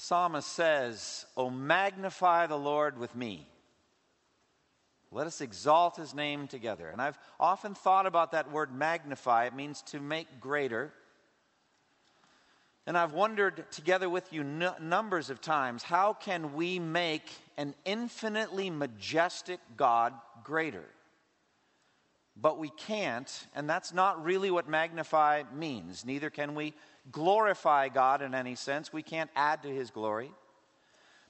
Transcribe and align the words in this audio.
The 0.00 0.06
psalmist 0.06 0.48
says, 0.48 1.26
O 1.36 1.50
magnify 1.50 2.46
the 2.46 2.56
Lord 2.56 2.96
with 2.96 3.14
me. 3.14 3.46
Let 5.10 5.26
us 5.26 5.42
exalt 5.42 5.96
his 5.96 6.14
name 6.14 6.48
together. 6.48 6.88
And 6.88 7.02
I've 7.02 7.18
often 7.38 7.74
thought 7.74 8.06
about 8.06 8.32
that 8.32 8.50
word 8.50 8.74
magnify. 8.74 9.44
It 9.44 9.54
means 9.54 9.82
to 9.88 10.00
make 10.00 10.40
greater. 10.40 10.90
And 12.86 12.96
I've 12.96 13.12
wondered 13.12 13.70
together 13.70 14.08
with 14.08 14.32
you 14.32 14.40
n- 14.40 14.72
numbers 14.80 15.28
of 15.28 15.42
times 15.42 15.82
how 15.82 16.14
can 16.14 16.54
we 16.54 16.78
make 16.78 17.30
an 17.58 17.74
infinitely 17.84 18.70
majestic 18.70 19.60
God 19.76 20.14
greater? 20.44 20.86
But 22.40 22.58
we 22.58 22.70
can't, 22.70 23.46
and 23.54 23.68
that's 23.68 23.92
not 23.92 24.24
really 24.24 24.50
what 24.50 24.68
magnify 24.68 25.42
means. 25.54 26.04
Neither 26.04 26.30
can 26.30 26.54
we 26.54 26.74
glorify 27.12 27.88
God 27.88 28.22
in 28.22 28.34
any 28.34 28.54
sense. 28.54 28.92
We 28.92 29.02
can't 29.02 29.30
add 29.36 29.62
to 29.64 29.68
his 29.68 29.90
glory. 29.90 30.30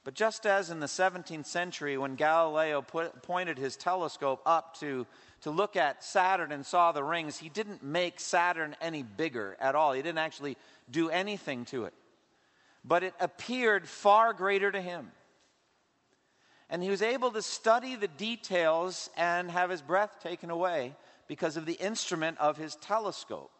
But 0.04 0.14
just 0.14 0.46
as 0.46 0.70
in 0.70 0.80
the 0.80 0.86
17th 0.86 1.46
century, 1.46 1.98
when 1.98 2.14
Galileo 2.14 2.80
put, 2.80 3.22
pointed 3.22 3.58
his 3.58 3.76
telescope 3.76 4.40
up 4.46 4.78
to, 4.80 5.06
to 5.42 5.50
look 5.50 5.76
at 5.76 6.02
Saturn 6.02 6.52
and 6.52 6.64
saw 6.64 6.92
the 6.92 7.04
rings, 7.04 7.36
he 7.36 7.48
didn't 7.48 7.82
make 7.82 8.18
Saturn 8.18 8.76
any 8.80 9.02
bigger 9.02 9.56
at 9.60 9.74
all. 9.74 9.92
He 9.92 10.02
didn't 10.02 10.18
actually 10.18 10.56
do 10.90 11.10
anything 11.10 11.64
to 11.66 11.84
it. 11.84 11.94
But 12.82 13.02
it 13.02 13.14
appeared 13.20 13.86
far 13.86 14.32
greater 14.32 14.72
to 14.72 14.80
him. 14.80 15.10
And 16.70 16.82
he 16.82 16.88
was 16.88 17.02
able 17.02 17.32
to 17.32 17.42
study 17.42 17.96
the 17.96 18.08
details 18.08 19.10
and 19.16 19.50
have 19.50 19.70
his 19.70 19.82
breath 19.82 20.20
taken 20.22 20.50
away 20.50 20.94
because 21.26 21.56
of 21.56 21.66
the 21.66 21.74
instrument 21.74 22.38
of 22.38 22.56
his 22.56 22.76
telescope. 22.76 23.50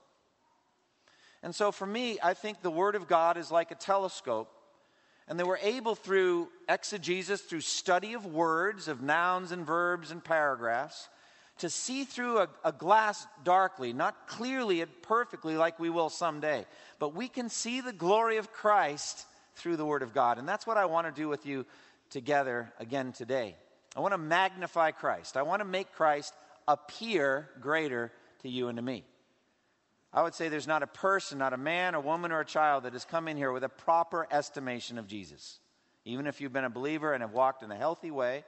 And 1.43 1.55
so 1.55 1.73
for 1.73 1.87
me, 1.87 2.19
I 2.23 2.35
think 2.35 2.63
the 2.63 2.71
Word 2.71 2.95
of 2.95 3.09
God 3.09 3.37
is 3.37 3.51
like 3.51 3.73
a 3.73 3.77
telescope. 3.77 4.49
And 5.27 5.39
they 5.39 5.45
were 5.45 5.59
able 5.63 5.95
through 5.95 6.49
exegesis, 6.69 7.41
through 7.41 7.61
study 7.61 8.15
of 8.15 8.27
words, 8.27 8.89
of 8.89 9.03
nouns 9.03 9.53
and 9.53 9.65
verbs 9.65 10.11
and 10.11 10.23
paragraphs, 10.23 11.09
to 11.59 11.71
see 11.71 12.05
through 12.05 12.39
a, 12.39 12.49
a, 12.65 12.73
glass 12.73 13.27
darkly, 13.45 13.93
not 13.93 14.27
clearly 14.27 14.81
and 14.81 14.91
perfectly 15.03 15.57
like 15.57 15.79
we 15.79 15.91
will 15.91 16.09
someday, 16.09 16.67
but 16.99 17.15
we 17.15 17.29
can 17.29 17.49
see 17.49 17.81
the 17.81 17.93
glory 17.93 18.39
of 18.39 18.53
Christ 18.53 19.27
through 19.55 19.77
the 19.77 19.85
Word 19.85 20.03
of 20.03 20.15
God. 20.15 20.39
And 20.39 20.49
that's 20.49 20.67
what 20.67 20.77
I 20.77 20.87
want 20.87 21.07
to 21.07 21.13
do 21.13 21.29
with 21.29 21.47
you 21.47 21.67
together 22.11 22.73
again 22.79 23.13
today. 23.13 23.57
I 23.97 24.01
want 24.01 24.13
to 24.13 24.19
magnify 24.19 24.93
Christ. 24.93 25.37
I 25.37 25.43
want 25.43 25.61
to 25.61 25.65
make 25.65 25.93
Christ 25.93 26.35
appear 26.69 27.49
greater 27.61 28.13
to 28.43 28.49
you 28.49 28.69
and 28.69 28.77
to 28.77 28.83
me. 28.83 29.05
I 30.13 30.23
would 30.23 30.35
say 30.35 30.49
there's 30.49 30.67
not 30.67 30.83
a 30.83 30.89
person, 30.89 31.39
not 31.39 31.53
a 31.53 31.59
man, 31.59 31.95
a 31.95 32.01
woman, 32.01 32.33
or 32.33 32.41
a 32.41 32.45
child 32.45 32.85
that 32.85 32.95
has 32.95 33.05
come 33.05 33.29
in 33.29 33.37
here 33.37 33.53
with 33.53 33.65
a 33.65 33.69
proper 33.69 34.27
estimation 34.31 34.99
of 34.99 35.07
Jesus. 35.07 35.59
Even 36.05 36.27
if 36.27 36.41
you've 36.41 36.53
been 36.53 36.65
a 36.65 36.71
believer 36.71 37.13
and 37.13 37.23
have 37.23 37.33
walked 37.33 37.63
in 37.63 37.71
a 37.71 37.77
healthy 37.77 38.11
way 38.11 38.45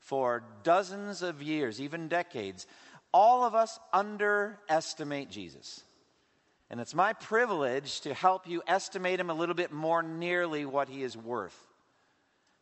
for 0.00 0.42
dozens 0.62 1.22
of 1.22 1.42
years, 1.42 1.80
even 1.80 2.08
decades, 2.08 2.66
all 3.12 3.44
of 3.44 3.54
us 3.54 3.78
underestimate 3.92 5.30
Jesus. 5.30 5.82
And 6.70 6.80
it's 6.80 6.94
my 6.94 7.12
privilege 7.12 8.00
to 8.00 8.14
help 8.14 8.48
you 8.48 8.62
estimate 8.66 9.20
him 9.20 9.30
a 9.30 9.34
little 9.34 9.54
bit 9.54 9.72
more 9.72 10.02
nearly 10.02 10.64
what 10.64 10.88
he 10.88 11.02
is 11.04 11.16
worth 11.16 11.65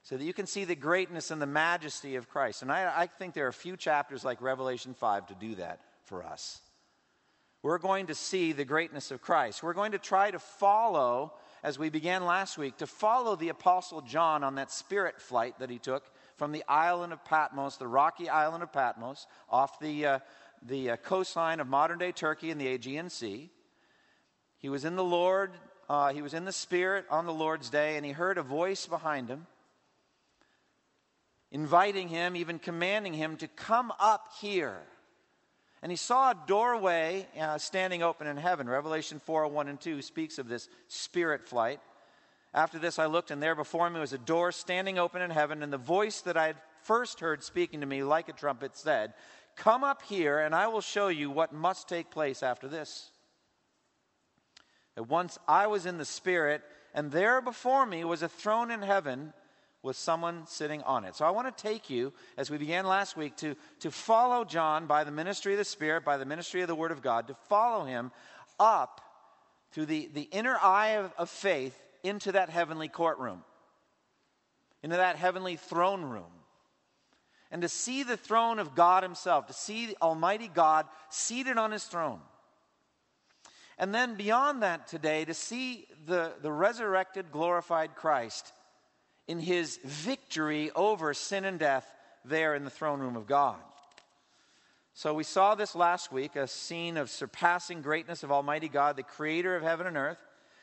so 0.04 0.16
that 0.16 0.24
you 0.24 0.32
can 0.32 0.46
see 0.46 0.64
the 0.64 0.76
greatness 0.76 1.30
and 1.30 1.42
the 1.42 1.46
majesty 1.46 2.16
of 2.16 2.28
Christ. 2.28 2.62
And 2.62 2.70
I, 2.70 2.92
I, 2.94 3.06
think 3.06 3.34
there 3.34 3.46
are 3.46 3.48
a 3.48 3.52
few 3.52 3.76
chapters 3.76 4.24
like 4.24 4.40
Revelation 4.40 4.94
5 4.94 5.26
to 5.28 5.34
do 5.34 5.56
that 5.56 5.80
for 6.04 6.22
us 6.22 6.60
we're 7.64 7.78
going 7.78 8.08
to 8.08 8.14
see 8.14 8.52
the 8.52 8.66
greatness 8.66 9.10
of 9.10 9.22
Christ. 9.22 9.62
We're 9.62 9.72
going 9.72 9.92
to 9.92 9.98
try 9.98 10.30
to 10.30 10.38
follow, 10.38 11.32
as 11.62 11.78
we 11.78 11.88
began 11.88 12.26
last 12.26 12.58
week, 12.58 12.76
to 12.76 12.86
follow 12.86 13.36
the 13.36 13.48
Apostle 13.48 14.02
John 14.02 14.44
on 14.44 14.56
that 14.56 14.70
spirit 14.70 15.18
flight 15.18 15.58
that 15.58 15.70
he 15.70 15.78
took 15.78 16.04
from 16.36 16.52
the 16.52 16.62
island 16.68 17.14
of 17.14 17.24
Patmos, 17.24 17.78
the 17.78 17.86
rocky 17.86 18.28
island 18.28 18.62
of 18.62 18.70
Patmos, 18.70 19.26
off 19.48 19.80
the, 19.80 20.04
uh, 20.04 20.18
the 20.60 20.90
uh, 20.90 20.96
coastline 20.98 21.58
of 21.58 21.66
modern 21.66 21.98
day 21.98 22.12
Turkey 22.12 22.50
in 22.50 22.58
the 22.58 22.66
Aegean 22.66 23.08
Sea. 23.08 23.48
He 24.58 24.68
was 24.68 24.84
in 24.84 24.94
the 24.94 25.02
Lord, 25.02 25.52
uh, 25.88 26.12
he 26.12 26.20
was 26.20 26.34
in 26.34 26.44
the 26.44 26.52
Spirit 26.52 27.06
on 27.08 27.24
the 27.24 27.32
Lord's 27.32 27.70
day, 27.70 27.96
and 27.96 28.04
he 28.04 28.12
heard 28.12 28.36
a 28.36 28.42
voice 28.42 28.86
behind 28.86 29.30
him 29.30 29.46
inviting 31.54 32.08
him, 32.08 32.36
even 32.36 32.58
commanding 32.58 33.14
him 33.14 33.38
to 33.38 33.48
come 33.48 33.90
up 33.98 34.28
here 34.42 34.82
and 35.84 35.92
he 35.92 35.96
saw 35.96 36.30
a 36.30 36.46
doorway 36.46 37.28
uh, 37.38 37.58
standing 37.58 38.02
open 38.02 38.26
in 38.26 38.38
heaven. 38.38 38.66
Revelation 38.66 39.20
4 39.20 39.48
1 39.48 39.68
and 39.68 39.78
2 39.78 40.00
speaks 40.00 40.38
of 40.38 40.48
this 40.48 40.70
spirit 40.88 41.46
flight. 41.46 41.78
After 42.54 42.78
this, 42.78 42.98
I 42.98 43.04
looked, 43.04 43.30
and 43.30 43.42
there 43.42 43.54
before 43.54 43.90
me 43.90 44.00
was 44.00 44.14
a 44.14 44.18
door 44.18 44.50
standing 44.50 44.98
open 44.98 45.20
in 45.20 45.30
heaven, 45.30 45.62
and 45.62 45.70
the 45.70 45.76
voice 45.76 46.22
that 46.22 46.38
I 46.38 46.46
had 46.46 46.56
first 46.84 47.20
heard 47.20 47.44
speaking 47.44 47.80
to 47.80 47.86
me 47.86 48.02
like 48.02 48.30
a 48.30 48.32
trumpet 48.32 48.78
said, 48.78 49.12
Come 49.56 49.84
up 49.84 50.00
here, 50.00 50.38
and 50.38 50.54
I 50.54 50.68
will 50.68 50.80
show 50.80 51.08
you 51.08 51.30
what 51.30 51.52
must 51.52 51.86
take 51.86 52.10
place 52.10 52.42
after 52.42 52.66
this. 52.66 53.10
At 54.96 55.06
once 55.06 55.38
I 55.46 55.66
was 55.66 55.84
in 55.84 55.98
the 55.98 56.06
Spirit, 56.06 56.62
and 56.94 57.12
there 57.12 57.42
before 57.42 57.84
me 57.84 58.04
was 58.04 58.22
a 58.22 58.28
throne 58.30 58.70
in 58.70 58.80
heaven 58.80 59.34
with 59.84 59.96
someone 59.96 60.46
sitting 60.46 60.82
on 60.82 61.04
it. 61.04 61.14
So 61.14 61.26
I 61.26 61.30
want 61.30 61.54
to 61.54 61.62
take 61.62 61.90
you, 61.90 62.14
as 62.38 62.50
we 62.50 62.56
began 62.56 62.86
last 62.86 63.18
week, 63.18 63.36
to, 63.36 63.54
to 63.80 63.90
follow 63.90 64.42
John 64.42 64.86
by 64.86 65.04
the 65.04 65.10
ministry 65.10 65.52
of 65.52 65.58
the 65.58 65.64
Spirit, 65.64 66.06
by 66.06 66.16
the 66.16 66.24
ministry 66.24 66.62
of 66.62 66.68
the 66.68 66.74
Word 66.74 66.90
of 66.90 67.02
God, 67.02 67.28
to 67.28 67.34
follow 67.48 67.84
him 67.84 68.10
up 68.58 69.02
through 69.72 69.86
the, 69.86 70.08
the 70.14 70.28
inner 70.32 70.56
eye 70.56 70.96
of, 70.96 71.12
of 71.18 71.28
faith 71.28 71.78
into 72.02 72.32
that 72.32 72.48
heavenly 72.48 72.88
courtroom, 72.88 73.44
into 74.82 74.96
that 74.96 75.16
heavenly 75.16 75.56
throne 75.56 76.02
room. 76.02 76.32
And 77.50 77.60
to 77.60 77.68
see 77.68 78.04
the 78.04 78.16
throne 78.16 78.58
of 78.58 78.74
God 78.74 79.02
Himself, 79.02 79.48
to 79.48 79.52
see 79.52 79.94
Almighty 80.00 80.48
God 80.48 80.86
seated 81.10 81.58
on 81.58 81.72
His 81.72 81.84
throne. 81.84 82.20
And 83.76 83.94
then 83.94 84.14
beyond 84.14 84.62
that 84.62 84.86
today, 84.86 85.26
to 85.26 85.34
see 85.34 85.86
the, 86.06 86.32
the 86.40 86.50
resurrected, 86.50 87.30
glorified 87.30 87.94
Christ 87.96 88.52
in 89.26 89.38
his 89.38 89.78
victory 89.84 90.70
over 90.74 91.14
sin 91.14 91.44
and 91.44 91.58
death 91.58 91.90
there 92.24 92.54
in 92.54 92.64
the 92.64 92.70
throne 92.70 93.00
room 93.00 93.16
of 93.16 93.26
God. 93.26 93.56
So 94.92 95.12
we 95.12 95.24
saw 95.24 95.54
this 95.54 95.74
last 95.74 96.12
week 96.12 96.36
a 96.36 96.46
scene 96.46 96.96
of 96.96 97.10
surpassing 97.10 97.82
greatness 97.82 98.22
of 98.22 98.30
Almighty 98.30 98.68
God, 98.68 98.96
the 98.96 99.02
creator 99.02 99.56
of 99.56 99.62
heaven 99.62 99.86
and 99.86 99.96
earth, 99.96 100.18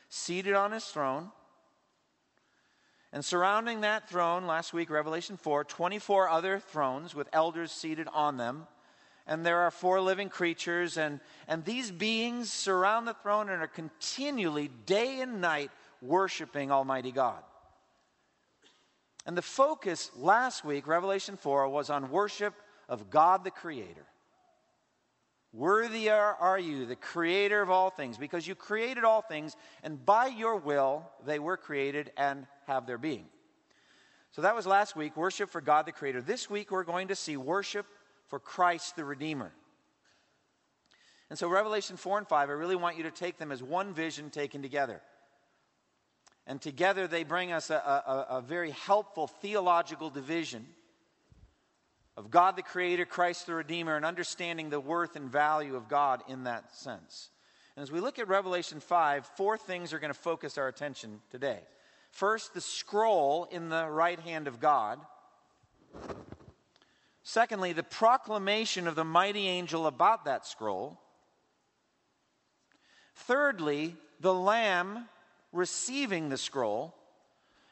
seated 0.10 0.54
on 0.54 0.72
his 0.72 0.86
throne. 0.86 1.32
And 3.12 3.26
surrounding 3.26 3.82
that 3.82 4.10
throne, 4.10 4.48
last 4.48 4.74
week, 4.74 4.90
Revelation 4.90 5.36
4, 5.36 5.66
24 5.66 6.30
other 6.30 6.60
thrones 6.60 7.14
with 7.14 7.28
elders 7.34 7.72
seated 7.74 8.08
on 8.14 8.38
them. 8.38 8.68
And 9.28 9.46
there 9.46 9.60
are 9.60 9.72
four 9.72 10.00
living 10.00 10.30
creatures, 10.30 10.98
and, 10.98 11.20
and 11.48 11.66
these 11.66 11.92
beings 11.92 12.52
surround 12.52 13.08
the 13.08 13.14
throne 13.14 13.50
and 13.50 13.62
are 13.62 13.68
continually, 13.68 14.70
day 14.86 15.20
and 15.20 15.42
night, 15.42 15.72
worshiping 16.02 16.72
Almighty 16.72 17.12
God. 17.12 17.44
And 19.26 19.38
the 19.38 19.42
focus 19.42 20.12
last 20.16 20.66
week, 20.66 20.88
Revelation 20.88 21.38
4, 21.38 21.70
was 21.70 21.90
on 21.90 22.10
worship 22.10 22.54
of 22.90 23.10
God 23.10 23.44
the 23.44 23.52
Creator. 23.52 24.06
Worthy 25.54 26.10
are, 26.10 26.36
are, 26.36 26.58
you, 26.58 26.86
the 26.86 26.96
Creator 26.96 27.62
of 27.62 27.70
all 27.70 27.90
things, 27.90 28.18
because 28.18 28.48
you 28.48 28.56
created 28.56 29.04
all 29.04 29.22
things, 29.22 29.56
and 29.84 30.04
by 30.06 30.28
your 30.28 30.56
will 30.56 31.10
they 31.26 31.40
were 31.40 31.58
created 31.58 32.12
and 32.18 32.48
have 32.68 32.88
their 32.88 32.98
being. 32.98 33.26
So 34.32 34.42
that 34.44 34.56
was 34.56 34.66
last 34.66 34.96
week, 34.96 35.18
worship 35.18 35.50
for 35.50 35.60
God 35.60 35.86
the 35.86 35.92
Creator. 35.92 36.22
This 36.22 36.50
week 36.50 36.72
we're 36.72 36.86
going 36.86 37.10
to 37.10 37.16
see 37.16 37.36
worship 37.36 37.86
for 38.28 38.40
Christ 38.40 38.96
the 38.96 39.04
Redeemer. 39.04 39.52
And 41.30 41.38
so, 41.38 41.48
Revelation 41.48 41.96
4 41.96 42.18
and 42.20 42.28
5, 42.28 42.50
I 42.50 42.54
really 42.54 42.76
want 42.76 42.98
you 42.98 43.04
to 43.04 43.12
take 43.12 43.38
them 43.38 43.54
as 43.54 43.64
one 43.64 43.94
vision 43.94 44.30
taken 44.30 44.62
together. 44.62 45.02
And 46.48 46.62
together 46.62 47.08
they 47.08 47.24
bring 47.24 47.52
us 47.52 47.70
a, 47.70 47.76
a, 47.76 48.38
a 48.38 48.42
very 48.42 48.72
helpful 48.72 49.28
theological 49.28 50.10
division 50.10 50.66
of 52.18 52.30
God 52.30 52.56
the 52.56 52.62
Creator, 52.62 53.06
Christ 53.06 53.46
the 53.46 53.54
Redeemer, 53.54 53.96
and 53.96 54.06
understanding 54.06 54.70
the 54.70 54.80
worth 54.80 55.16
and 55.16 55.30
value 55.30 55.76
of 55.76 55.88
God 55.88 56.24
in 56.28 56.44
that 56.44 56.76
sense. 56.76 57.30
And 57.76 57.84
as 57.84 57.92
we 57.92 58.02
look 58.02 58.20
at 58.20 58.28
Revelation 58.28 58.80
5, 58.80 59.26
four 59.38 59.58
things 59.58 59.94
are 59.94 60.00
going 60.00 60.14
to 60.14 60.20
focus 60.20 60.58
our 60.58 60.68
attention 60.68 61.22
today. 61.30 61.60
First, 62.12 62.54
the 62.54 62.62
scroll 62.62 63.48
in 63.50 63.70
the 63.70 63.88
right 63.88 64.20
hand 64.20 64.48
of 64.48 64.60
God. 64.60 65.00
Secondly, 67.24 67.72
the 67.72 67.84
proclamation 67.84 68.88
of 68.88 68.96
the 68.96 69.06
mighty 69.06 69.48
angel 69.48 69.88
about 69.88 70.26
that 70.26 70.46
scroll. 70.46 71.00
Thirdly, 73.16 73.96
the 74.20 74.34
Lamb 74.34 75.08
receiving 75.52 76.30
the 76.30 76.38
scroll. 76.38 76.96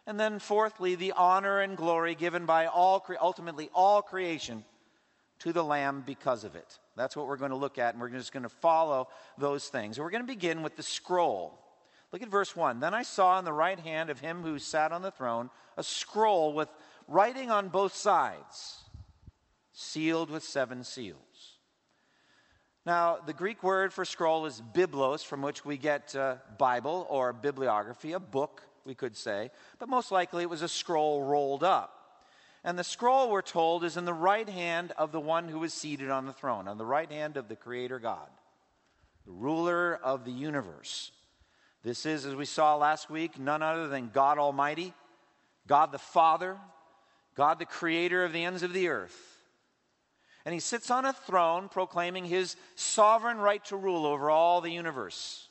And 0.07 0.19
then, 0.19 0.39
fourthly, 0.39 0.95
the 0.95 1.11
honor 1.11 1.59
and 1.59 1.77
glory 1.77 2.15
given 2.15 2.45
by 2.45 2.65
all, 2.65 3.05
ultimately 3.21 3.69
all 3.73 4.01
creation 4.01 4.63
to 5.39 5.53
the 5.53 5.63
Lamb 5.63 6.03
because 6.05 6.43
of 6.43 6.55
it. 6.55 6.79
That's 6.95 7.15
what 7.15 7.27
we're 7.27 7.37
going 7.37 7.51
to 7.51 7.57
look 7.57 7.77
at, 7.77 7.93
and 7.93 8.01
we're 8.01 8.09
just 8.09 8.33
going 8.33 8.43
to 8.43 8.49
follow 8.49 9.07
those 9.37 9.67
things. 9.67 9.99
we're 9.99 10.09
going 10.09 10.23
to 10.23 10.27
begin 10.27 10.63
with 10.63 10.75
the 10.75 10.83
scroll. 10.83 11.57
Look 12.11 12.21
at 12.21 12.29
verse 12.29 12.55
1. 12.55 12.79
Then 12.79 12.93
I 12.93 13.03
saw 13.03 13.39
in 13.39 13.45
the 13.45 13.53
right 13.53 13.79
hand 13.79 14.09
of 14.09 14.19
him 14.19 14.41
who 14.41 14.59
sat 14.59 14.91
on 14.91 15.01
the 15.01 15.11
throne 15.11 15.49
a 15.77 15.83
scroll 15.83 16.53
with 16.53 16.69
writing 17.07 17.51
on 17.51 17.69
both 17.69 17.95
sides, 17.95 18.83
sealed 19.73 20.29
with 20.29 20.43
seven 20.43 20.83
seals. 20.83 21.17
Now, 22.89 23.19
the 23.23 23.33
Greek 23.33 23.61
word 23.61 23.93
for 23.93 24.03
scroll 24.03 24.47
is 24.47 24.63
biblos, 24.73 25.23
from 25.23 25.43
which 25.43 25.63
we 25.63 25.77
get 25.77 26.15
uh, 26.15 26.37
Bible 26.57 27.05
or 27.07 27.33
bibliography, 27.33 28.13
a 28.13 28.19
book, 28.19 28.63
we 28.83 28.95
could 28.95 29.15
say. 29.15 29.51
But 29.77 29.89
most 29.89 30.11
likely 30.11 30.41
it 30.41 30.49
was 30.49 30.63
a 30.63 30.67
scroll 30.67 31.21
rolled 31.21 31.63
up. 31.63 31.93
And 32.63 32.79
the 32.79 32.83
scroll, 32.83 33.29
we're 33.29 33.43
told, 33.43 33.83
is 33.83 33.95
in 33.95 34.05
the 34.05 34.13
right 34.13 34.49
hand 34.49 34.91
of 34.97 35.11
the 35.11 35.19
one 35.19 35.49
who 35.49 35.63
is 35.63 35.71
seated 35.71 36.09
on 36.09 36.25
the 36.25 36.33
throne, 36.33 36.67
on 36.67 36.79
the 36.79 36.85
right 36.85 37.11
hand 37.11 37.37
of 37.37 37.47
the 37.47 37.55
Creator 37.55 37.99
God, 37.99 38.27
the 39.27 39.33
ruler 39.33 39.99
of 40.03 40.25
the 40.25 40.31
universe. 40.31 41.11
This 41.83 42.07
is, 42.07 42.25
as 42.25 42.33
we 42.33 42.45
saw 42.45 42.75
last 42.75 43.07
week, 43.07 43.37
none 43.37 43.61
other 43.61 43.87
than 43.87 44.09
God 44.09 44.39
Almighty, 44.39 44.95
God 45.67 45.91
the 45.91 45.99
Father, 45.99 46.57
God 47.35 47.59
the 47.59 47.65
Creator 47.65 48.25
of 48.25 48.33
the 48.33 48.45
ends 48.45 48.63
of 48.63 48.73
the 48.73 48.87
earth. 48.87 49.38
And 50.45 50.53
he 50.53 50.59
sits 50.59 50.89
on 50.89 51.05
a 51.05 51.13
throne 51.13 51.69
proclaiming 51.69 52.25
his 52.25 52.55
sovereign 52.75 53.37
right 53.37 53.63
to 53.65 53.75
rule 53.75 54.05
over 54.05 54.29
all 54.29 54.61
the 54.61 54.71
universe. 54.71 55.49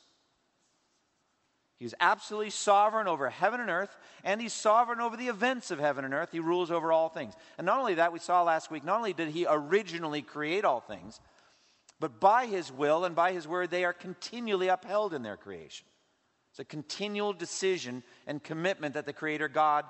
He's 1.77 1.93
absolutely 2.01 2.49
sovereign 2.49 3.07
over 3.07 3.29
heaven 3.29 3.61
and 3.61 3.69
earth, 3.69 3.95
and 4.25 4.41
he's 4.41 4.51
sovereign 4.51 4.99
over 4.99 5.15
the 5.15 5.29
events 5.29 5.71
of 5.71 5.79
heaven 5.79 6.03
and 6.03 6.13
earth. 6.13 6.29
He 6.31 6.41
rules 6.41 6.71
over 6.71 6.91
all 6.91 7.07
things. 7.07 7.33
And 7.57 7.65
not 7.65 7.79
only 7.79 7.93
that, 7.95 8.11
we 8.11 8.19
saw 8.19 8.43
last 8.43 8.69
week, 8.69 8.83
not 8.83 8.97
only 8.97 9.13
did 9.13 9.29
he 9.29 9.45
originally 9.49 10.21
create 10.21 10.65
all 10.65 10.81
things, 10.81 11.21
but 11.99 12.19
by 12.19 12.47
his 12.47 12.71
will 12.71 13.05
and 13.05 13.15
by 13.15 13.31
his 13.31 13.47
word, 13.47 13.69
they 13.69 13.85
are 13.85 13.93
continually 13.93 14.67
upheld 14.67 15.13
in 15.13 15.23
their 15.23 15.37
creation. 15.37 15.85
It's 16.51 16.59
a 16.59 16.65
continual 16.65 17.31
decision 17.31 18.03
and 18.27 18.43
commitment 18.43 18.95
that 18.95 19.05
the 19.05 19.13
Creator 19.13 19.49
God 19.49 19.85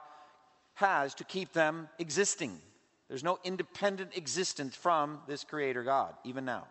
has 0.76 1.16
to 1.16 1.24
keep 1.24 1.54
them 1.54 1.90
existing. 1.98 2.60
There's 3.10 3.24
no 3.24 3.40
independent 3.44 4.16
existence 4.16 4.76
from 4.76 5.20
this 5.28 5.44
Creator 5.44 5.84
God, 5.84 6.14
even 6.24 6.46
now. 6.46 6.68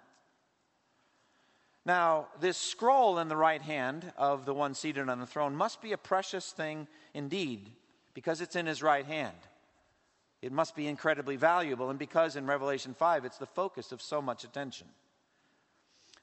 Now, 1.85 2.29
this 2.41 2.57
scroll 2.57 3.19
in 3.19 3.29
the 3.29 3.37
right 3.37 3.63
hand 3.63 4.13
of 4.17 4.45
the 4.45 4.55
one 4.55 4.75
seated 4.75 5.09
on 5.09 5.19
the 5.19 5.27
throne 5.27 5.57
must 5.57 5.83
be 5.83 5.93
a 5.93 5.99
precious 5.99 6.53
thing 6.53 6.87
indeed, 7.13 7.71
because 8.15 8.41
it's 8.41 8.57
in 8.57 8.67
his 8.67 8.83
right 8.83 9.07
hand. 9.07 9.37
It 10.41 10.53
must 10.53 10.77
be 10.77 10.87
incredibly 10.87 11.35
valuable, 11.37 11.91
and 11.91 11.99
because 11.99 12.37
in 12.37 12.47
Revelation 12.47 12.95
5 12.95 13.25
it's 13.25 13.39
the 13.39 13.47
focus 13.47 13.91
of 13.91 14.01
so 14.01 14.23
much 14.23 14.45
attention. 14.45 14.87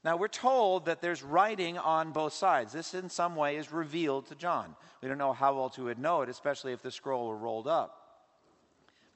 Now, 0.06 0.17
we're 0.17 0.27
told 0.27 0.85
that 0.85 1.01
there's 1.01 1.23
writing 1.23 1.79
on 1.79 2.12
both 2.12 2.33
sides. 2.33 2.71
This, 2.71 2.94
in 2.94 3.09
some 3.09 3.35
way, 3.35 3.57
is 3.57 3.73
revealed 3.73 4.27
to 4.27 4.35
John. 4.35 4.75
We 5.01 5.09
don't 5.09 5.17
know 5.17 5.33
how 5.33 5.57
else 5.57 5.79
we 5.79 5.83
would 5.85 5.97
know 5.97 6.21
it, 6.21 6.29
especially 6.29 6.73
if 6.73 6.83
the 6.83 6.91
scroll 6.91 7.27
were 7.27 7.35
rolled 7.35 7.67
up. 7.67 8.05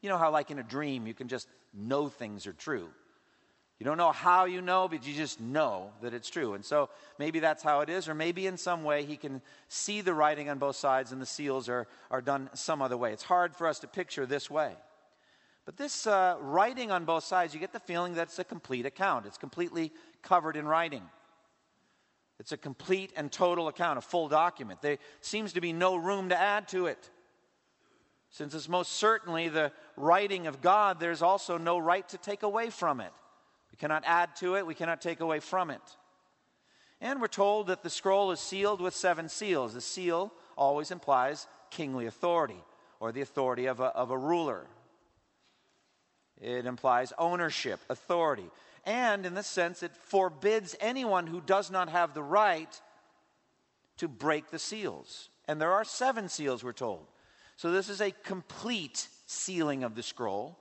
You 0.02 0.10
know 0.10 0.18
how, 0.18 0.32
like 0.32 0.52
in 0.52 0.60
a 0.60 0.64
dream, 0.64 1.08
you 1.08 1.14
can 1.14 1.28
just 1.28 1.48
know 1.74 2.08
things 2.08 2.48
are 2.48 2.54
true. 2.54 2.90
You 3.80 3.86
don't 3.86 3.98
know 3.98 4.12
how 4.12 4.44
you 4.44 4.62
know, 4.62 4.90
but 4.90 5.08
you 5.08 5.14
just 5.14 5.40
know 5.40 5.92
that 6.02 6.14
it's 6.14 6.30
true. 6.30 6.54
And 6.54 6.66
so 6.66 6.90
maybe 7.18 7.40
that's 7.40 7.64
how 7.64 7.80
it 7.80 7.90
is, 7.90 8.10
or 8.10 8.14
maybe 8.14 8.46
in 8.46 8.58
some 8.58 8.84
way 8.84 9.06
he 9.06 9.16
can 9.16 9.42
see 9.70 10.02
the 10.02 10.14
writing 10.14 10.50
on 10.50 10.58
both 10.58 10.76
sides 10.76 11.14
and 11.14 11.22
the 11.22 11.26
seals 11.26 11.70
are, 11.70 11.88
are 12.12 12.22
done 12.22 12.50
some 12.54 12.82
other 12.82 12.98
way. 12.98 13.14
It's 13.14 13.24
hard 13.24 13.56
for 13.56 13.68
us 13.68 13.80
to 13.80 13.88
picture 13.88 14.26
this 14.26 14.50
way. 14.50 14.74
But 15.66 15.78
this 15.78 16.08
uh, 16.08 16.36
writing 16.42 16.92
on 16.92 17.06
both 17.06 17.24
sides, 17.24 17.54
you 17.54 17.60
get 17.62 17.72
the 17.72 17.80
feeling 17.80 18.16
that 18.16 18.24
it's 18.24 18.40
a 18.40 18.44
complete 18.44 18.86
account. 18.86 19.26
It's 19.26 19.38
completely 19.38 19.94
covered 20.24 20.58
in 20.58 20.68
writing. 20.68 21.04
It's 22.40 22.52
a 22.52 22.58
complete 22.58 23.14
and 23.16 23.32
total 23.32 23.68
account, 23.68 23.98
a 23.98 24.02
full 24.02 24.28
document. 24.28 24.82
There 24.82 24.98
seems 25.22 25.54
to 25.54 25.62
be 25.62 25.72
no 25.72 25.96
room 25.96 26.30
to 26.30 26.38
add 26.38 26.68
to 26.70 26.88
it. 26.88 27.10
Since 28.32 28.54
it's 28.54 28.70
most 28.70 28.94
certainly 28.94 29.50
the 29.50 29.72
writing 29.98 30.48
of 30.48 30.62
God, 30.62 31.00
there's 31.00 31.22
also 31.22 31.58
no 31.58 31.78
right 31.78 32.08
to 32.10 32.18
take 32.18 32.44
away 32.44 32.70
from 32.70 33.02
it. 33.02 33.12
We 33.72 33.78
cannot 33.78 34.04
add 34.06 34.36
to 34.38 34.56
it, 34.56 34.66
we 34.66 34.76
cannot 34.76 35.02
take 35.02 35.20
away 35.20 35.40
from 35.40 35.70
it. 35.72 35.82
And 37.02 37.22
we're 37.22 37.28
told 37.28 37.68
that 37.68 37.82
the 37.82 37.90
scroll 37.90 38.32
is 38.32 38.40
sealed 38.40 38.82
with 38.82 38.94
seven 38.94 39.30
seals. 39.30 39.74
The 39.74 39.82
seal 39.82 40.34
always 40.58 40.92
implies 40.92 41.48
kingly 41.72 42.06
authority 42.08 42.62
or 43.00 43.12
the 43.12 43.22
authority 43.22 43.68
of 43.68 43.80
a, 43.80 43.86
of 43.86 44.12
a 44.12 44.18
ruler. 44.18 44.68
It 46.42 46.66
implies 46.66 47.14
ownership, 47.18 47.80
authority. 47.90 48.50
And 48.86 49.26
in 49.26 49.34
this 49.34 49.48
sense, 49.48 49.82
it 49.84 49.96
forbids 49.96 50.76
anyone 50.80 51.28
who 51.28 51.42
does 51.42 51.72
not 51.72 51.90
have 51.90 52.14
the 52.14 52.24
right 52.24 52.82
to 53.98 54.08
break 54.08 54.50
the 54.50 54.60
seals. 54.60 55.30
And 55.48 55.62
there 55.62 55.74
are 55.74 55.84
seven 55.84 56.30
seals, 56.30 56.64
we're 56.64 56.74
told. 56.74 57.06
So 57.60 57.74
this 57.74 57.90
is 57.90 58.00
a 58.00 58.12
complete 58.24 59.10
sealing 59.26 59.84
of 59.84 59.94
the 59.94 60.02
scroll. 60.02 60.58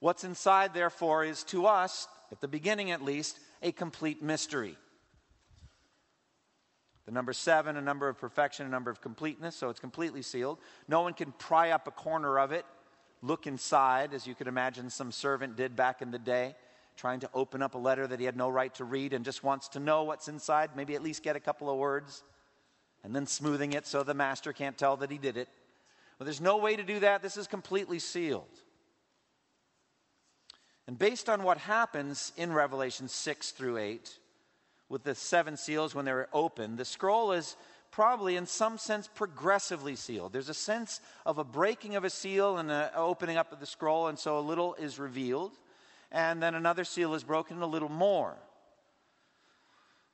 What's 0.00 0.24
inside, 0.24 0.74
therefore, 0.74 1.22
is 1.22 1.44
to 1.44 1.66
us, 1.66 2.08
at 2.32 2.40
the 2.40 2.48
beginning 2.48 2.90
at 2.90 3.04
least, 3.04 3.38
a 3.62 3.70
complete 3.70 4.20
mystery. 4.20 4.76
The 7.06 7.12
number 7.12 7.32
seven, 7.32 7.76
a 7.76 7.80
number 7.80 8.08
of 8.08 8.18
perfection, 8.18 8.66
a 8.66 8.68
number 8.68 8.90
of 8.90 9.00
completeness, 9.00 9.54
so 9.54 9.68
it's 9.68 9.78
completely 9.78 10.22
sealed. 10.22 10.58
No 10.88 11.02
one 11.02 11.14
can 11.14 11.30
pry 11.30 11.70
up 11.70 11.86
a 11.86 11.92
corner 11.92 12.40
of 12.40 12.50
it 12.50 12.66
look 13.22 13.46
inside, 13.46 14.12
as 14.12 14.26
you 14.26 14.34
could 14.34 14.48
imagine 14.48 14.90
some 14.90 15.12
servant 15.12 15.54
did 15.54 15.76
back 15.76 16.02
in 16.02 16.10
the 16.10 16.18
day, 16.18 16.56
trying 16.96 17.20
to 17.20 17.30
open 17.32 17.62
up 17.62 17.76
a 17.76 17.78
letter 17.78 18.08
that 18.08 18.18
he 18.18 18.26
had 18.26 18.36
no 18.36 18.48
right 18.48 18.74
to 18.74 18.84
read 18.84 19.12
and 19.12 19.24
just 19.24 19.44
wants 19.44 19.68
to 19.68 19.78
know 19.78 20.02
what's 20.02 20.26
inside, 20.26 20.70
maybe 20.74 20.96
at 20.96 21.02
least 21.04 21.22
get 21.22 21.36
a 21.36 21.40
couple 21.40 21.70
of 21.70 21.76
words, 21.76 22.24
and 23.04 23.14
then 23.14 23.24
smoothing 23.24 23.72
it 23.72 23.86
so 23.86 24.02
the 24.02 24.14
master 24.14 24.52
can't 24.52 24.76
tell 24.76 24.96
that 24.96 25.12
he 25.12 25.18
did 25.18 25.36
it. 25.36 25.48
Well, 26.18 26.24
there's 26.24 26.40
no 26.40 26.58
way 26.58 26.76
to 26.76 26.82
do 26.82 27.00
that. 27.00 27.22
This 27.22 27.36
is 27.36 27.46
completely 27.46 27.98
sealed. 27.98 28.44
And 30.86 30.98
based 30.98 31.28
on 31.28 31.42
what 31.42 31.58
happens 31.58 32.32
in 32.36 32.52
Revelation 32.52 33.08
6 33.08 33.50
through 33.52 33.78
8, 33.78 34.18
with 34.88 35.02
the 35.02 35.14
seven 35.14 35.56
seals 35.56 35.94
when 35.94 36.04
they're 36.04 36.28
open, 36.32 36.76
the 36.76 36.84
scroll 36.84 37.32
is 37.32 37.56
probably 37.90 38.36
in 38.36 38.46
some 38.46 38.76
sense 38.76 39.08
progressively 39.14 39.96
sealed. 39.96 40.32
There's 40.32 40.48
a 40.48 40.54
sense 40.54 41.00
of 41.24 41.38
a 41.38 41.44
breaking 41.44 41.96
of 41.96 42.04
a 42.04 42.10
seal 42.10 42.58
and 42.58 42.70
an 42.70 42.90
opening 42.94 43.36
up 43.36 43.52
of 43.52 43.60
the 43.60 43.66
scroll, 43.66 44.08
and 44.08 44.18
so 44.18 44.38
a 44.38 44.40
little 44.40 44.74
is 44.74 44.98
revealed. 44.98 45.52
And 46.12 46.42
then 46.42 46.54
another 46.54 46.84
seal 46.84 47.14
is 47.14 47.24
broken, 47.24 47.62
a 47.62 47.66
little 47.66 47.88
more. 47.88 48.36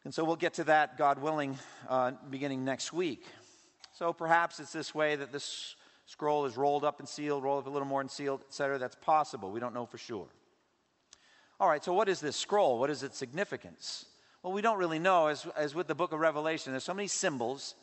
And 0.04 0.14
so 0.14 0.24
we'll 0.24 0.36
get 0.36 0.54
to 0.54 0.64
that, 0.64 0.96
God 0.96 1.20
willing, 1.20 1.58
uh, 1.88 2.12
beginning 2.30 2.64
next 2.64 2.92
week. 2.92 3.26
So 3.92 4.12
perhaps 4.12 4.60
it's 4.60 4.72
this 4.72 4.94
way 4.94 5.16
that 5.16 5.32
this 5.32 5.74
scroll 6.10 6.44
is 6.44 6.56
rolled 6.56 6.84
up 6.84 6.98
and 6.98 7.08
sealed, 7.08 7.44
rolled 7.44 7.60
up 7.60 7.66
a 7.68 7.70
little 7.70 7.86
more 7.86 8.00
and 8.00 8.10
sealed, 8.10 8.40
etc. 8.48 8.78
That's 8.78 8.96
possible. 8.96 9.52
We 9.52 9.60
don't 9.60 9.72
know 9.72 9.86
for 9.86 9.96
sure. 9.96 10.26
All 11.60 11.68
right, 11.68 11.84
so 11.84 11.92
what 11.92 12.08
is 12.08 12.20
this 12.20 12.34
scroll? 12.34 12.80
What 12.80 12.90
is 12.90 13.04
its 13.04 13.16
significance? 13.16 14.06
Well, 14.42 14.52
we 14.52 14.60
don't 14.60 14.78
really 14.78 14.98
know. 14.98 15.28
As, 15.28 15.46
as 15.56 15.72
with 15.72 15.86
the 15.86 15.94
book 15.94 16.12
of 16.12 16.18
Revelation, 16.18 16.72
there's 16.72 16.82
so 16.82 16.94
many 16.94 17.06
symbols, 17.06 17.76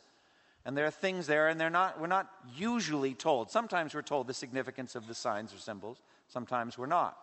and 0.65 0.75
there 0.75 0.85
are 0.85 0.91
things 0.91 1.25
there, 1.25 1.47
and 1.47 1.57
they're 1.57 1.69
not, 1.69 2.01
we're 2.01 2.07
not 2.07 2.29
usually 2.53 3.13
told. 3.13 3.49
Sometimes 3.49 3.95
we're 3.95 4.01
told 4.01 4.27
the 4.27 4.33
significance 4.33 4.95
of 4.95 5.07
the 5.07 5.15
signs 5.15 5.53
or 5.53 5.57
symbols, 5.57 6.01
sometimes 6.27 6.77
we're 6.77 6.85
not. 6.85 7.17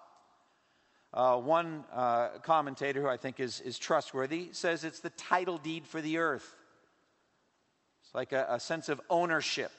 Uh, 1.13 1.37
one 1.37 1.85
uh, 1.93 2.29
commentator 2.43 3.03
who 3.03 3.09
I 3.09 3.19
think 3.19 3.41
is, 3.41 3.61
is 3.61 3.79
trustworthy 3.79 4.49
says 4.53 4.85
it's 4.85 5.01
the 5.01 5.11
title 5.11 5.59
deed 5.59 5.87
for 5.87 6.01
the 6.01 6.17
earth. 6.17 6.57
It's 8.03 8.15
like 8.15 8.33
a, 8.33 8.47
a 8.49 8.59
sense 8.59 8.89
of 8.89 9.03
ownership. 9.11 9.71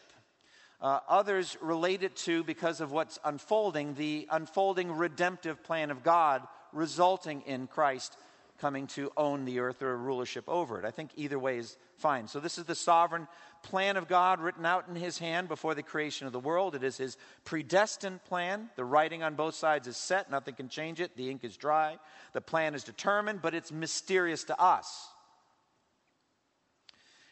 Uh, 0.81 0.99
others 1.07 1.57
relate 1.61 2.03
it 2.03 2.15
to, 2.15 2.43
because 2.43 2.81
of 2.81 2.91
what's 2.91 3.17
unfolding, 3.23 3.95
the 3.95 4.27
unfolding 4.29 4.91
redemptive 4.91 5.63
plan 5.63 5.89
of 5.91 6.03
God 6.03 6.41
resulting 6.73 7.41
in 7.43 7.67
Christ 7.67 8.17
coming 8.59 8.87
to 8.87 9.11
own 9.17 9.45
the 9.45 9.59
earth 9.59 9.81
or 9.81 9.97
rulership 9.97 10.45
over 10.47 10.79
it. 10.79 10.85
I 10.85 10.91
think 10.91 11.11
either 11.15 11.37
way 11.37 11.57
is 11.57 11.77
fine. 11.97 12.27
So, 12.27 12.39
this 12.39 12.57
is 12.57 12.65
the 12.65 12.75
sovereign 12.75 13.27
plan 13.63 13.97
of 13.97 14.07
God 14.07 14.39
written 14.39 14.65
out 14.65 14.87
in 14.87 14.95
His 14.95 15.17
hand 15.17 15.47
before 15.47 15.75
the 15.75 15.83
creation 15.83 16.27
of 16.27 16.33
the 16.33 16.39
world. 16.39 16.75
It 16.75 16.83
is 16.83 16.97
His 16.97 17.17
predestined 17.43 18.23
plan. 18.25 18.69
The 18.75 18.85
writing 18.85 19.23
on 19.23 19.35
both 19.35 19.55
sides 19.55 19.87
is 19.87 19.97
set, 19.97 20.31
nothing 20.31 20.55
can 20.55 20.69
change 20.69 21.01
it. 21.01 21.15
The 21.17 21.29
ink 21.29 21.43
is 21.43 21.57
dry. 21.57 21.97
The 22.33 22.41
plan 22.41 22.75
is 22.75 22.83
determined, 22.83 23.41
but 23.41 23.53
it's 23.53 23.71
mysterious 23.71 24.43
to 24.45 24.59
us. 24.59 25.09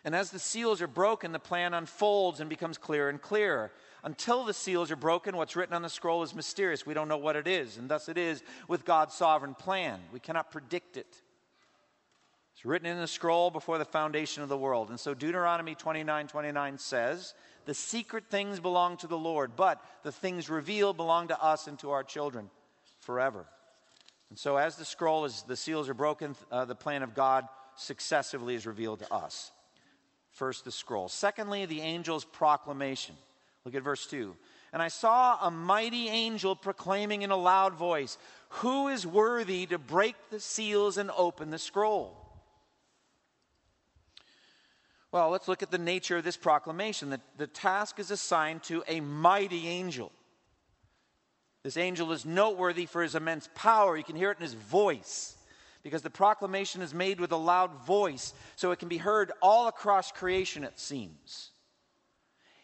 And 0.06 0.14
as 0.14 0.32
the 0.32 0.40
seals 0.40 0.82
are 0.82 0.88
broken, 0.88 1.32
the 1.32 1.40
plan 1.40 1.74
unfolds 1.74 2.40
and 2.40 2.50
becomes 2.50 2.78
clearer 2.78 3.10
and 3.10 3.22
clearer. 3.22 3.72
until 4.06 4.44
the 4.44 4.54
seals 4.54 4.92
are 4.92 4.98
broken, 4.98 5.38
what's 5.38 5.56
written 5.56 5.74
on 5.74 5.82
the 5.82 5.88
scroll 5.88 6.24
is 6.24 6.36
mysterious. 6.36 6.86
We 6.86 6.94
don't 6.94 7.08
know 7.08 7.16
what 7.16 7.38
it 7.38 7.48
is, 7.48 7.78
and 7.78 7.88
thus 7.88 8.10
it 8.10 8.18
is 8.18 8.44
with 8.68 8.84
God's 8.84 9.16
sovereign 9.16 9.54
plan. 9.54 10.02
We 10.12 10.20
cannot 10.20 10.52
predict 10.52 10.98
it. 10.98 11.22
It's 12.54 12.66
written 12.66 12.86
in 12.86 13.00
the 13.00 13.08
scroll 13.08 13.50
before 13.50 13.78
the 13.78 13.86
foundation 13.86 14.44
of 14.44 14.50
the 14.50 14.58
world. 14.58 14.90
And 14.90 15.00
so 15.00 15.14
Deuteronomy 15.14 15.74
29 15.74 16.28
29 16.28 16.78
says, 16.78 17.34
The 17.64 17.74
secret 17.74 18.26
things 18.30 18.60
belong 18.60 18.98
to 18.98 19.08
the 19.08 19.18
Lord, 19.18 19.56
but 19.56 19.82
the 20.04 20.12
things 20.12 20.50
revealed 20.50 20.98
belong 20.98 21.30
to 21.30 21.42
us 21.42 21.68
and 21.68 21.80
to 21.80 21.92
our 21.92 22.04
children 22.04 22.50
forever. 23.00 23.46
And 24.30 24.38
so, 24.38 24.58
as 24.58 24.76
the 24.76 24.86
scroll 24.86 25.26
is, 25.26 25.44
the 25.44 25.56
seals 25.56 25.88
are 25.88 25.94
broken, 25.94 26.36
uh, 26.52 26.66
the 26.66 26.76
plan 26.76 27.04
of 27.04 27.14
God 27.14 27.48
successively 27.76 28.56
is 28.56 28.66
revealed 28.66 29.00
to 29.00 29.14
us. 29.14 29.52
First, 30.34 30.66
the 30.66 30.72
scroll. 30.72 31.08
Secondly, 31.10 31.66
the 31.66 31.82
angel's 31.82 32.26
proclamation. 32.26 33.16
Look 33.66 33.76
at 33.76 33.84
verse 33.84 34.06
2. 34.08 34.36
And 34.74 34.82
I 34.82 34.88
saw 34.88 35.38
a 35.40 35.52
mighty 35.52 36.10
angel 36.10 36.56
proclaiming 36.56 37.22
in 37.22 37.30
a 37.30 37.38
loud 37.38 37.76
voice, 37.76 38.18
Who 38.50 38.88
is 38.88 39.06
worthy 39.06 39.68
to 39.68 39.78
break 39.78 40.16
the 40.32 40.40
seals 40.40 40.98
and 40.98 41.12
open 41.16 41.52
the 41.52 41.60
scroll? 41.60 42.20
Well, 45.12 45.30
let's 45.30 45.48
look 45.48 45.62
at 45.62 45.70
the 45.70 45.78
nature 45.78 46.18
of 46.18 46.24
this 46.24 46.38
proclamation. 46.38 47.12
The, 47.12 47.22
the 47.38 47.46
task 47.46 48.00
is 48.00 48.10
assigned 48.10 48.64
to 48.64 48.84
a 48.88 49.00
mighty 49.00 49.68
angel. 49.68 50.12
This 51.62 51.78
angel 51.78 52.12
is 52.12 52.26
noteworthy 52.26 52.88
for 52.88 53.04
his 53.04 53.14
immense 53.14 53.48
power. 53.54 53.96
You 53.96 54.04
can 54.04 54.16
hear 54.16 54.32
it 54.32 54.38
in 54.38 54.44
his 54.44 54.56
voice 54.56 55.38
because 55.84 56.02
the 56.02 56.10
proclamation 56.10 56.82
is 56.82 56.94
made 56.94 57.20
with 57.20 57.32
a 57.32 57.38
loud 57.38 57.86
voice, 57.86 58.34
so 58.56 58.72
it 58.72 58.80
can 58.80 58.88
be 58.88 58.98
heard 58.98 59.32
all 59.42 59.68
across 59.68 60.12
creation, 60.12 60.64
it 60.64 60.80
seems. 60.80 61.52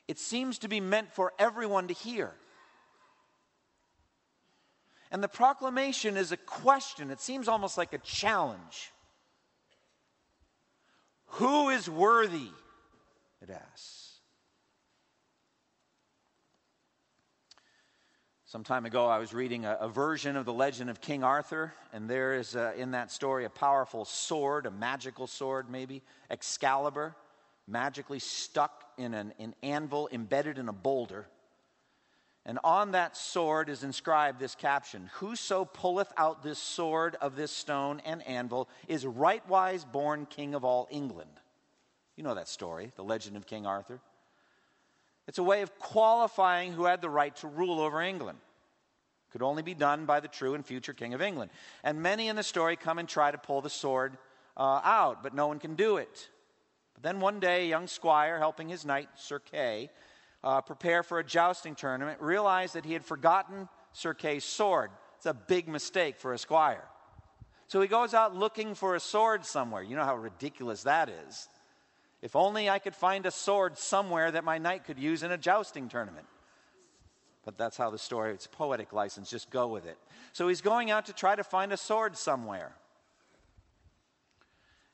It 0.07 0.17
seems 0.17 0.59
to 0.59 0.67
be 0.67 0.79
meant 0.79 1.11
for 1.11 1.33
everyone 1.37 1.89
to 1.89 1.93
hear. 1.93 2.31
And 5.11 5.21
the 5.21 5.27
proclamation 5.27 6.17
is 6.17 6.31
a 6.31 6.37
question, 6.37 7.11
it 7.11 7.19
seems 7.19 7.47
almost 7.47 7.77
like 7.77 7.93
a 7.93 7.97
challenge. 7.99 8.91
Who 11.33 11.69
is 11.69 11.89
worthy? 11.89 12.49
It 13.41 13.49
asks. 13.49 13.98
Some 18.49 18.63
time 18.63 18.87
ago, 18.87 19.05
I 19.05 19.19
was 19.19 19.31
reading 19.31 19.65
a, 19.65 19.77
a, 19.79 19.87
version 19.87 20.35
of 20.35 20.43
the 20.43 20.51
legend 20.51 20.89
of 20.89 20.99
King 20.99 21.23
Arthur, 21.23 21.71
and 21.93 22.09
there 22.09 22.33
is 22.33 22.55
uh, 22.55 22.73
in 22.75 22.89
that 22.93 23.11
story 23.11 23.45
a 23.45 23.49
powerful 23.51 24.05
sword, 24.05 24.65
a 24.65 24.71
magical 24.71 25.27
sword, 25.27 25.69
maybe, 25.69 26.01
Excalibur, 26.31 27.15
magically 27.67 28.17
stuck 28.17 28.85
in 28.97 29.13
an, 29.13 29.33
an 29.37 29.53
anvil 29.61 30.09
embedded 30.11 30.57
in 30.57 30.67
a 30.67 30.73
boulder. 30.73 31.27
And 32.43 32.57
on 32.63 32.93
that 32.93 33.15
sword 33.15 33.69
is 33.69 33.83
inscribed 33.83 34.39
this 34.39 34.55
caption 34.55 35.11
Whoso 35.19 35.63
pulleth 35.63 36.11
out 36.17 36.41
this 36.41 36.57
sword 36.57 37.17
of 37.21 37.35
this 37.35 37.51
stone 37.51 38.01
and 38.03 38.27
anvil 38.27 38.67
is 38.87 39.05
rightwise 39.05 39.85
born 39.91 40.25
king 40.25 40.55
of 40.55 40.65
all 40.65 40.87
England. 40.89 41.39
You 42.15 42.23
know 42.23 42.33
that 42.33 42.47
story, 42.47 42.93
the 42.95 43.03
legend 43.03 43.37
of 43.37 43.45
King 43.45 43.67
Arthur. 43.67 44.01
It's 45.29 45.37
a 45.37 45.43
way 45.43 45.61
of 45.61 45.77
qualifying 45.77 46.73
who 46.73 46.85
had 46.85 47.01
the 47.01 47.09
right 47.09 47.35
to 47.35 47.47
rule 47.47 47.81
over 47.81 48.01
England. 48.01 48.39
Could 49.31 49.43
only 49.43 49.61
be 49.61 49.75
done 49.75 50.07
by 50.07 50.21
the 50.21 50.27
true 50.27 50.55
and 50.55 50.65
future 50.65 50.91
King 50.91 51.13
of 51.13 51.21
England. 51.21 51.51
And 51.83 52.01
many 52.01 52.29
in 52.29 52.35
the 52.35 52.41
story 52.41 52.75
come 52.75 52.97
and 52.97 53.07
try 53.07 53.29
to 53.29 53.37
pull 53.37 53.61
the 53.61 53.69
sword 53.69 54.17
uh, 54.57 54.81
out, 54.83 55.21
but 55.21 55.35
no 55.35 55.45
one 55.45 55.59
can 55.59 55.75
do 55.75 55.97
it. 55.97 56.29
But 56.95 57.03
then 57.03 57.19
one 57.19 57.39
day, 57.39 57.65
a 57.65 57.69
young 57.69 57.85
squire, 57.85 58.39
helping 58.39 58.69
his 58.69 58.85
knight, 58.85 59.07
Sir 59.17 59.37
Kay, 59.37 59.91
uh, 60.43 60.61
prepare 60.61 61.03
for 61.03 61.19
a 61.19 61.23
jousting 61.23 61.75
tournament, 61.75 62.19
realized 62.21 62.73
that 62.73 62.83
he 62.83 62.93
had 62.93 63.05
forgotten 63.05 63.69
Sir 63.93 64.15
Kay's 64.15 64.45
sword. 64.45 64.89
It's 65.17 65.27
a 65.27 65.35
big 65.35 65.67
mistake 65.67 66.17
for 66.17 66.33
a 66.33 66.39
squire. 66.39 66.85
So 67.67 67.79
he 67.81 67.87
goes 67.87 68.15
out 68.15 68.35
looking 68.35 68.73
for 68.73 68.95
a 68.95 68.99
sword 68.99 69.45
somewhere. 69.45 69.83
You 69.83 69.95
know 69.95 70.05
how 70.05 70.15
ridiculous 70.15 70.81
that 70.83 71.07
is. 71.07 71.47
If 72.21 72.35
only 72.35 72.69
I 72.69 72.79
could 72.79 72.95
find 72.95 73.25
a 73.25 73.31
sword 73.31 73.77
somewhere 73.77 74.31
that 74.31 74.43
my 74.43 74.57
knight 74.57 74.83
could 74.85 74.99
use 74.99 75.23
in 75.23 75.31
a 75.31 75.37
jousting 75.37 75.87
tournament. 75.87 76.25
But 77.45 77.57
that's 77.57 77.77
how 77.77 77.89
the 77.89 77.97
story, 77.97 78.33
it's 78.33 78.47
poetic 78.47 78.91
license, 78.91 79.29
just 79.29 79.49
go 79.49 79.67
with 79.67 79.85
it. 79.85 79.97
So 80.33 80.47
he's 80.47 80.61
going 80.61 80.91
out 80.91 81.05
to 81.05 81.13
try 81.13 81.35
to 81.35 81.43
find 81.43 81.71
a 81.71 81.77
sword 81.77 82.17
somewhere. 82.17 82.73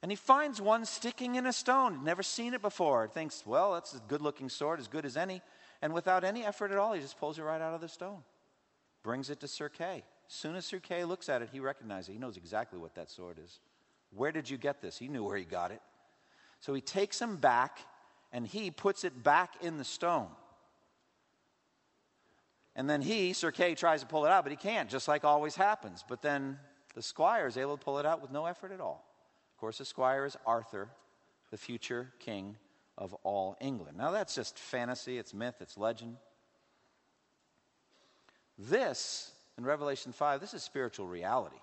And 0.02 0.12
he 0.12 0.16
finds 0.16 0.62
one 0.62 0.86
sticking 0.86 1.34
in 1.34 1.48
a 1.48 1.54
stone. 1.54 2.04
Never 2.04 2.22
seen 2.22 2.54
it 2.54 2.62
before. 2.62 3.08
Thinks, 3.08 3.44
well, 3.44 3.74
that's 3.74 3.96
a 3.96 4.02
good 4.08 4.22
looking 4.22 4.50
sword, 4.50 4.80
as 4.80 4.88
good 4.88 5.04
as 5.04 5.18
any. 5.18 5.42
And 5.82 5.94
without 5.94 6.24
any 6.24 6.46
effort 6.46 6.72
at 6.72 6.78
all, 6.78 6.94
he 6.94 7.02
just 7.02 7.20
pulls 7.20 7.40
it 7.40 7.42
right 7.42 7.60
out 7.60 7.74
of 7.74 7.82
the 7.82 7.88
stone. 7.88 8.20
Brings 9.02 9.32
it 9.32 9.40
to 9.40 9.48
Sir 9.48 9.68
Kay. 9.68 10.04
As 10.30 10.36
soon 10.36 10.56
as 10.56 10.66
Sir 10.66 10.80
Kay 10.80 11.06
looks 11.06 11.28
at 11.28 11.42
it, 11.42 11.50
he 11.52 11.60
recognizes 11.60 12.10
it. 12.10 12.14
He 12.14 12.20
knows 12.20 12.38
exactly 12.38 12.78
what 12.78 12.94
that 12.96 13.10
sword 13.10 13.40
is. 13.44 13.60
Where 14.12 14.32
did 14.32 14.48
you 14.48 14.58
get 14.58 14.80
this? 14.80 14.98
He 14.98 15.08
knew 15.08 15.24
where 15.24 15.38
he 15.38 15.44
got 15.44 15.72
it. 15.72 15.82
So 16.66 16.74
he 16.74 16.82
takes 16.82 17.22
him 17.22 17.36
back 17.36 17.78
and 18.32 18.48
he 18.48 18.72
puts 18.72 19.04
it 19.04 19.22
back 19.22 19.54
in 19.62 19.78
the 19.78 19.84
stone. 19.84 20.30
And 22.76 22.90
then 22.90 23.04
he, 23.04 23.34
Sir 23.34 23.52
Kay, 23.52 23.76
tries 23.76 24.02
to 24.02 24.08
pull 24.08 24.26
it 24.26 24.32
out, 24.32 24.44
but 24.44 24.50
he 24.50 24.56
can't, 24.56 24.90
just 24.90 25.08
like 25.08 25.24
always 25.24 25.56
happens. 25.56 26.04
But 26.10 26.24
then 26.24 26.58
the 26.96 27.04
squire 27.04 27.46
is 27.46 27.56
able 27.56 27.78
to 27.78 27.84
pull 27.84 28.00
it 28.00 28.06
out 28.08 28.20
with 28.20 28.32
no 28.32 28.48
effort 28.48 28.72
at 28.72 28.82
all. 28.82 29.06
Of 29.54 29.60
course, 29.60 29.78
the 29.78 29.86
squire 29.86 30.26
is 30.26 30.36
Arthur, 30.44 30.90
the 31.52 31.58
future 31.58 32.12
king 32.18 32.58
of 32.98 33.14
all 33.22 33.56
England. 33.62 33.96
Now, 33.96 34.10
that's 34.10 34.34
just 34.34 34.58
fantasy, 34.58 35.20
it's 35.20 35.36
myth, 35.36 35.58
it's 35.60 35.78
legend. 35.78 36.18
This, 38.58 39.32
in 39.60 39.66
Revelation 39.66 40.14
5, 40.14 40.42
this 40.42 40.56
is 40.56 40.64
spiritual 40.64 41.06
reality. 41.06 41.58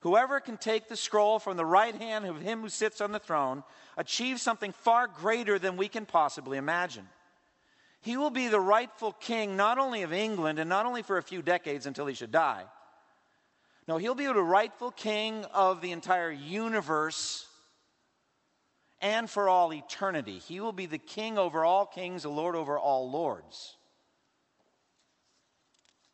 Whoever 0.00 0.40
can 0.40 0.56
take 0.56 0.88
the 0.88 0.96
scroll 0.96 1.38
from 1.38 1.56
the 1.56 1.64
right 1.64 1.94
hand 1.94 2.24
of 2.24 2.40
him 2.40 2.62
who 2.62 2.68
sits 2.68 3.00
on 3.00 3.12
the 3.12 3.18
throne 3.18 3.62
achieves 3.96 4.40
something 4.40 4.72
far 4.72 5.06
greater 5.06 5.58
than 5.58 5.76
we 5.76 5.88
can 5.88 6.06
possibly 6.06 6.56
imagine. 6.56 7.06
He 8.00 8.16
will 8.16 8.30
be 8.30 8.48
the 8.48 8.60
rightful 8.60 9.12
king 9.12 9.56
not 9.56 9.78
only 9.78 10.02
of 10.02 10.12
England 10.12 10.58
and 10.58 10.70
not 10.70 10.86
only 10.86 11.02
for 11.02 11.18
a 11.18 11.22
few 11.22 11.42
decades 11.42 11.84
until 11.84 12.06
he 12.06 12.14
should 12.14 12.32
die. 12.32 12.64
No, 13.86 13.98
he'll 13.98 14.14
be 14.14 14.24
the 14.24 14.40
rightful 14.40 14.90
king 14.90 15.44
of 15.52 15.82
the 15.82 15.92
entire 15.92 16.30
universe 16.30 17.46
and 19.02 19.28
for 19.28 19.50
all 19.50 19.72
eternity. 19.72 20.38
He 20.38 20.60
will 20.60 20.72
be 20.72 20.86
the 20.86 20.98
king 20.98 21.36
over 21.36 21.64
all 21.64 21.84
kings, 21.84 22.22
the 22.22 22.30
Lord 22.30 22.56
over 22.56 22.78
all 22.78 23.10
lords. 23.10 23.76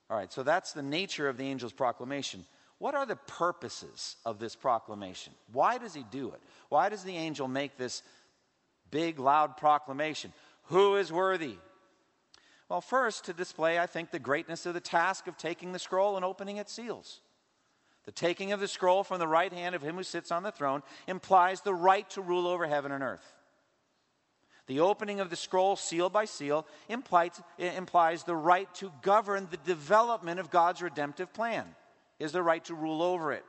All 0.08 0.16
right, 0.16 0.32
so 0.32 0.42
that's 0.42 0.72
the 0.72 0.82
nature 0.82 1.28
of 1.28 1.36
the 1.36 1.44
angel's 1.44 1.72
proclamation. 1.72 2.46
What 2.78 2.94
are 2.94 3.06
the 3.06 3.16
purposes 3.16 4.16
of 4.24 4.38
this 4.38 4.54
proclamation? 4.54 5.32
Why 5.52 5.78
does 5.78 5.94
he 5.94 6.04
do 6.10 6.32
it? 6.32 6.42
Why 6.68 6.88
does 6.88 7.04
the 7.04 7.16
angel 7.16 7.48
make 7.48 7.76
this 7.76 8.02
big, 8.90 9.18
loud 9.18 9.56
proclamation? 9.56 10.32
Who 10.64 10.96
is 10.96 11.10
worthy? 11.10 11.56
Well, 12.68 12.80
first, 12.80 13.26
to 13.26 13.32
display, 13.32 13.78
I 13.78 13.86
think, 13.86 14.10
the 14.10 14.18
greatness 14.18 14.66
of 14.66 14.74
the 14.74 14.80
task 14.80 15.26
of 15.26 15.38
taking 15.38 15.72
the 15.72 15.78
scroll 15.78 16.16
and 16.16 16.24
opening 16.24 16.58
its 16.58 16.72
seals. 16.72 17.20
The 18.04 18.12
taking 18.12 18.52
of 18.52 18.60
the 18.60 18.68
scroll 18.68 19.04
from 19.04 19.20
the 19.20 19.28
right 19.28 19.52
hand 19.52 19.74
of 19.74 19.82
him 19.82 19.96
who 19.96 20.02
sits 20.02 20.30
on 20.30 20.42
the 20.42 20.52
throne 20.52 20.82
implies 21.06 21.60
the 21.60 21.74
right 21.74 22.08
to 22.10 22.20
rule 22.20 22.46
over 22.46 22.66
heaven 22.66 22.92
and 22.92 23.02
earth. 23.02 23.34
The 24.66 24.80
opening 24.80 25.20
of 25.20 25.30
the 25.30 25.36
scroll, 25.36 25.76
seal 25.76 26.10
by 26.10 26.24
seal, 26.24 26.66
implies, 26.88 27.40
implies 27.56 28.24
the 28.24 28.36
right 28.36 28.72
to 28.74 28.92
govern 29.00 29.46
the 29.50 29.58
development 29.58 30.40
of 30.40 30.50
God's 30.50 30.82
redemptive 30.82 31.32
plan 31.32 31.64
is 32.18 32.32
the 32.32 32.42
right 32.42 32.64
to 32.64 32.74
rule 32.74 33.02
over 33.02 33.32
it. 33.32 33.44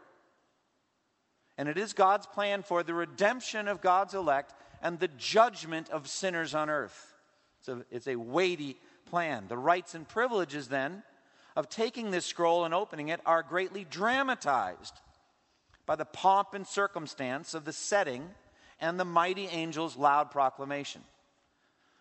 And 1.57 1.67
it 1.67 1.77
is 1.77 1.93
God's 1.93 2.27
plan 2.27 2.61
for 2.61 2.83
the 2.83 2.93
redemption 2.93 3.67
of 3.67 3.81
God's 3.81 4.13
elect 4.13 4.53
and 4.81 4.99
the 4.99 5.07
judgment 5.07 5.89
of 5.89 6.07
sinners 6.07 6.53
on 6.53 6.69
earth. 6.69 7.15
It's 7.59 7.69
a, 7.69 7.85
it's 7.89 8.07
a 8.07 8.15
weighty 8.15 8.77
plan. 9.09 9.45
The 9.47 9.57
rights 9.57 9.95
and 9.95 10.07
privileges, 10.07 10.67
then, 10.67 11.03
of 11.55 11.69
taking 11.69 12.11
this 12.11 12.25
scroll 12.25 12.65
and 12.65 12.73
opening 12.73 13.09
it 13.09 13.19
are 13.25 13.41
greatly 13.41 13.83
dramatized 13.83 14.93
by 15.87 15.95
the 15.95 16.05
pomp 16.05 16.53
and 16.53 16.67
circumstance 16.67 17.53
of 17.55 17.65
the 17.65 17.73
setting 17.73 18.29
and 18.79 18.99
the 18.99 19.05
mighty 19.05 19.47
angel's 19.47 19.97
loud 19.97 20.29
proclamation. 20.29 21.01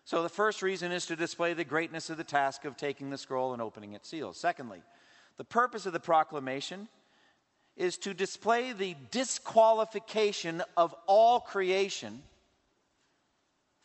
So, 0.05 0.23
the 0.23 0.29
first 0.29 0.61
reason 0.61 0.91
is 0.91 1.07
to 1.07 1.15
display 1.15 1.53
the 1.53 1.65
greatness 1.65 2.09
of 2.09 2.17
the 2.17 2.23
task 2.23 2.63
of 2.63 2.77
taking 2.77 3.09
the 3.09 3.17
scroll 3.17 3.53
and 3.53 3.61
opening 3.61 3.93
its 3.93 4.07
seals. 4.07 4.37
Secondly, 4.37 4.81
the 5.37 5.45
purpose 5.45 5.85
of 5.85 5.93
the 5.93 5.99
proclamation 5.99 6.87
is 7.75 7.97
to 7.99 8.13
display 8.13 8.73
the 8.73 8.95
disqualification 9.11 10.63
of 10.75 10.95
all 11.05 11.39
creation 11.39 12.21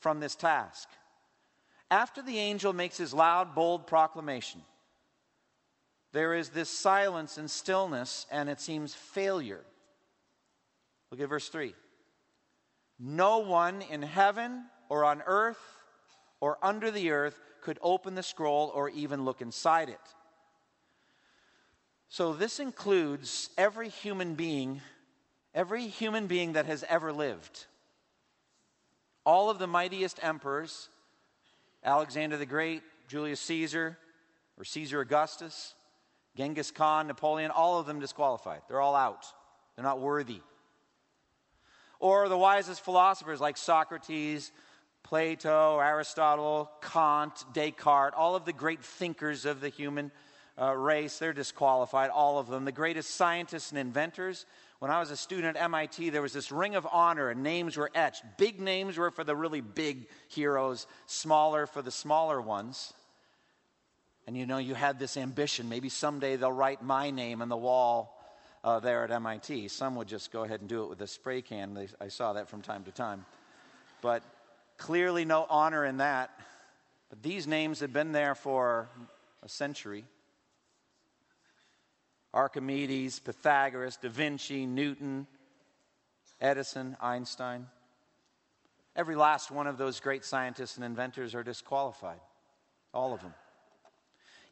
from 0.01 0.19
this 0.19 0.35
task. 0.35 0.89
After 1.91 2.23
the 2.23 2.39
angel 2.39 2.73
makes 2.73 2.97
his 2.97 3.13
loud, 3.13 3.55
bold 3.55 3.87
proclamation, 3.87 4.63
there 6.13 6.35
is 6.35 6.51
this 6.51 6.71
silence 6.71 7.37
and 7.37 7.51
stillness, 7.51 8.27
and 8.31 8.49
it 8.49 8.61
seems 8.61 8.95
failure. 8.95 9.61
Look 11.11 11.21
at 11.21 11.29
verse 11.29 11.49
3. 11.49 11.75
No 12.99 13.39
one 13.39 13.83
in 13.83 14.03
heaven 14.03 14.65
or 14.89 15.05
on 15.05 15.23
earth 15.27 15.61
or 16.41 16.59
under 16.63 16.91
the 16.91 17.11
earth 17.11 17.39
could 17.63 17.79
open 17.83 18.15
the 18.15 18.23
scroll 18.23 18.73
or 18.75 18.89
even 18.91 19.25
look 19.25 19.41
inside 19.43 19.89
it. 19.89 20.01
So, 22.13 22.35
this 22.35 22.61
includes 22.61 23.49
every 23.57 23.89
human 23.89 24.35
being, 24.35 24.83
every 25.55 25.87
human 25.87 26.27
being 26.27 26.53
that 26.53 26.67
has 26.67 26.85
ever 26.87 27.11
lived. 27.11 27.65
All 29.25 29.49
of 29.49 29.59
the 29.59 29.67
mightiest 29.67 30.23
emperors, 30.23 30.91
Alexander 31.83 32.37
the 32.37 32.45
Great, 32.45 32.83
Julius 33.09 33.41
Caesar, 33.41 33.97
or 34.59 34.65
Caesar 34.65 35.01
Augustus, 35.01 35.73
Genghis 36.37 36.71
Khan, 36.71 37.07
Napoleon, 37.07 37.51
all 37.51 37.81
of 37.81 37.87
them 37.87 37.99
disqualified. 37.99 38.61
They're 38.69 38.83
all 38.83 38.95
out. 38.95 39.25
They're 39.75 39.83
not 39.83 39.99
worthy. 39.99 40.43
Or 41.99 42.29
the 42.29 42.37
wisest 42.37 42.85
philosophers 42.85 43.41
like 43.41 43.57
Socrates, 43.57 44.53
Plato, 45.03 45.79
Aristotle, 45.79 46.71
Kant, 46.83 47.43
Descartes, 47.55 48.15
all 48.15 48.37
of 48.37 48.45
the 48.45 48.53
great 48.53 48.83
thinkers 48.83 49.47
of 49.47 49.63
the 49.63 49.71
human 49.71 50.13
uh, 50.61 50.75
race, 50.77 51.19
they're 51.19 51.33
disqualified, 51.33 52.11
all 52.11 52.39
of 52.39 52.49
them. 52.49 52.65
The 52.65 52.73
greatest 52.73 53.15
scientists 53.15 53.71
and 53.71 53.79
inventors. 53.79 54.45
When 54.81 54.91
I 54.91 55.01
was 55.01 55.11
a 55.11 55.17
student 55.17 55.57
at 55.57 55.63
MIT, 55.63 56.11
there 56.11 56.23
was 56.23 56.33
this 56.33 56.51
ring 56.51 56.75
of 56.75 56.87
honor, 56.91 57.31
and 57.31 57.43
names 57.43 57.77
were 57.77 57.91
etched. 57.95 58.25
Big 58.37 58.61
names 58.61 58.99
were 58.99 59.11
for 59.11 59.25
the 59.25 59.37
really 59.37 59.61
big 59.61 60.09
heroes, 60.29 60.87
smaller 61.07 61.67
for 61.67 61.83
the 61.83 61.91
smaller 61.91 62.41
ones. 62.41 62.93
And 64.27 64.37
you 64.37 64.47
know, 64.47 64.59
you 64.59 64.75
had 64.75 64.99
this 64.99 65.17
ambition. 65.17 65.69
Maybe 65.69 65.89
someday 65.89 66.37
they'll 66.37 66.53
write 66.53 66.83
my 66.83 67.11
name 67.11 67.43
on 67.43 67.49
the 67.49 67.57
wall 67.57 68.19
uh, 68.63 68.81
there 68.81 69.05
at 69.05 69.11
MIT. 69.11 69.69
Some 69.69 69.97
would 69.97 70.09
just 70.09 70.33
go 70.33 70.45
ahead 70.45 70.61
and 70.61 70.69
do 70.69 70.85
it 70.85 70.89
with 70.89 71.01
a 71.01 71.07
spray 71.07 71.43
can. 71.43 71.75
They, 71.75 71.89
I 72.01 72.09
saw 72.09 72.35
that 72.35 72.49
from 72.49 72.63
time 72.63 72.85
to 72.85 72.93
time. 72.93 73.25
But 74.01 74.23
clearly, 74.79 75.25
no 75.25 75.47
honor 75.49 75.85
in 75.85 75.99
that. 75.99 76.31
But 77.11 77.23
these 77.23 77.47
names 77.47 77.81
had 77.81 77.93
been 77.93 78.13
there 78.13 78.35
for 78.35 78.89
a 79.43 79.49
century. 79.49 80.05
Archimedes, 82.35 83.19
Pythagoras, 83.21 83.97
Da 83.97 84.09
Vinci, 84.09 84.67
Newton, 84.67 85.27
Edison, 86.41 86.97
Einstein. 87.01 87.67
Every 88.95 89.17
last 89.17 89.51
one 89.51 89.67
of 89.67 89.79
those 89.79 90.01
great 90.01 90.25
scientists 90.25 90.77
and 90.77 90.85
inventors 90.85 91.35
are 91.35 91.43
disqualified. 91.43 92.21
All 92.93 93.15
of 93.15 93.21
them. 93.21 93.35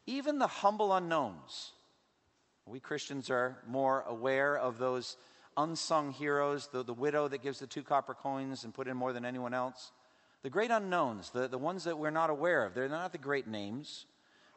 Even 0.07 0.39
the 0.39 0.47
humble 0.47 0.93
unknowns. 0.93 1.71
We 2.65 2.79
Christians 2.79 3.29
are 3.29 3.57
more 3.67 4.03
aware 4.07 4.57
of 4.57 4.77
those 4.77 5.17
unsung 5.57 6.11
heroes, 6.11 6.69
the, 6.71 6.83
the 6.83 6.93
widow 6.93 7.27
that 7.27 7.43
gives 7.43 7.59
the 7.59 7.67
two 7.67 7.83
copper 7.83 8.13
coins 8.13 8.63
and 8.63 8.73
put 8.73 8.87
in 8.87 8.95
more 8.97 9.13
than 9.13 9.25
anyone 9.25 9.53
else. 9.53 9.91
The 10.43 10.49
great 10.49 10.71
unknowns, 10.71 11.29
the, 11.31 11.47
the 11.47 11.57
ones 11.57 11.83
that 11.83 11.97
we're 11.97 12.09
not 12.09 12.29
aware 12.29 12.65
of. 12.65 12.73
They're 12.73 12.89
not 12.89 13.11
the 13.11 13.17
great 13.17 13.47
names, 13.47 14.05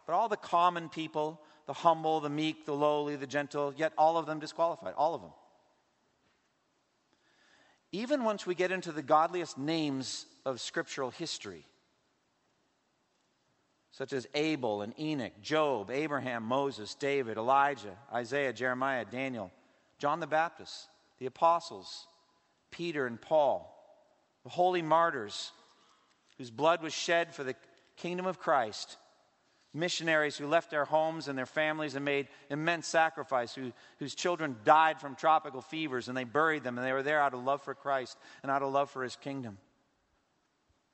but 0.06 0.14
all 0.14 0.28
the 0.28 0.36
common 0.36 0.88
people 0.88 1.40
the 1.66 1.72
humble, 1.72 2.20
the 2.20 2.30
meek, 2.30 2.66
the 2.66 2.74
lowly, 2.74 3.16
the 3.16 3.26
gentle, 3.26 3.72
yet 3.76 3.92
all 3.96 4.16
of 4.16 4.26
them 4.26 4.38
disqualified. 4.38 4.94
All 4.96 5.14
of 5.14 5.22
them. 5.22 5.32
Even 7.92 8.24
once 8.24 8.46
we 8.46 8.54
get 8.54 8.72
into 8.72 8.92
the 8.92 9.02
godliest 9.02 9.56
names 9.56 10.26
of 10.44 10.60
scriptural 10.60 11.10
history, 11.10 11.64
such 13.92 14.12
as 14.12 14.26
Abel 14.34 14.82
and 14.82 14.98
Enoch, 14.98 15.40
Job, 15.40 15.90
Abraham, 15.90 16.42
Moses, 16.42 16.96
David, 16.96 17.38
Elijah, 17.38 17.96
Isaiah, 18.12 18.52
Jeremiah, 18.52 19.04
Daniel, 19.04 19.52
John 19.98 20.18
the 20.18 20.26
Baptist, 20.26 20.88
the 21.18 21.26
apostles, 21.26 22.08
Peter 22.72 23.06
and 23.06 23.20
Paul, 23.20 23.70
the 24.42 24.50
holy 24.50 24.82
martyrs 24.82 25.52
whose 26.36 26.50
blood 26.50 26.82
was 26.82 26.92
shed 26.92 27.32
for 27.32 27.44
the 27.44 27.54
kingdom 27.96 28.26
of 28.26 28.40
Christ 28.40 28.96
missionaries 29.74 30.36
who 30.36 30.46
left 30.46 30.70
their 30.70 30.84
homes 30.84 31.28
and 31.28 31.36
their 31.36 31.46
families 31.46 31.96
and 31.96 32.04
made 32.04 32.28
immense 32.48 32.86
sacrifice, 32.86 33.54
who, 33.54 33.72
whose 33.98 34.14
children 34.14 34.56
died 34.64 35.00
from 35.00 35.16
tropical 35.16 35.60
fevers 35.60 36.08
and 36.08 36.16
they 36.16 36.24
buried 36.24 36.62
them 36.62 36.78
and 36.78 36.86
they 36.86 36.92
were 36.92 37.02
there 37.02 37.20
out 37.20 37.34
of 37.34 37.44
love 37.44 37.62
for 37.62 37.74
Christ 37.74 38.16
and 38.42 38.50
out 38.50 38.62
of 38.62 38.72
love 38.72 38.90
for 38.90 39.02
his 39.02 39.16
kingdom, 39.16 39.58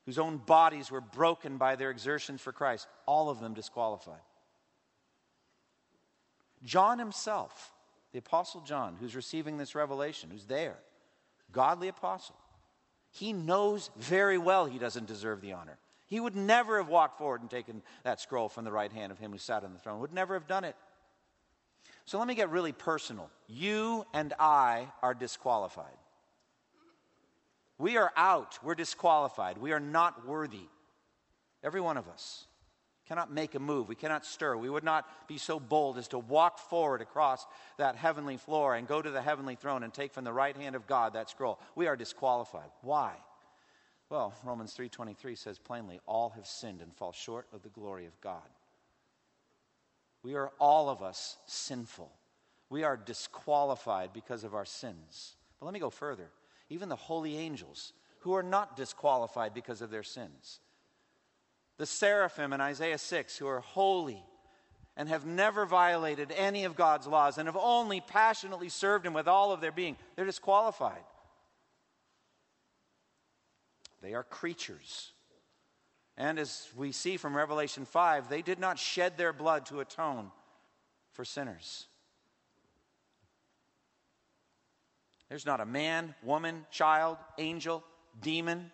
whose 0.06 0.18
own 0.18 0.38
bodies 0.38 0.90
were 0.90 1.02
broken 1.02 1.58
by 1.58 1.76
their 1.76 1.90
exertions 1.90 2.40
for 2.40 2.52
Christ, 2.52 2.88
all 3.06 3.28
of 3.28 3.38
them 3.38 3.54
disqualified. 3.54 4.22
John 6.64 6.98
himself, 6.98 7.72
the 8.12 8.18
Apostle 8.18 8.62
John, 8.62 8.96
who's 8.98 9.14
receiving 9.14 9.58
this 9.58 9.74
revelation, 9.74 10.30
who's 10.30 10.46
there, 10.46 10.78
godly 11.52 11.88
apostle, 11.88 12.36
he 13.10 13.32
knows 13.32 13.90
very 13.96 14.38
well 14.38 14.66
he 14.66 14.78
doesn't 14.78 15.06
deserve 15.06 15.40
the 15.40 15.52
honor. 15.52 15.78
He 16.10 16.18
would 16.18 16.34
never 16.34 16.78
have 16.78 16.88
walked 16.88 17.18
forward 17.18 17.40
and 17.40 17.48
taken 17.48 17.82
that 18.02 18.20
scroll 18.20 18.48
from 18.48 18.64
the 18.64 18.72
right 18.72 18.92
hand 18.92 19.12
of 19.12 19.18
him 19.20 19.30
who 19.30 19.38
sat 19.38 19.62
on 19.62 19.72
the 19.72 19.78
throne, 19.78 20.00
would 20.00 20.12
never 20.12 20.34
have 20.34 20.48
done 20.48 20.64
it. 20.64 20.74
So 22.04 22.18
let 22.18 22.26
me 22.26 22.34
get 22.34 22.50
really 22.50 22.72
personal. 22.72 23.30
You 23.46 24.04
and 24.12 24.34
I 24.40 24.88
are 25.02 25.14
disqualified. 25.14 25.86
We 27.78 27.96
are 27.96 28.10
out. 28.16 28.58
We're 28.60 28.74
disqualified. 28.74 29.56
We 29.56 29.70
are 29.70 29.78
not 29.78 30.26
worthy. 30.26 30.66
Every 31.62 31.80
one 31.80 31.96
of 31.96 32.08
us 32.08 32.44
cannot 33.06 33.32
make 33.32 33.54
a 33.54 33.60
move. 33.60 33.88
We 33.88 33.94
cannot 33.94 34.26
stir. 34.26 34.56
We 34.56 34.68
would 34.68 34.82
not 34.82 35.06
be 35.28 35.38
so 35.38 35.60
bold 35.60 35.96
as 35.96 36.08
to 36.08 36.18
walk 36.18 36.58
forward 36.58 37.02
across 37.02 37.46
that 37.78 37.94
heavenly 37.94 38.36
floor 38.36 38.74
and 38.74 38.88
go 38.88 39.00
to 39.00 39.10
the 39.10 39.22
heavenly 39.22 39.54
throne 39.54 39.84
and 39.84 39.94
take 39.94 40.12
from 40.12 40.24
the 40.24 40.32
right 40.32 40.56
hand 40.56 40.74
of 40.74 40.88
God 40.88 41.12
that 41.12 41.30
scroll. 41.30 41.60
We 41.76 41.86
are 41.86 41.96
disqualified. 41.96 42.70
Why? 42.82 43.14
Well, 44.10 44.34
Romans 44.42 44.74
3:23 44.76 45.36
says 45.36 45.58
plainly, 45.58 46.00
all 46.04 46.30
have 46.30 46.46
sinned 46.46 46.82
and 46.82 46.94
fall 46.94 47.12
short 47.12 47.46
of 47.52 47.62
the 47.62 47.68
glory 47.68 48.06
of 48.06 48.20
God. 48.20 48.48
We 50.22 50.34
are 50.34 50.52
all 50.58 50.88
of 50.88 51.00
us 51.00 51.38
sinful. 51.46 52.12
We 52.68 52.82
are 52.84 52.96
disqualified 52.96 54.12
because 54.12 54.44
of 54.44 54.54
our 54.54 54.64
sins. 54.64 55.36
But 55.58 55.66
let 55.66 55.72
me 55.72 55.80
go 55.80 55.90
further. 55.90 56.30
Even 56.68 56.88
the 56.88 56.96
holy 56.96 57.38
angels 57.38 57.92
who 58.20 58.34
are 58.34 58.42
not 58.42 58.76
disqualified 58.76 59.54
because 59.54 59.80
of 59.80 59.90
their 59.90 60.02
sins. 60.02 60.60
The 61.78 61.86
seraphim 61.86 62.52
in 62.52 62.60
Isaiah 62.60 62.98
6 62.98 63.38
who 63.38 63.46
are 63.46 63.60
holy 63.60 64.22
and 64.96 65.08
have 65.08 65.24
never 65.24 65.64
violated 65.64 66.32
any 66.32 66.64
of 66.64 66.76
God's 66.76 67.06
laws 67.06 67.38
and 67.38 67.46
have 67.46 67.56
only 67.56 68.00
passionately 68.00 68.68
served 68.68 69.06
him 69.06 69.14
with 69.14 69.28
all 69.28 69.52
of 69.52 69.60
their 69.60 69.72
being, 69.72 69.96
they're 70.16 70.26
disqualified. 70.26 71.02
They 74.02 74.14
are 74.14 74.22
creatures. 74.22 75.12
And 76.16 76.38
as 76.38 76.68
we 76.76 76.92
see 76.92 77.16
from 77.16 77.36
Revelation 77.36 77.84
5, 77.84 78.28
they 78.28 78.42
did 78.42 78.58
not 78.58 78.78
shed 78.78 79.16
their 79.16 79.32
blood 79.32 79.66
to 79.66 79.80
atone 79.80 80.30
for 81.12 81.24
sinners. 81.24 81.86
There's 85.28 85.46
not 85.46 85.60
a 85.60 85.66
man, 85.66 86.14
woman, 86.22 86.66
child, 86.70 87.16
angel, 87.38 87.84
demon, 88.20 88.72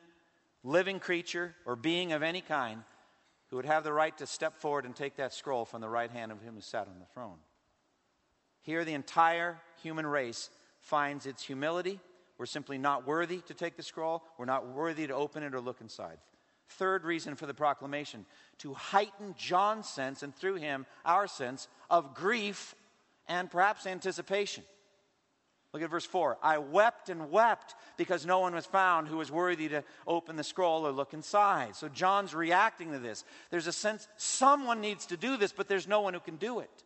living 0.65 0.99
creature, 0.99 1.55
or 1.67 1.77
being 1.77 2.12
of 2.12 2.23
any 2.23 2.41
kind 2.41 2.83
who 3.49 3.57
would 3.57 3.67
have 3.67 3.85
the 3.85 3.93
right 3.93 4.17
to 4.19 4.27
step 4.27 4.57
forward 4.57 4.85
and 4.85 4.97
take 4.97 5.17
that 5.17 5.35
scroll 5.35 5.65
from 5.65 5.81
the 5.81 5.89
right 5.89 6.11
hand 6.11 6.33
of 6.33 6.41
him 6.41 6.55
who 6.55 6.61
sat 6.61 6.89
on 6.89 6.99
the 6.99 7.07
throne. 7.12 7.39
Here, 8.62 8.85
the 8.85 8.95
entire 8.95 9.61
human 9.83 10.07
race 10.07 10.51
finds 10.81 11.27
its 11.27 11.45
humility 11.45 12.01
we're 12.38 12.46
simply 12.46 12.79
not 12.79 13.07
worthy 13.07 13.38
to 13.42 13.55
take 13.55 13.77
the 13.77 13.83
scroll. 13.83 14.22
We're 14.38 14.44
not 14.44 14.68
worthy 14.68 15.07
to 15.07 15.14
open 15.14 15.42
it 15.42 15.55
or 15.55 15.61
look 15.61 15.81
inside. 15.81 16.18
Third 16.68 17.05
reason 17.05 17.37
for 17.37 17.46
the 17.46 17.55
proclamation 17.55 18.27
to 18.59 18.75
heighten 18.75 19.35
John's 19.38 19.88
sense, 19.88 20.22
and 20.22 20.35
through 20.35 20.57
him, 20.57 20.85
our 21.05 21.27
sense 21.27 21.68
of 21.88 22.14
grief 22.14 22.75
and 23.29 23.51
perhaps 23.51 23.87
anticipation. 23.87 24.64
Look 25.72 25.83
at 25.83 25.90
verse 25.90 26.07
4. 26.07 26.38
I 26.42 26.59
wept 26.59 27.09
and 27.09 27.31
wept 27.31 27.75
because 27.96 28.25
no 28.25 28.38
one 28.40 28.55
was 28.55 28.66
found 28.66 29.09
who 29.09 29.18
was 29.18 29.31
worthy 29.31 29.68
to 29.68 29.85
open 30.07 30.37
the 30.37 30.44
scroll 30.44 30.87
or 30.87 30.90
look 30.90 31.12
inside. 31.12 31.77
So 31.77 31.88
John's 31.88 32.35
reacting 32.35 32.92
to 32.92 32.99
this. 32.99 33.25
There's 33.51 33.66
a 33.66 33.72
sense 33.72 34.09
someone 34.16 34.81
needs 34.81 35.07
to 35.07 35.16
do 35.16 35.37
this, 35.37 35.53
but 35.53 35.68
there's 35.68 35.87
no 35.87 36.01
one 36.01 36.14
who 36.14 36.20
can 36.20 36.37
do 36.37 36.61
it. 36.61 36.85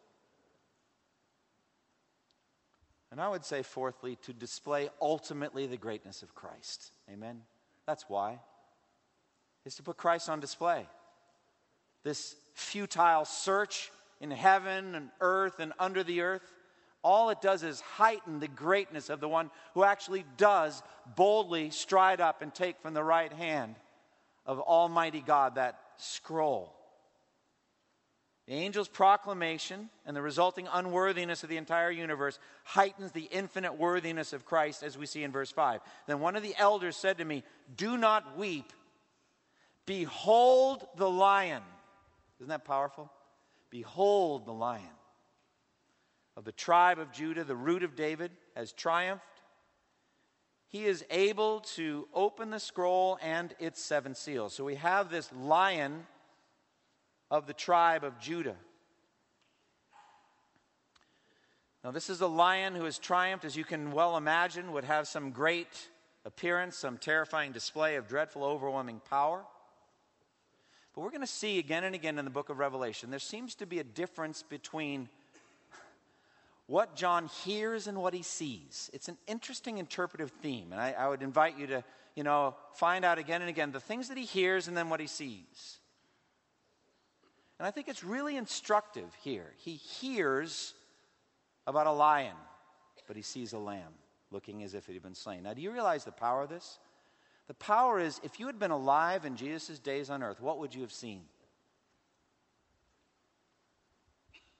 And 3.10 3.20
I 3.20 3.28
would 3.28 3.44
say, 3.44 3.62
fourthly, 3.62 4.16
to 4.22 4.32
display 4.32 4.88
ultimately 5.00 5.66
the 5.66 5.76
greatness 5.76 6.22
of 6.22 6.34
Christ. 6.34 6.92
Amen? 7.12 7.42
That's 7.86 8.04
why. 8.08 8.38
Is 9.64 9.74
to 9.76 9.82
put 9.82 9.96
Christ 9.96 10.28
on 10.28 10.40
display. 10.40 10.86
This 12.04 12.36
futile 12.54 13.24
search 13.24 13.90
in 14.20 14.30
heaven 14.30 14.94
and 14.94 15.10
earth 15.20 15.58
and 15.58 15.72
under 15.78 16.04
the 16.04 16.20
earth, 16.20 16.42
all 17.02 17.30
it 17.30 17.40
does 17.40 17.62
is 17.62 17.80
heighten 17.80 18.40
the 18.40 18.48
greatness 18.48 19.10
of 19.10 19.20
the 19.20 19.28
one 19.28 19.50
who 19.74 19.82
actually 19.82 20.24
does 20.36 20.82
boldly 21.16 21.70
stride 21.70 22.20
up 22.20 22.42
and 22.42 22.54
take 22.54 22.80
from 22.80 22.94
the 22.94 23.02
right 23.02 23.32
hand 23.32 23.74
of 24.46 24.60
Almighty 24.60 25.20
God 25.20 25.56
that 25.56 25.80
scroll 25.96 26.74
the 28.50 28.56
angel's 28.56 28.88
proclamation 28.88 29.88
and 30.04 30.16
the 30.16 30.20
resulting 30.20 30.66
unworthiness 30.72 31.44
of 31.44 31.48
the 31.48 31.56
entire 31.56 31.92
universe 31.92 32.40
heightens 32.64 33.12
the 33.12 33.28
infinite 33.30 33.78
worthiness 33.78 34.32
of 34.32 34.44
Christ, 34.44 34.82
as 34.82 34.98
we 34.98 35.06
see 35.06 35.22
in 35.22 35.30
verse 35.30 35.52
5. 35.52 35.80
Then 36.08 36.18
one 36.18 36.34
of 36.34 36.42
the 36.42 36.56
elders 36.58 36.96
said 36.96 37.18
to 37.18 37.24
me, 37.24 37.44
Do 37.76 37.96
not 37.96 38.36
weep. 38.36 38.72
Behold 39.86 40.84
the 40.96 41.08
lion. 41.08 41.62
Isn't 42.40 42.48
that 42.48 42.64
powerful? 42.64 43.08
Behold 43.70 44.46
the 44.46 44.52
lion 44.52 44.82
of 46.36 46.44
the 46.44 46.50
tribe 46.50 46.98
of 46.98 47.12
Judah, 47.12 47.44
the 47.44 47.54
root 47.54 47.84
of 47.84 47.94
David, 47.94 48.32
has 48.56 48.72
triumphed. 48.72 49.22
He 50.66 50.86
is 50.86 51.04
able 51.08 51.60
to 51.76 52.08
open 52.12 52.50
the 52.50 52.58
scroll 52.58 53.16
and 53.22 53.54
its 53.60 53.80
seven 53.80 54.16
seals. 54.16 54.54
So 54.54 54.64
we 54.64 54.74
have 54.74 55.08
this 55.08 55.30
lion 55.32 56.04
of 57.30 57.46
the 57.46 57.54
tribe 57.54 58.04
of 58.04 58.18
Judah. 58.18 58.56
Now, 61.82 61.90
this 61.90 62.10
is 62.10 62.20
a 62.20 62.26
lion 62.26 62.74
who 62.74 62.84
has 62.84 62.98
triumphed, 62.98 63.44
as 63.44 63.56
you 63.56 63.64
can 63.64 63.92
well 63.92 64.16
imagine, 64.16 64.72
would 64.72 64.84
have 64.84 65.08
some 65.08 65.30
great 65.30 65.88
appearance, 66.26 66.76
some 66.76 66.98
terrifying 66.98 67.52
display 67.52 67.96
of 67.96 68.06
dreadful, 68.06 68.44
overwhelming 68.44 69.00
power. 69.08 69.42
But 70.94 71.00
we're 71.02 71.10
going 71.10 71.22
to 71.22 71.26
see 71.26 71.58
again 71.58 71.84
and 71.84 71.94
again 71.94 72.18
in 72.18 72.24
the 72.24 72.30
book 72.30 72.50
of 72.50 72.58
Revelation, 72.58 73.10
there 73.10 73.18
seems 73.18 73.54
to 73.56 73.66
be 73.66 73.78
a 73.78 73.84
difference 73.84 74.42
between 74.42 75.08
what 76.66 76.94
John 76.94 77.28
hears 77.44 77.86
and 77.86 77.98
what 77.98 78.12
he 78.12 78.22
sees. 78.22 78.90
It's 78.92 79.08
an 79.08 79.16
interesting 79.26 79.78
interpretive 79.78 80.30
theme, 80.30 80.72
and 80.72 80.80
I, 80.80 80.92
I, 80.92 81.08
would 81.08 81.22
invite 81.22 81.58
you 81.58 81.66
to, 81.68 81.84
you 82.14 82.22
know, 82.22 82.54
find 82.74 83.04
out 83.04 83.18
again 83.18 83.40
and 83.40 83.48
again 83.48 83.72
the 83.72 83.80
things 83.80 84.08
that 84.08 84.16
he 84.16 84.24
hears 84.24 84.68
and 84.68 84.76
then 84.76 84.88
what 84.88 85.00
he 85.00 85.08
sees. 85.08 85.79
And 87.60 87.66
I 87.66 87.72
think 87.72 87.88
it's 87.88 88.02
really 88.02 88.38
instructive 88.38 89.14
here. 89.22 89.52
He 89.58 89.74
hears 89.74 90.72
about 91.66 91.86
a 91.86 91.92
lion, 91.92 92.34
but 93.06 93.16
he 93.16 93.22
sees 93.22 93.52
a 93.52 93.58
lamb 93.58 93.92
looking 94.30 94.62
as 94.62 94.72
if 94.72 94.88
it 94.88 94.94
had 94.94 95.02
been 95.02 95.14
slain. 95.14 95.42
Now, 95.42 95.52
do 95.52 95.60
you 95.60 95.70
realize 95.70 96.04
the 96.04 96.10
power 96.10 96.40
of 96.40 96.48
this? 96.48 96.78
The 97.48 97.54
power 97.54 98.00
is 98.00 98.18
if 98.24 98.40
you 98.40 98.46
had 98.46 98.58
been 98.58 98.70
alive 98.70 99.26
in 99.26 99.36
Jesus' 99.36 99.78
days 99.78 100.08
on 100.08 100.22
earth, 100.22 100.40
what 100.40 100.58
would 100.58 100.74
you 100.74 100.80
have 100.80 100.90
seen? 100.90 101.20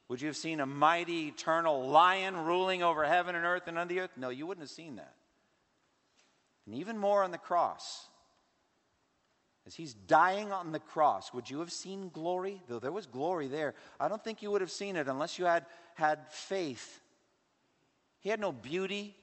Would 0.09 0.21
you 0.21 0.27
have 0.27 0.37
seen 0.37 0.61
a 0.61 0.67
mighty, 0.67 1.29
eternal 1.29 1.89
lion 1.89 2.37
ruling 2.37 2.83
over 2.83 3.07
heaven 3.07 3.35
and 3.35 3.47
earth 3.47 3.67
and 3.67 3.79
under 3.79 3.95
the 3.95 4.01
earth? 4.01 4.11
No, 4.19 4.29
you 4.29 4.47
wouldn't 4.47 4.65
have 4.65 4.77
seen 4.77 4.97
that. 4.97 5.15
And 6.67 6.75
even 6.75 6.99
more 6.99 7.25
on 7.25 7.31
the 7.31 7.39
cross. 7.39 8.10
As 9.67 9.75
he's 9.75 9.95
dying 9.95 10.53
on 10.53 10.73
the 10.73 10.79
cross, 10.79 11.35
would 11.35 11.49
you 11.51 11.61
have 11.61 11.71
seen 11.71 12.09
glory? 12.09 12.63
Though 12.67 12.79
there 12.79 12.93
was 12.93 13.07
glory 13.07 13.47
there, 13.47 13.75
I 13.99 14.09
don't 14.09 14.23
think 14.23 14.43
you 14.43 14.51
would 14.51 14.63
have 14.63 14.71
seen 14.71 14.97
it 14.97 15.07
unless 15.07 15.39
you 15.39 15.45
had 15.45 15.67
had 15.95 16.31
faith. 16.31 17.01
He 18.21 18.31
had 18.31 18.41
no 18.41 18.53
beauty 18.53 19.15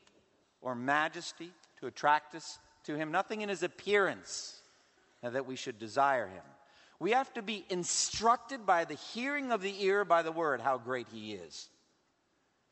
or 0.62 0.76
majesty 0.76 1.52
to 1.80 1.88
attract 1.88 2.36
us 2.36 2.60
to 2.84 2.96
him, 2.96 3.12
nothing 3.12 3.42
in 3.42 3.50
his 3.50 3.64
appearance 3.64 4.60
uh, 5.24 5.32
that 5.32 5.46
we 5.46 5.56
should 5.56 5.80
desire 5.80 6.28
him. 6.28 6.44
We 7.00 7.12
have 7.12 7.32
to 7.34 7.42
be 7.42 7.66
instructed 7.70 8.66
by 8.66 8.86
the 8.86 8.96
hearing 8.96 9.52
of 9.52 9.62
the 9.62 9.84
ear, 9.84 10.06
by 10.06 10.24
the 10.24 10.32
word, 10.32 10.62
how 10.62 10.78
great 10.78 11.08
he 11.12 11.34
is. 11.34 11.70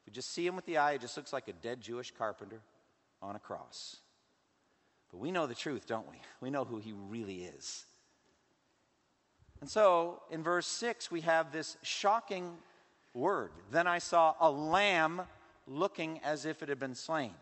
If 0.02 0.08
you 0.08 0.14
just 0.14 0.32
see 0.32 0.46
him 0.46 0.56
with 0.56 0.66
the 0.66 0.78
eye, 0.78 0.94
it 0.94 1.02
just 1.02 1.18
looks 1.18 1.34
like 1.34 1.48
a 1.48 1.54
dead 1.54 1.82
Jewish 1.82 2.12
carpenter 2.12 2.62
on 3.22 3.36
a 3.36 3.40
cross. 3.40 3.98
But 5.16 5.22
we 5.22 5.32
know 5.32 5.48
the 5.48 5.56
truth, 5.56 5.88
don't 5.88 6.10
we? 6.12 6.18
We 6.42 6.50
know 6.50 6.66
who 6.66 6.78
he 6.78 6.92
really 6.92 7.46
is. 7.46 7.86
And 9.62 9.70
so 9.70 10.22
in 10.30 10.44
verse 10.44 10.68
6, 10.68 11.10
we 11.10 11.22
have 11.22 11.54
this 11.54 11.78
shocking 11.84 12.58
word. 13.14 13.52
Then 13.72 13.88
I 13.88 14.00
saw 14.00 14.36
a 14.42 14.52
lamb 14.52 15.22
looking 15.68 16.20
as 16.22 16.46
if 16.46 16.62
it 16.62 16.68
had 16.68 16.80
been 16.80 16.96
slain. 16.96 17.34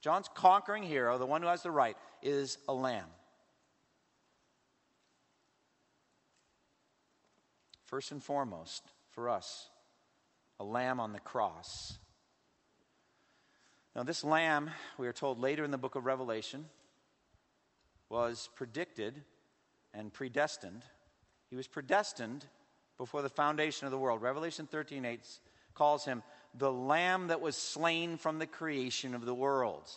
John's 0.00 0.30
conquering 0.34 0.84
hero, 0.84 1.18
the 1.18 1.26
one 1.26 1.42
who 1.42 1.48
has 1.48 1.62
the 1.62 1.70
right, 1.70 1.98
is 2.22 2.56
a 2.66 2.72
lamb. 2.72 3.10
First 7.84 8.10
and 8.10 8.22
foremost, 8.22 8.84
for 9.10 9.28
us, 9.28 9.68
a 10.58 10.64
lamb 10.64 10.98
on 10.98 11.12
the 11.12 11.20
cross. 11.20 11.98
Now, 13.94 14.02
this 14.02 14.24
lamb, 14.24 14.70
we 14.96 15.06
are 15.06 15.12
told 15.12 15.38
later 15.38 15.62
in 15.62 15.70
the 15.70 15.76
book 15.76 15.94
of 15.94 16.06
Revelation, 16.06 16.64
was 18.12 18.50
predicted 18.54 19.22
and 19.94 20.12
predestined. 20.12 20.82
He 21.48 21.56
was 21.56 21.66
predestined 21.66 22.44
before 22.98 23.22
the 23.22 23.30
foundation 23.30 23.86
of 23.86 23.90
the 23.90 23.98
world. 23.98 24.20
Revelation 24.20 24.66
13 24.66 25.06
8 25.06 25.20
calls 25.74 26.04
him 26.04 26.22
the 26.54 26.70
lamb 26.70 27.28
that 27.28 27.40
was 27.40 27.56
slain 27.56 28.18
from 28.18 28.38
the 28.38 28.46
creation 28.46 29.14
of 29.14 29.24
the 29.24 29.34
world. 29.34 29.88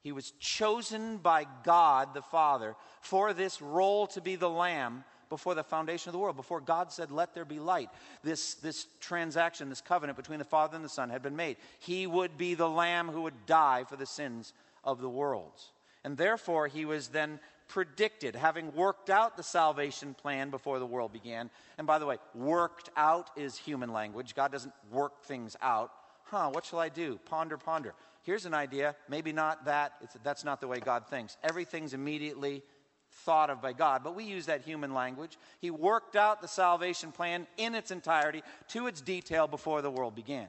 He 0.00 0.10
was 0.10 0.32
chosen 0.40 1.18
by 1.18 1.44
God 1.64 2.14
the 2.14 2.22
Father 2.22 2.74
for 3.02 3.34
this 3.34 3.60
role 3.60 4.06
to 4.08 4.22
be 4.22 4.36
the 4.36 4.48
lamb 4.48 5.04
before 5.28 5.54
the 5.54 5.62
foundation 5.62 6.08
of 6.08 6.14
the 6.14 6.18
world, 6.18 6.36
before 6.36 6.62
God 6.62 6.90
said, 6.90 7.10
Let 7.10 7.34
there 7.34 7.44
be 7.44 7.58
light. 7.58 7.90
This, 8.22 8.54
this 8.54 8.86
transaction, 9.00 9.68
this 9.68 9.82
covenant 9.82 10.16
between 10.16 10.38
the 10.38 10.46
Father 10.46 10.76
and 10.76 10.84
the 10.84 10.88
Son 10.88 11.10
had 11.10 11.20
been 11.20 11.36
made. 11.36 11.58
He 11.78 12.06
would 12.06 12.38
be 12.38 12.54
the 12.54 12.70
lamb 12.70 13.08
who 13.08 13.22
would 13.22 13.44
die 13.44 13.84
for 13.86 13.96
the 13.96 14.06
sins 14.06 14.54
of 14.82 15.02
the 15.02 15.10
world. 15.10 15.60
And 16.04 16.16
therefore, 16.16 16.68
he 16.68 16.84
was 16.84 17.08
then 17.08 17.40
predicted, 17.68 18.34
having 18.34 18.74
worked 18.74 19.10
out 19.10 19.36
the 19.36 19.42
salvation 19.42 20.14
plan 20.14 20.50
before 20.50 20.78
the 20.78 20.86
world 20.86 21.12
began. 21.12 21.50
And 21.76 21.86
by 21.86 21.98
the 21.98 22.06
way, 22.06 22.16
worked 22.34 22.90
out 22.96 23.30
is 23.36 23.56
human 23.56 23.92
language. 23.92 24.34
God 24.34 24.50
doesn't 24.50 24.72
work 24.90 25.22
things 25.24 25.56
out. 25.60 25.92
Huh, 26.24 26.50
what 26.50 26.64
shall 26.64 26.78
I 26.78 26.88
do? 26.88 27.18
Ponder, 27.26 27.58
ponder. 27.58 27.94
Here's 28.22 28.46
an 28.46 28.54
idea. 28.54 28.94
Maybe 29.08 29.32
not 29.32 29.66
that. 29.66 29.92
It's, 30.02 30.16
that's 30.22 30.44
not 30.44 30.60
the 30.60 30.68
way 30.68 30.78
God 30.78 31.08
thinks. 31.08 31.36
Everything's 31.42 31.94
immediately 31.94 32.62
thought 33.10 33.50
of 33.50 33.62
by 33.62 33.72
God, 33.72 34.02
but 34.04 34.14
we 34.14 34.24
use 34.24 34.46
that 34.46 34.62
human 34.62 34.92
language. 34.92 35.38
He 35.60 35.70
worked 35.70 36.14
out 36.14 36.42
the 36.42 36.48
salvation 36.48 37.10
plan 37.10 37.46
in 37.56 37.74
its 37.74 37.90
entirety 37.90 38.42
to 38.68 38.86
its 38.86 39.00
detail 39.00 39.46
before 39.46 39.82
the 39.82 39.90
world 39.90 40.14
began. 40.14 40.48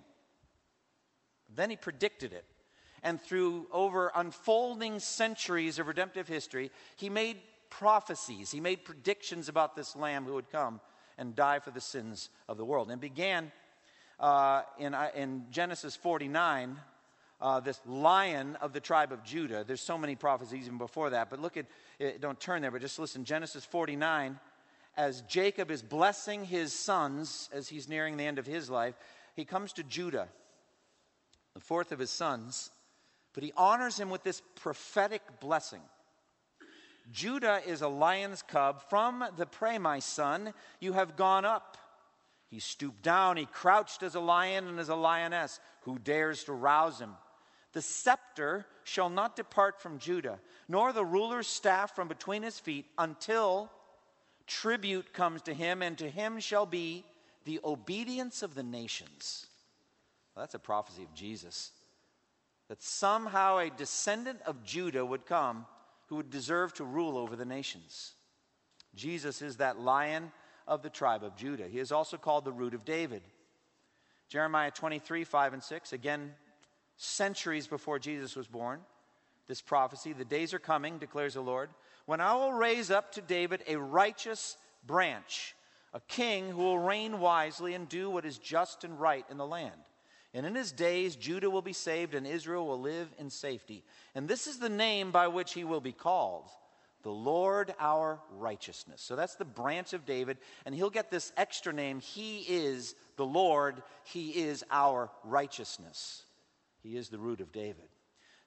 Then 1.56 1.70
he 1.70 1.76
predicted 1.76 2.34
it 2.34 2.46
and 3.04 3.22
through 3.22 3.68
over 3.72 4.12
unfolding 4.16 5.00
centuries 5.00 5.80
of 5.80 5.88
redemptive 5.88 6.28
history, 6.28 6.72
he 6.96 7.10
made 7.10 7.38
prophecies, 7.70 8.52
he 8.52 8.60
made 8.60 8.84
predictions 8.84 9.50
about 9.50 9.76
this 9.76 9.96
lamb 9.96 10.26
who 10.26 10.34
would 10.34 10.52
come 10.52 10.80
and 11.18 11.36
die 11.36 11.60
for 11.60 11.72
the 11.72 11.82
sins 11.82 12.30
of 12.48 12.58
the 12.58 12.66
world. 12.66 12.90
And 12.90 13.00
began 13.00 13.52
uh, 14.20 14.64
in, 14.78 14.94
uh, 14.94 15.10
in 15.16 15.46
Genesis 15.52 15.96
49. 15.96 16.78
Uh, 17.42 17.62
this 17.62 17.80
lion 17.86 18.58
of 18.58 18.74
the 18.74 18.82
tribe 18.82 19.14
of 19.14 19.24
Judah. 19.24 19.64
There's 19.66 19.80
so 19.80 19.98
many 19.98 20.14
prophecies 20.18 20.66
even 20.66 20.78
before 20.78 21.12
that, 21.12 21.30
but 21.30 21.40
look 21.40 21.56
at, 21.56 21.68
uh, 22.02 22.10
don't 22.20 22.38
turn 22.38 22.62
there, 22.62 22.70
but 22.70 22.82
just 22.82 23.00
listen. 23.00 23.24
Genesis 23.24 23.64
49, 23.64 24.38
as 24.98 25.22
Jacob 25.22 25.72
is 25.72 25.82
blessing 25.82 26.44
his 26.44 26.74
sons 26.74 27.50
as 27.54 27.70
he's 27.70 27.88
nearing 27.88 28.18
the 28.18 28.26
end 28.26 28.40
of 28.40 28.46
his 28.46 28.70
life, 28.70 28.94
he 29.38 29.46
comes 29.46 29.72
to 29.72 29.84
Judah, 29.84 30.28
the 31.54 31.62
fourth 31.62 31.94
of 31.94 32.00
his 32.00 32.12
sons, 32.12 32.72
but 33.34 33.44
he 33.44 33.54
honors 33.56 34.00
him 34.00 34.10
with 34.10 34.24
this 34.24 34.42
prophetic 34.56 35.22
blessing. 35.40 35.82
Judah 37.12 37.62
is 37.66 37.82
a 37.82 37.88
lion's 37.88 38.42
cub. 38.42 38.82
From 38.90 39.24
the 39.38 39.46
prey, 39.46 39.78
my 39.78 40.00
son, 40.00 40.54
you 40.80 40.94
have 40.94 41.16
gone 41.16 41.46
up. 41.46 41.78
He 42.50 42.60
stooped 42.60 43.04
down, 43.04 43.38
he 43.38 43.46
crouched 43.46 44.02
as 44.02 44.16
a 44.16 44.20
lion 44.20 44.68
and 44.68 44.80
as 44.80 44.90
a 44.90 44.96
lioness. 44.96 45.60
Who 45.82 46.00
dares 46.00 46.44
to 46.46 46.54
rouse 46.54 47.00
him? 47.00 47.12
The 47.74 47.82
scepter 47.82 48.66
shall 48.84 49.10
not 49.10 49.36
depart 49.36 49.80
from 49.80 50.00
Judah, 50.00 50.40
nor 50.68 50.92
the 50.92 51.06
ruler's 51.06 51.48
staff 51.48 51.96
from 51.96 52.08
between 52.08 52.42
his 52.42 52.60
feet, 52.60 52.88
until 52.98 53.72
tribute 54.48 55.14
comes 55.14 55.44
to 55.44 55.54
him, 55.54 55.84
and 55.84 55.96
to 56.00 56.10
him 56.10 56.40
shall 56.40 56.66
be 56.66 57.06
the 57.46 57.60
obedience 57.64 58.42
of 58.42 58.56
the 58.56 58.64
nations. 58.64 59.46
Well, 60.36 60.44
that's 60.44 60.56
a 60.56 60.60
prophecy 60.60 61.04
of 61.04 61.14
Jesus 61.14 61.72
that 62.70 62.82
somehow 62.82 63.58
a 63.58 63.70
descendant 63.70 64.40
of 64.46 64.64
Judah 64.64 65.06
would 65.06 65.26
come 65.26 65.66
who 66.08 66.16
would 66.16 66.30
deserve 66.30 66.74
to 66.76 66.84
rule 66.84 67.18
over 67.18 67.36
the 67.36 67.46
nations. 67.46 68.14
Jesus 68.96 69.42
is 69.42 69.58
that 69.58 69.80
lion 69.80 70.32
of 70.68 70.82
the 70.82 70.90
tribe 70.90 71.24
of 71.24 71.36
Judah. 71.36 71.68
He 71.68 71.80
is 71.80 71.92
also 71.92 72.16
called 72.16 72.46
the 72.46 72.52
root 72.52 72.74
of 72.74 72.86
David. 72.86 73.22
Jeremiah 74.30 74.72
23, 74.72 75.24
5 75.24 75.54
and 75.54 75.64
6, 75.64 75.94
again, 75.94 76.34
centuries 76.96 77.66
before 77.66 77.98
Jesus 77.98 78.36
was 78.36 78.48
born, 78.48 78.80
this 79.48 79.62
prophecy 79.62 80.14
the 80.14 80.26
days 80.26 80.54
are 80.54 80.60
coming, 80.60 81.00
declares 81.00 81.34
the 81.34 81.42
Lord, 81.42 81.70
when 82.06 82.22
I 82.22 82.36
will 82.36 82.54
raise 82.54 82.92
up 82.92 83.12
to 83.14 83.22
David 83.22 83.64
a 83.68 83.78
righteous 83.78 84.58
branch, 84.86 85.56
a 85.94 86.00
king 86.02 86.50
who 86.50 86.64
will 86.64 86.80
reign 86.80 87.20
wisely 87.20 87.74
and 87.74 87.90
do 87.90 88.10
what 88.12 88.26
is 88.26 88.38
just 88.38 88.84
and 88.84 89.00
right 89.00 89.26
in 89.32 89.38
the 89.38 89.48
land. 89.48 89.82
And 90.34 90.46
in 90.46 90.56
his 90.56 90.72
days, 90.72 91.16
Judah 91.16 91.50
will 91.50 91.62
be 91.62 91.74
saved 91.74 92.14
and 92.14 92.28
Israel 92.28 92.68
will 92.68 92.80
live 92.80 93.10
in 93.18 93.30
safety. 93.30 93.84
And 94.14 94.28
this 94.28 94.46
is 94.46 94.60
the 94.60 94.70
name 94.70 95.12
by 95.12 95.28
which 95.28 95.54
he 95.54 95.64
will 95.64 95.82
be 95.82 95.92
called 95.92 96.50
the 97.04 97.10
Lord 97.10 97.74
our 97.80 98.20
righteousness. 98.32 99.02
So 99.02 99.16
that's 99.16 99.36
the 99.36 99.46
branch 99.46 99.94
of 99.94 100.06
David. 100.06 100.38
And 100.66 100.76
he'll 100.76 100.90
get 100.90 101.10
this 101.10 101.32
extra 101.38 101.72
name. 101.72 102.02
He 102.02 102.40
is 102.42 102.94
the 103.16 103.26
Lord, 103.26 103.82
he 104.04 104.32
is 104.32 104.64
our 104.70 105.10
righteousness. 105.24 106.24
He 106.84 106.98
is 106.98 107.10
the 107.10 107.18
root 107.18 107.42
of 107.42 107.52
David. 107.52 107.88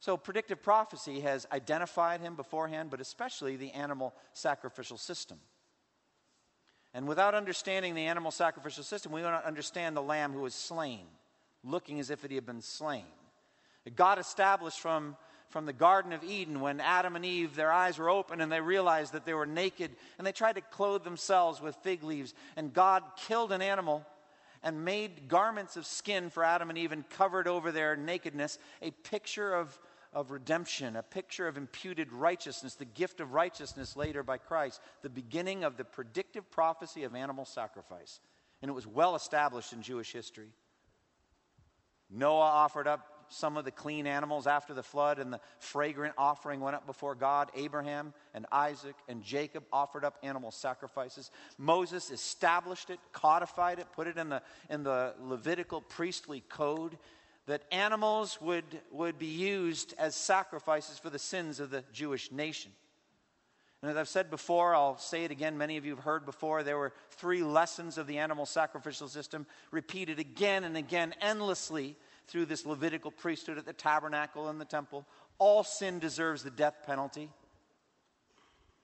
So, 0.00 0.16
predictive 0.16 0.60
prophecy 0.62 1.20
has 1.20 1.46
identified 1.52 2.20
him 2.20 2.34
beforehand, 2.34 2.90
but 2.90 3.00
especially 3.00 3.54
the 3.54 3.70
animal 3.70 4.12
sacrificial 4.32 4.98
system. 4.98 5.38
And 6.92 7.06
without 7.06 7.36
understanding 7.36 7.94
the 7.94 8.06
animal 8.06 8.32
sacrificial 8.32 8.82
system, 8.82 9.12
we 9.12 9.20
do 9.20 9.30
not 9.30 9.44
understand 9.44 9.96
the 9.96 10.02
lamb 10.02 10.32
who 10.32 10.40
was 10.40 10.54
slain, 10.54 11.06
looking 11.64 12.00
as 12.00 12.10
if 12.10 12.24
it 12.24 12.30
had 12.30 12.46
been 12.46 12.62
slain. 12.62 13.04
God 13.96 14.18
established 14.18 14.80
from, 14.80 15.16
from 15.50 15.66
the 15.66 15.72
Garden 15.72 16.12
of 16.12 16.22
Eden 16.22 16.60
when 16.60 16.80
Adam 16.80 17.16
and 17.16 17.24
Eve, 17.24 17.54
their 17.54 17.72
eyes 17.72 17.98
were 17.98 18.10
open 18.10 18.40
and 18.40 18.50
they 18.50 18.60
realized 18.60 19.12
that 19.12 19.24
they 19.24 19.34
were 19.34 19.46
naked 19.46 19.90
and 20.18 20.26
they 20.26 20.32
tried 20.32 20.54
to 20.54 20.60
clothe 20.60 21.04
themselves 21.04 21.60
with 21.60 21.74
fig 21.76 22.02
leaves. 22.02 22.34
And 22.56 22.72
God 22.72 23.02
killed 23.16 23.52
an 23.52 23.62
animal 23.62 24.06
and 24.62 24.84
made 24.84 25.28
garments 25.28 25.76
of 25.76 25.86
skin 25.86 26.30
for 26.30 26.44
Adam 26.44 26.68
and 26.68 26.78
Eve 26.78 26.92
and 26.92 27.08
covered 27.10 27.48
over 27.48 27.72
their 27.72 27.96
nakedness, 27.96 28.58
a 28.80 28.90
picture 28.90 29.54
of 29.54 29.78
of 30.12 30.30
redemption, 30.30 30.96
a 30.96 31.02
picture 31.02 31.48
of 31.48 31.56
imputed 31.56 32.12
righteousness, 32.12 32.74
the 32.74 32.84
gift 32.84 33.20
of 33.20 33.32
righteousness 33.32 33.96
later 33.96 34.22
by 34.22 34.36
Christ, 34.36 34.80
the 35.00 35.08
beginning 35.08 35.64
of 35.64 35.76
the 35.76 35.84
predictive 35.84 36.50
prophecy 36.50 37.04
of 37.04 37.14
animal 37.14 37.44
sacrifice. 37.44 38.20
And 38.60 38.68
it 38.68 38.74
was 38.74 38.86
well 38.86 39.16
established 39.16 39.72
in 39.72 39.82
Jewish 39.82 40.12
history. 40.12 40.48
Noah 42.12 42.40
offered 42.40 42.86
up 42.86 43.08
some 43.28 43.56
of 43.56 43.64
the 43.64 43.70
clean 43.70 44.06
animals 44.06 44.46
after 44.46 44.74
the 44.74 44.82
flood, 44.82 45.18
and 45.18 45.32
the 45.32 45.40
fragrant 45.58 46.14
offering 46.18 46.60
went 46.60 46.76
up 46.76 46.86
before 46.86 47.14
God. 47.14 47.50
Abraham 47.56 48.12
and 48.34 48.46
Isaac 48.52 48.94
and 49.08 49.22
Jacob 49.22 49.64
offered 49.72 50.04
up 50.04 50.18
animal 50.22 50.50
sacrifices. 50.50 51.30
Moses 51.56 52.10
established 52.10 52.90
it, 52.90 53.00
codified 53.12 53.78
it, 53.78 53.86
put 53.92 54.06
it 54.06 54.18
in 54.18 54.28
the, 54.28 54.42
in 54.68 54.82
the 54.82 55.14
Levitical 55.20 55.80
priestly 55.80 56.42
code 56.48 56.98
that 57.46 57.62
animals 57.72 58.38
would, 58.40 58.80
would 58.90 59.18
be 59.18 59.26
used 59.26 59.94
as 59.98 60.14
sacrifices 60.14 60.98
for 60.98 61.10
the 61.10 61.18
sins 61.18 61.58
of 61.58 61.70
the 61.70 61.84
Jewish 61.92 62.30
nation. 62.30 62.70
And 63.82 63.90
as 63.90 63.96
I've 63.96 64.08
said 64.08 64.30
before, 64.30 64.76
I'll 64.76 64.96
say 64.96 65.24
it 65.24 65.32
again, 65.32 65.58
many 65.58 65.76
of 65.76 65.84
you 65.84 65.96
have 65.96 66.04
heard 66.04 66.24
before, 66.24 66.62
there 66.62 66.78
were 66.78 66.92
three 67.10 67.42
lessons 67.42 67.98
of 67.98 68.06
the 68.06 68.18
animal 68.18 68.46
sacrificial 68.46 69.08
system 69.08 69.44
repeated 69.72 70.20
again 70.20 70.62
and 70.62 70.76
again, 70.76 71.14
endlessly 71.20 71.96
through 72.28 72.46
this 72.46 72.64
Levitical 72.64 73.10
priesthood 73.10 73.58
at 73.58 73.66
the 73.66 73.72
tabernacle 73.72 74.48
and 74.48 74.60
the 74.60 74.64
temple. 74.64 75.04
All 75.38 75.64
sin 75.64 75.98
deserves 75.98 76.44
the 76.44 76.50
death 76.50 76.76
penalty. 76.86 77.28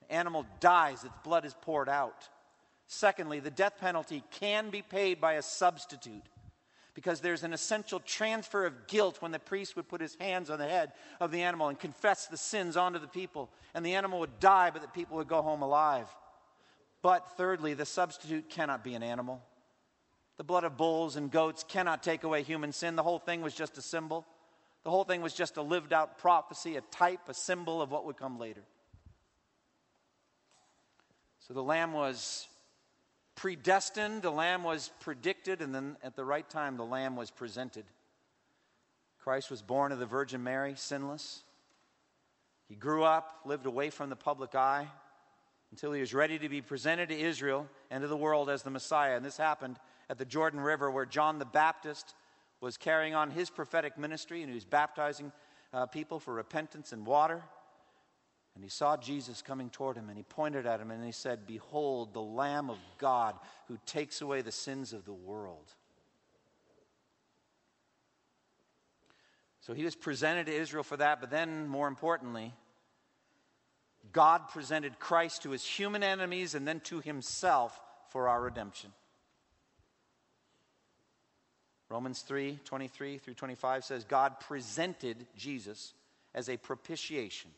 The 0.01 0.13
animal 0.13 0.45
dies, 0.59 1.05
its 1.05 1.15
blood 1.23 1.45
is 1.45 1.55
poured 1.55 1.89
out. 1.89 2.29
Secondly, 2.89 3.39
the 3.39 3.51
death 3.53 3.75
penalty 3.81 4.25
can 4.33 4.71
be 4.71 4.83
paid 4.83 5.21
by 5.21 5.35
a 5.35 5.43
substitute 5.43 6.25
because 6.99 7.21
there's 7.21 7.45
an 7.45 7.53
essential 7.53 8.01
transfer 8.01 8.67
of 8.67 8.89
guilt 8.89 9.23
when 9.23 9.31
the 9.31 9.39
priest 9.39 9.77
would 9.77 9.87
put 9.87 10.01
his 10.01 10.17
hands 10.17 10.51
on 10.51 10.59
the 10.59 10.67
head 10.67 10.91
of 11.21 11.31
the 11.31 11.43
animal 11.43 11.69
and 11.69 11.79
confess 11.79 12.27
the 12.27 12.37
sins 12.37 12.77
onto 12.77 12.99
the 12.99 13.07
people. 13.07 13.49
And 13.73 13.87
the 13.87 13.95
animal 13.95 14.19
would 14.19 14.41
die, 14.41 14.71
but 14.71 14.83
the 14.83 14.89
people 14.89 15.17
would 15.19 15.29
go 15.29 15.41
home 15.41 15.63
alive. 15.63 16.09
But 17.01 17.37
thirdly, 17.37 17.75
the 17.75 17.87
substitute 17.87 18.51
cannot 18.51 18.83
be 18.83 18.95
an 18.95 19.05
animal. 19.05 19.41
The 20.39 20.43
blood 20.43 20.65
of 20.65 20.77
bulls 20.77 21.15
and 21.15 21.31
goats 21.31 21.65
cannot 21.69 22.03
take 22.03 22.25
away 22.25 22.43
human 22.43 22.73
sin. 22.73 22.97
The 22.97 23.05
whole 23.05 23.21
thing 23.21 23.43
was 23.43 23.55
just 23.55 23.79
a 23.79 23.83
symbol. 23.83 24.27
The 24.83 24.91
whole 24.91 25.05
thing 25.05 25.23
was 25.23 25.35
just 25.35 25.57
a 25.57 25.63
lived 25.63 25.93
out 25.93 26.19
prophecy, 26.19 26.75
a 26.75 26.81
type, 26.81 27.29
a 27.29 27.35
symbol 27.35 27.81
of 27.81 27.93
what 27.93 28.07
would 28.07 28.17
come 28.17 28.41
later. 28.41 28.65
So 31.47 31.55
the 31.55 31.63
lamb 31.63 31.93
was 31.93 32.49
predestined, 33.39 34.23
the 34.23 34.33
lamb 34.33 34.65
was 34.65 34.91
predicted, 34.99 35.63
and 35.63 35.73
then 35.73 35.97
at 36.03 36.17
the 36.17 36.25
right 36.25 36.49
time, 36.51 36.77
the 36.77 36.85
lamb 36.85 37.15
was 37.15 37.31
presented. 37.31 37.85
Christ 39.21 39.49
was 39.49 39.63
born 39.63 39.93
of 39.93 40.01
the 40.01 40.07
Virgin 40.07 40.43
Mary, 40.43 40.75
sinless. 40.77 41.45
He 42.69 42.75
grew 42.75 43.05
up, 43.05 43.43
lived 43.45 43.67
away 43.67 43.91
from 43.91 44.11
the 44.11 44.17
public 44.17 44.57
eye 44.57 44.89
until 45.71 45.93
he 45.93 46.01
was 46.01 46.13
ready 46.13 46.37
to 46.41 46.49
be 46.49 46.61
presented 46.61 47.11
to 47.11 47.17
Israel 47.19 47.69
and 47.93 48.03
to 48.03 48.09
the 48.09 48.17
world 48.17 48.51
as 48.51 48.65
the 48.65 48.71
Messiah. 48.71 49.15
And 49.15 49.25
this 49.25 49.37
happened 49.37 49.79
at 50.11 50.19
the 50.19 50.25
Jordan 50.25 50.59
River 50.59 50.91
where 50.91 51.07
John 51.07 51.39
the 51.39 51.45
Baptist 51.45 52.15
was 52.61 52.77
carrying 52.77 53.15
on 53.15 53.31
his 53.31 53.51
prophetic 53.51 53.97
ministry 53.97 54.43
and 54.43 54.51
he 54.51 54.55
was 54.55 54.65
baptizing 54.65 55.31
uh, 55.73 55.87
people 55.87 56.19
for 56.19 56.35
repentance 56.35 56.93
and 56.93 57.07
water. 57.07 57.45
And 58.59 58.65
he 58.65 58.71
saw 58.71 58.97
Jesus 58.97 59.41
coming 59.41 59.71
toward 59.71 59.97
him, 59.97 60.09
and 60.09 60.17
he 60.17 60.25
pointed 60.25 60.67
at 60.67 60.81
him 60.81 60.91
and 60.91 61.05
he 61.05 61.13
said, 61.13 61.47
Behold, 61.47 62.13
the 62.13 62.21
Lamb 62.21 62.71
of 62.71 62.79
God 62.99 63.37
who 63.69 63.79
takes 63.87 64.21
away 64.21 64.43
the 64.43 64.51
sins 64.51 64.93
of 64.93 65.05
the 65.05 65.13
world. 65.13 65.73
So 69.61 69.75
he 69.75 69.85
was 69.85 69.95
presented 69.95 70.47
to 70.47 70.53
Israel 70.53 70.83
for 70.83 70.97
that, 70.97 71.21
but 71.21 71.31
then, 71.31 71.69
more 71.69 71.87
importantly, 71.87 72.53
God 74.11 74.49
presented 74.49 74.99
Christ 74.99 75.45
to 75.45 75.51
his 75.51 75.65
human 75.65 76.03
enemies 76.03 76.57
and 76.57 76.67
then 76.67 76.81
to 76.81 76.99
himself 76.99 77.81
for 78.09 78.27
our 78.27 78.43
redemption. 78.43 78.91
Romans 81.89 82.23
3 82.23 82.59
23 82.65 83.19
through 83.19 83.35
25 83.35 83.85
says, 83.85 84.03
God 84.03 84.41
presented 84.41 85.29
Jesus 85.37 85.95
as 86.35 86.49
a 86.49 86.57
propitiation 86.57 87.53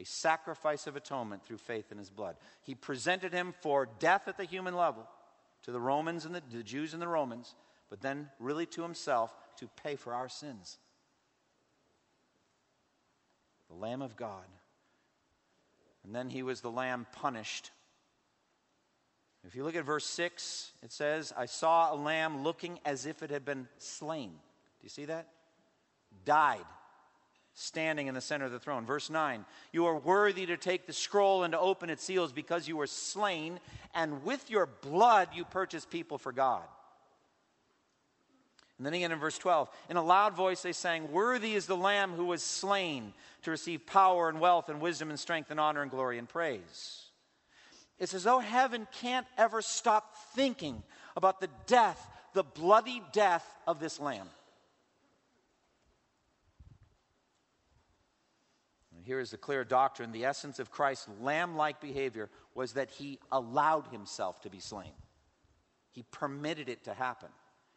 a 0.00 0.04
sacrifice 0.04 0.86
of 0.86 0.96
atonement 0.96 1.44
through 1.44 1.58
faith 1.58 1.92
in 1.92 1.98
his 1.98 2.08
blood. 2.08 2.36
He 2.62 2.74
presented 2.74 3.32
him 3.32 3.52
for 3.60 3.86
death 3.98 4.28
at 4.28 4.38
the 4.38 4.44
human 4.44 4.74
level 4.74 5.06
to 5.64 5.72
the 5.72 5.80
Romans 5.80 6.24
and 6.24 6.34
the, 6.34 6.42
the 6.50 6.62
Jews 6.62 6.94
and 6.94 7.02
the 7.02 7.08
Romans, 7.08 7.54
but 7.90 8.00
then 8.00 8.30
really 8.38 8.64
to 8.66 8.82
himself 8.82 9.36
to 9.58 9.68
pay 9.82 9.96
for 9.96 10.14
our 10.14 10.28
sins. 10.28 10.78
The 13.68 13.76
Lamb 13.76 14.00
of 14.00 14.16
God. 14.16 14.46
And 16.02 16.14
then 16.14 16.30
he 16.30 16.42
was 16.42 16.62
the 16.62 16.70
Lamb 16.70 17.06
punished. 17.12 17.70
If 19.46 19.54
you 19.54 19.64
look 19.64 19.76
at 19.76 19.84
verse 19.84 20.06
6, 20.06 20.72
it 20.82 20.92
says, 20.92 21.32
I 21.36 21.44
saw 21.44 21.92
a 21.92 21.96
lamb 21.96 22.42
looking 22.42 22.78
as 22.84 23.04
if 23.04 23.22
it 23.22 23.30
had 23.30 23.44
been 23.44 23.68
slain. 23.78 24.30
Do 24.30 24.84
you 24.84 24.88
see 24.88 25.06
that? 25.06 25.28
Died 26.24 26.64
standing 27.60 28.06
in 28.06 28.14
the 28.14 28.20
center 28.20 28.46
of 28.46 28.52
the 28.52 28.58
throne. 28.58 28.86
Verse 28.86 29.10
9 29.10 29.44
You 29.72 29.86
are 29.86 29.96
worthy 29.96 30.46
to 30.46 30.56
take 30.56 30.86
the 30.86 30.92
scroll 30.92 31.44
and 31.44 31.52
to 31.52 31.58
open 31.58 31.90
its 31.90 32.02
seals 32.02 32.32
because 32.32 32.66
you 32.66 32.76
were 32.76 32.86
slain, 32.86 33.60
and 33.94 34.24
with 34.24 34.50
your 34.50 34.66
blood 34.66 35.28
you 35.34 35.44
purchased 35.44 35.90
people 35.90 36.18
for 36.18 36.32
God. 36.32 36.62
And 38.78 38.86
then 38.86 38.94
again 38.94 39.12
in 39.12 39.18
verse 39.18 39.36
12, 39.36 39.68
in 39.90 39.98
a 39.98 40.02
loud 40.02 40.34
voice 40.34 40.62
they 40.62 40.72
sang, 40.72 41.12
Worthy 41.12 41.54
is 41.54 41.66
the 41.66 41.76
Lamb 41.76 42.12
who 42.12 42.24
was 42.24 42.42
slain 42.42 43.12
to 43.42 43.50
receive 43.50 43.84
power 43.84 44.30
and 44.30 44.40
wealth 44.40 44.70
and 44.70 44.80
wisdom 44.80 45.10
and 45.10 45.20
strength 45.20 45.50
and 45.50 45.60
honor 45.60 45.82
and 45.82 45.90
glory 45.90 46.16
and 46.16 46.26
praise. 46.26 47.02
It's 47.98 48.14
as 48.14 48.24
though 48.24 48.38
heaven 48.38 48.88
can't 48.90 49.26
ever 49.36 49.60
stop 49.60 50.16
thinking 50.34 50.82
about 51.14 51.40
the 51.40 51.50
death, 51.66 52.08
the 52.32 52.42
bloody 52.42 53.02
death 53.12 53.46
of 53.66 53.80
this 53.80 54.00
Lamb. 54.00 54.30
Here 59.04 59.20
is 59.20 59.30
the 59.30 59.36
clear 59.36 59.64
doctrine 59.64 60.12
the 60.12 60.24
essence 60.24 60.58
of 60.58 60.70
Christ's 60.70 61.08
lamb 61.20 61.56
like 61.56 61.80
behavior 61.80 62.28
was 62.54 62.72
that 62.72 62.90
he 62.90 63.18
allowed 63.30 63.86
himself 63.88 64.40
to 64.42 64.50
be 64.50 64.60
slain, 64.60 64.92
he 65.90 66.04
permitted 66.10 66.68
it 66.68 66.84
to 66.84 66.94
happen. 66.94 67.28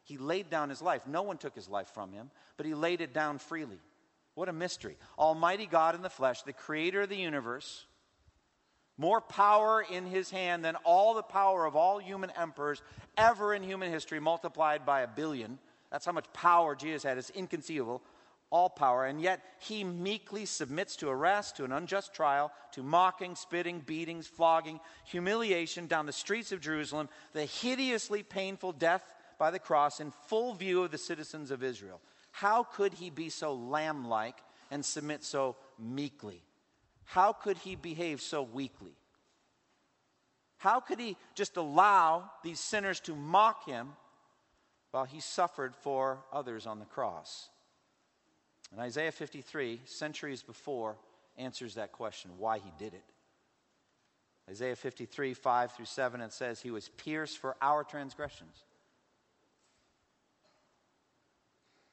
He 0.06 0.18
laid 0.18 0.50
down 0.50 0.70
his 0.70 0.82
life. 0.82 1.08
No 1.08 1.22
one 1.22 1.38
took 1.38 1.56
his 1.56 1.70
life 1.70 1.88
from 1.94 2.12
him, 2.12 2.30
but 2.58 2.66
he 2.66 2.74
laid 2.74 3.00
it 3.00 3.14
down 3.14 3.40
freely. 3.40 3.80
What 4.36 4.50
a 4.50 4.54
mystery. 4.54 4.98
Almighty 5.18 5.66
God 5.66 5.96
in 5.96 6.02
the 6.02 6.10
flesh, 6.10 6.42
the 6.42 6.52
creator 6.52 7.02
of 7.02 7.10
the 7.10 7.16
universe, 7.16 7.86
more 8.98 9.22
power 9.22 9.84
in 9.90 10.06
his 10.06 10.30
hand 10.30 10.64
than 10.64 10.76
all 10.84 11.14
the 11.14 11.24
power 11.24 11.66
of 11.66 11.76
all 11.76 12.00
human 12.00 12.32
emperors 12.32 12.82
ever 13.18 13.54
in 13.54 13.64
human 13.64 13.92
history, 13.92 14.20
multiplied 14.20 14.86
by 14.86 15.02
a 15.02 15.08
billion. 15.08 15.58
That's 15.92 16.06
how 16.06 16.12
much 16.12 16.32
power 16.34 16.76
Jesus 16.76 17.04
had. 17.04 17.18
It's 17.18 17.30
inconceivable 17.30 18.02
all 18.54 18.70
power, 18.70 19.06
and 19.06 19.20
yet 19.20 19.42
he 19.58 19.84
meekly 19.84 20.46
submits 20.46 20.96
to 20.98 21.10
arrest, 21.10 21.58
to 21.58 21.63
an 21.66 21.72
unjust 21.72 22.13
trial, 22.13 22.52
to 22.72 22.84
mocking, 22.84 23.36
spitting, 23.36 23.80
beatings, 23.80 24.28
flogging, 24.28 24.80
humiliation 25.06 25.88
down 25.88 26.06
the 26.06 26.13
streets 26.13 26.52
of 26.52 26.62
Jerusalem, 26.62 27.10
the 27.34 27.46
hideously 27.46 28.22
painful 28.22 28.72
death 28.72 29.04
by 29.39 29.50
the 29.50 29.58
cross 29.58 30.00
in 30.00 30.12
full 30.28 30.54
view 30.54 30.84
of 30.84 30.92
the 30.92 31.00
citizens 31.00 31.50
of 31.50 31.63
Israel. 31.63 32.00
How 32.32 32.62
could 32.63 32.94
he 32.94 33.10
be 33.10 33.30
so 33.30 33.56
lamb 33.56 34.08
like 34.08 34.38
and 34.70 34.86
submit 34.86 35.24
so 35.24 35.56
meekly? 35.80 36.44
How 37.06 37.34
could 37.34 37.58
he 37.58 37.76
behave 37.76 38.22
so 38.22 38.44
weakly? 38.44 38.96
How 40.58 40.80
could 40.80 41.00
he 41.00 41.18
just 41.34 41.58
allow 41.58 42.30
these 42.44 42.60
sinners 42.60 43.00
to 43.02 43.16
mock 43.16 43.66
him 43.66 43.94
while 44.92 45.06
he 45.06 45.20
suffered 45.20 45.76
for 45.76 46.20
others 46.32 46.68
on 46.68 46.78
the 46.78 46.86
cross? 46.86 47.50
And 48.74 48.82
Isaiah 48.82 49.12
53, 49.12 49.82
centuries 49.86 50.42
before, 50.42 50.98
answers 51.38 51.76
that 51.76 51.92
question 51.92 52.32
why 52.40 52.58
he 52.58 52.72
did 52.80 52.96
it. 52.96 53.04
Isaiah 54.50 54.76
53, 54.76 55.36
5 55.36 55.72
through 55.72 55.86
7, 55.86 56.20
it 56.20 56.34
says, 56.34 56.60
He 56.60 56.72
was 56.72 56.90
pierced 56.90 57.38
for 57.38 57.56
our 57.62 57.84
transgressions, 57.84 58.66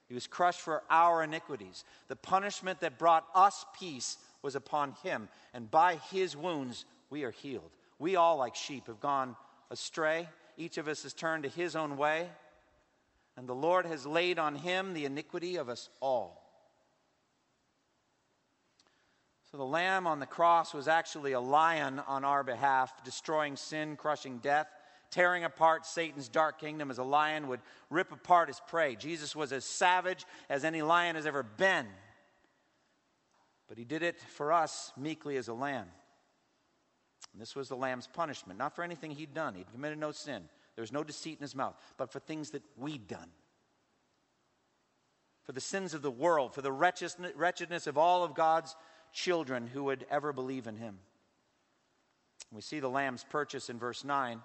He 0.09 0.15
was 0.15 0.27
crushed 0.27 0.59
for 0.59 0.83
our 0.89 1.23
iniquities. 1.23 1.85
The 2.09 2.17
punishment 2.17 2.81
that 2.81 2.99
brought 2.99 3.25
us 3.33 3.63
peace 3.79 4.17
was 4.41 4.57
upon 4.57 4.91
him, 5.03 5.29
and 5.53 5.71
by 5.71 6.01
his 6.11 6.35
wounds 6.35 6.83
we 7.09 7.23
are 7.23 7.31
healed. 7.31 7.71
We 7.97 8.17
all, 8.17 8.35
like 8.35 8.55
sheep, 8.55 8.87
have 8.87 8.99
gone 8.99 9.37
astray. 9.69 10.27
Each 10.57 10.77
of 10.77 10.89
us 10.89 11.03
has 11.03 11.13
turned 11.13 11.43
to 11.43 11.49
his 11.49 11.77
own 11.77 11.95
way, 11.95 12.27
and 13.37 13.47
the 13.47 13.55
Lord 13.55 13.85
has 13.85 14.05
laid 14.05 14.37
on 14.37 14.55
him 14.55 14.93
the 14.93 15.05
iniquity 15.05 15.55
of 15.55 15.69
us 15.69 15.87
all. 16.01 16.40
So 19.51 19.57
the 19.57 19.65
lamb 19.65 20.07
on 20.07 20.19
the 20.19 20.25
cross 20.25 20.73
was 20.73 20.87
actually 20.87 21.33
a 21.33 21.39
lion 21.41 21.99
on 22.07 22.23
our 22.23 22.41
behalf, 22.41 23.03
destroying 23.03 23.57
sin, 23.57 23.97
crushing 23.97 24.37
death, 24.37 24.67
tearing 25.09 25.43
apart 25.43 25.85
Satan's 25.85 26.29
dark 26.29 26.59
kingdom 26.59 26.89
as 26.89 26.99
a 26.99 27.03
lion 27.03 27.49
would 27.49 27.59
rip 27.89 28.13
apart 28.13 28.47
his 28.47 28.61
prey. 28.67 28.95
Jesus 28.95 29.35
was 29.35 29.51
as 29.51 29.65
savage 29.65 30.25
as 30.49 30.63
any 30.63 30.81
lion 30.81 31.17
has 31.17 31.25
ever 31.25 31.43
been. 31.43 31.85
But 33.67 33.77
he 33.77 33.83
did 33.83 34.03
it 34.03 34.19
for 34.19 34.53
us 34.53 34.93
meekly 34.97 35.35
as 35.35 35.49
a 35.49 35.53
lamb. 35.53 35.87
And 37.33 37.41
this 37.41 37.55
was 37.55 37.67
the 37.67 37.75
lamb's 37.75 38.07
punishment, 38.07 38.57
not 38.57 38.73
for 38.73 38.83
anything 38.83 39.11
he'd 39.11 39.33
done. 39.33 39.55
He'd 39.55 39.71
committed 39.71 39.99
no 39.99 40.13
sin. 40.13 40.43
There 40.75 40.81
was 40.81 40.93
no 40.93 41.03
deceit 41.03 41.39
in 41.39 41.43
his 41.43 41.55
mouth, 41.55 41.75
but 41.97 42.11
for 42.11 42.19
things 42.19 42.51
that 42.51 42.63
we'd 42.77 43.07
done. 43.07 43.29
For 45.43 45.51
the 45.51 45.61
sins 45.61 45.93
of 45.93 46.01
the 46.01 46.11
world, 46.11 46.53
for 46.53 46.61
the 46.61 46.71
wretchedness 46.71 47.87
of 47.87 47.97
all 47.97 48.23
of 48.23 48.33
God's 48.33 48.75
children 49.11 49.67
who 49.67 49.85
would 49.85 50.05
ever 50.09 50.33
believe 50.33 50.67
in 50.67 50.77
him. 50.77 50.99
We 52.51 52.61
see 52.61 52.79
the 52.79 52.89
lamb's 52.89 53.25
purchase 53.29 53.69
in 53.69 53.79
verse 53.79 54.03
9. 54.03 54.41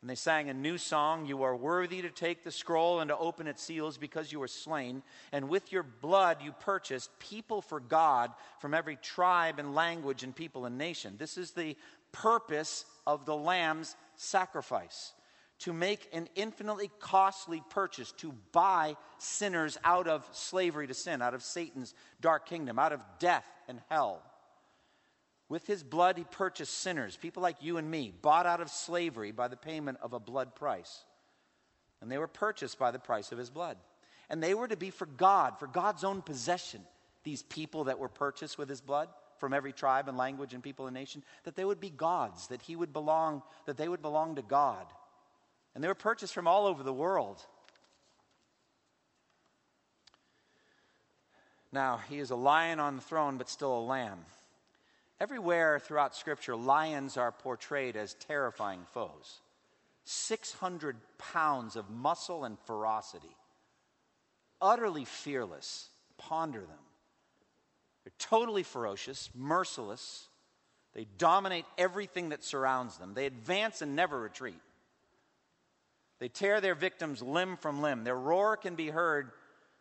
And 0.00 0.08
they 0.08 0.14
sang 0.14 0.48
a 0.48 0.54
new 0.54 0.78
song 0.78 1.26
You 1.26 1.42
are 1.42 1.56
worthy 1.56 2.02
to 2.02 2.10
take 2.10 2.44
the 2.44 2.52
scroll 2.52 3.00
and 3.00 3.08
to 3.08 3.18
open 3.18 3.48
its 3.48 3.62
seals 3.62 3.98
because 3.98 4.30
you 4.30 4.38
were 4.38 4.48
slain. 4.48 5.02
And 5.32 5.48
with 5.48 5.72
your 5.72 5.82
blood 5.82 6.38
you 6.40 6.52
purchased 6.52 7.10
people 7.18 7.60
for 7.60 7.80
God 7.80 8.30
from 8.60 8.74
every 8.74 8.96
tribe 8.96 9.58
and 9.58 9.74
language 9.74 10.22
and 10.22 10.34
people 10.34 10.66
and 10.66 10.78
nation. 10.78 11.16
This 11.18 11.36
is 11.36 11.50
the 11.50 11.76
purpose 12.12 12.84
of 13.06 13.26
the 13.26 13.36
Lamb's 13.36 13.96
sacrifice 14.16 15.12
to 15.60 15.72
make 15.72 16.08
an 16.12 16.28
infinitely 16.34 16.90
costly 17.00 17.62
purchase 17.70 18.12
to 18.18 18.32
buy 18.52 18.96
sinners 19.18 19.76
out 19.84 20.06
of 20.06 20.28
slavery 20.32 20.86
to 20.86 20.94
sin, 20.94 21.20
out 21.20 21.34
of 21.34 21.42
Satan's 21.42 21.94
dark 22.20 22.48
kingdom, 22.48 22.78
out 22.78 22.92
of 22.92 23.02
death 23.18 23.46
and 23.66 23.80
hell. 23.88 24.22
With 25.48 25.66
his 25.66 25.82
blood, 25.82 26.18
he 26.18 26.24
purchased 26.24 26.78
sinners, 26.78 27.16
people 27.16 27.42
like 27.42 27.56
you 27.60 27.78
and 27.78 27.90
me, 27.90 28.12
bought 28.22 28.46
out 28.46 28.60
of 28.60 28.70
slavery 28.70 29.32
by 29.32 29.48
the 29.48 29.56
payment 29.56 29.98
of 30.02 30.12
a 30.12 30.20
blood 30.20 30.54
price. 30.54 31.02
And 32.00 32.12
they 32.12 32.18
were 32.18 32.28
purchased 32.28 32.78
by 32.78 32.90
the 32.90 32.98
price 32.98 33.32
of 33.32 33.38
his 33.38 33.50
blood. 33.50 33.78
And 34.30 34.42
they 34.42 34.54
were 34.54 34.68
to 34.68 34.76
be 34.76 34.90
for 34.90 35.06
God, 35.06 35.58
for 35.58 35.66
God's 35.66 36.04
own 36.04 36.22
possession, 36.22 36.82
these 37.24 37.42
people 37.42 37.84
that 37.84 37.98
were 37.98 38.08
purchased 38.08 38.58
with 38.58 38.68
his 38.68 38.82
blood 38.82 39.08
from 39.38 39.54
every 39.54 39.72
tribe 39.72 40.08
and 40.08 40.18
language 40.18 40.52
and 40.52 40.62
people 40.62 40.86
and 40.86 40.94
nation, 40.94 41.22
that 41.44 41.56
they 41.56 41.64
would 41.64 41.80
be 41.80 41.90
God's, 41.90 42.48
that 42.48 42.62
he 42.62 42.76
would 42.76 42.92
belong, 42.92 43.42
that 43.66 43.76
they 43.76 43.88
would 43.88 44.02
belong 44.02 44.36
to 44.36 44.42
God. 44.42 44.86
And 45.74 45.82
they 45.82 45.88
were 45.88 45.94
purchased 45.94 46.34
from 46.34 46.48
all 46.48 46.66
over 46.66 46.82
the 46.82 46.92
world. 46.92 47.44
Now, 51.72 52.00
he 52.08 52.18
is 52.18 52.30
a 52.30 52.36
lion 52.36 52.80
on 52.80 52.96
the 52.96 53.02
throne, 53.02 53.36
but 53.36 53.48
still 53.48 53.78
a 53.78 53.80
lamb. 53.80 54.24
Everywhere 55.20 55.78
throughout 55.78 56.14
Scripture, 56.14 56.56
lions 56.56 57.16
are 57.16 57.32
portrayed 57.32 57.96
as 57.96 58.14
terrifying 58.14 58.86
foes. 58.94 59.40
600 60.04 60.96
pounds 61.18 61.76
of 61.76 61.90
muscle 61.90 62.44
and 62.44 62.58
ferocity. 62.60 63.36
Utterly 64.60 65.04
fearless. 65.04 65.88
Ponder 66.16 66.60
them. 66.60 66.78
They're 68.04 68.12
totally 68.18 68.62
ferocious, 68.62 69.28
merciless. 69.34 70.28
They 70.94 71.06
dominate 71.18 71.66
everything 71.76 72.30
that 72.30 72.42
surrounds 72.42 72.96
them. 72.96 73.12
They 73.12 73.26
advance 73.26 73.82
and 73.82 73.94
never 73.94 74.18
retreat. 74.18 74.60
They 76.20 76.28
tear 76.28 76.60
their 76.60 76.74
victims 76.74 77.22
limb 77.22 77.56
from 77.56 77.80
limb. 77.80 78.04
Their 78.04 78.18
roar 78.18 78.56
can 78.56 78.74
be 78.74 78.88
heard 78.88 79.30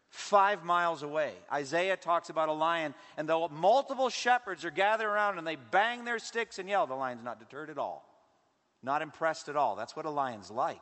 five 0.09 0.63
miles 0.63 1.03
away. 1.03 1.33
Isaiah 1.51 1.97
talks 1.97 2.29
about 2.29 2.49
a 2.49 2.53
lion, 2.53 2.93
and 3.17 3.27
though 3.27 3.47
multiple 3.49 4.09
shepherds 4.09 4.63
are 4.63 4.71
gathered 4.71 5.07
around 5.07 5.37
and 5.37 5.47
they 5.47 5.55
bang 5.55 6.05
their 6.05 6.19
sticks 6.19 6.59
and 6.59 6.69
yell, 6.69 6.87
the 6.87 6.93
lion's 6.95 7.23
not 7.23 7.39
deterred 7.39 7.69
at 7.69 7.77
all, 7.77 8.07
not 8.83 9.01
impressed 9.01 9.49
at 9.49 9.55
all. 9.55 9.75
That's 9.75 9.95
what 9.95 10.05
a 10.05 10.09
lion's 10.09 10.51
like. 10.51 10.81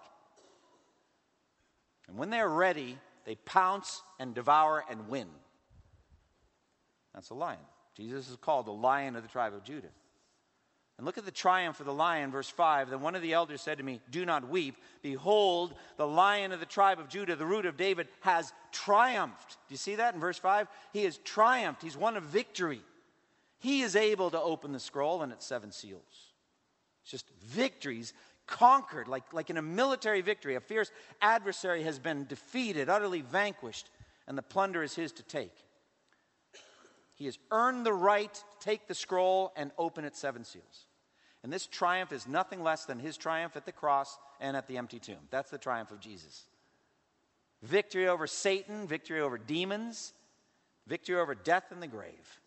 And 2.07 2.17
when 2.17 2.29
they're 2.29 2.49
ready, 2.49 2.97
they 3.25 3.35
pounce 3.35 4.01
and 4.19 4.35
devour 4.35 4.83
and 4.89 5.09
win. 5.09 5.27
That's 7.13 7.29
a 7.29 7.33
lion. 7.33 7.59
Jesus 7.95 8.29
is 8.29 8.35
called 8.35 8.67
the 8.67 8.73
lion 8.73 9.15
of 9.15 9.23
the 9.23 9.29
tribe 9.29 9.53
of 9.53 9.63
Judah. 9.63 9.87
And 10.97 11.05
look 11.05 11.17
at 11.17 11.25
the 11.25 11.31
triumph 11.31 11.81
of 11.81 11.85
the 11.85 11.93
lion, 11.93 12.31
verse 12.31 12.49
5. 12.49 12.89
Then 12.89 13.01
one 13.01 13.15
of 13.15 13.21
the 13.21 13.33
elders 13.33 13.61
said 13.61 13.79
to 13.79 13.83
me, 13.83 13.99
Do 14.11 14.25
not 14.25 14.47
weep. 14.47 14.77
Behold, 15.01 15.73
the 15.97 16.07
lion 16.07 16.53
of 16.53 16.61
the 16.61 16.65
tribe 16.65 16.99
of 16.99 17.09
Judah, 17.09 17.35
the 17.35 17.45
root 17.45 17.65
of 17.65 17.75
David, 17.75 18.07
has 18.21 18.53
triumphed. 18.71 19.57
Do 19.67 19.73
you 19.73 19.77
see 19.77 19.95
that 19.95 20.13
in 20.13 20.21
verse 20.21 20.39
5? 20.39 20.67
He 20.93 21.03
has 21.03 21.17
triumphed. 21.17 21.81
He's 21.81 21.97
won 21.97 22.15
a 22.15 22.21
victory. 22.21 22.81
He 23.59 23.81
is 23.81 23.95
able 23.95 24.31
to 24.31 24.39
open 24.39 24.71
the 24.71 24.79
scroll 24.79 25.21
and 25.21 25.33
its 25.33 25.45
seven 25.45 25.73
seals. 25.73 26.33
It's 27.01 27.11
just 27.11 27.29
victories 27.43 28.13
conquered, 28.47 29.07
like, 29.07 29.33
like 29.33 29.49
in 29.49 29.57
a 29.57 29.61
military 29.61 30.21
victory. 30.21 30.55
A 30.55 30.61
fierce 30.61 30.91
adversary 31.21 31.83
has 31.83 31.99
been 31.99 32.25
defeated, 32.25 32.89
utterly 32.89 33.21
vanquished, 33.21 33.89
and 34.27 34.37
the 34.37 34.43
plunder 34.43 34.81
is 34.81 34.95
his 34.95 35.11
to 35.13 35.23
take. 35.23 35.55
He 37.15 37.25
has 37.25 37.37
earned 37.51 37.85
the 37.85 37.93
right 37.93 38.43
take 38.65 38.87
the 38.87 38.95
scroll 38.95 39.53
and 39.55 39.71
open 39.77 40.03
its 40.03 40.19
seven 40.19 40.43
seals. 40.43 40.85
And 41.43 41.53
this 41.53 41.67
triumph 41.67 42.11
is 42.11 42.27
nothing 42.27 42.63
less 42.63 42.85
than 42.85 42.97
his 42.97 43.17
triumph 43.17 43.55
at 43.55 43.65
the 43.65 43.71
cross 43.71 44.17
and 44.41 44.57
at 44.57 44.67
the 44.67 44.77
empty 44.77 44.99
tomb. 44.99 45.19
That's 45.29 45.51
the 45.51 45.59
triumph 45.59 45.91
of 45.91 45.99
Jesus. 45.99 46.43
Victory 47.61 48.07
over 48.07 48.25
Satan, 48.25 48.87
victory 48.87 49.21
over 49.21 49.37
demons, 49.37 50.13
victory 50.87 51.17
over 51.17 51.35
death 51.35 51.65
and 51.71 51.81
the 51.81 51.87
grave. 51.87 52.39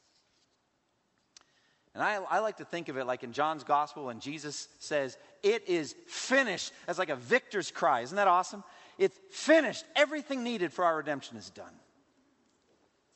And 1.94 2.02
I, 2.02 2.16
I, 2.16 2.38
like 2.40 2.58
to 2.58 2.64
think 2.64 2.88
of 2.88 2.96
it 2.96 3.06
like 3.06 3.24
in 3.24 3.32
John's 3.32 3.64
gospel 3.64 4.06
when 4.06 4.20
Jesus 4.20 4.68
says, 4.78 5.16
It 5.42 5.68
is 5.68 5.94
finished, 6.06 6.72
as 6.86 6.98
like 6.98 7.08
a 7.08 7.16
victor's 7.16 7.70
cry. 7.70 8.02
Isn't 8.02 8.16
that 8.16 8.28
awesome? 8.28 8.62
It's 8.98 9.18
finished. 9.30 9.84
Everything 9.96 10.44
needed 10.44 10.72
for 10.72 10.84
our 10.84 10.96
redemption 10.96 11.36
is 11.36 11.50
done. 11.50 11.72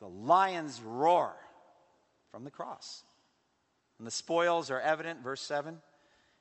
The 0.01 0.09
lion's 0.09 0.81
roar 0.81 1.35
from 2.33 2.42
the 2.45 2.51
cross. 2.51 3.05
And 3.99 4.07
the 4.07 4.11
spoils 4.11 4.71
are 4.71 4.81
evident, 4.81 5.23
verse 5.23 5.42
7. 5.42 5.79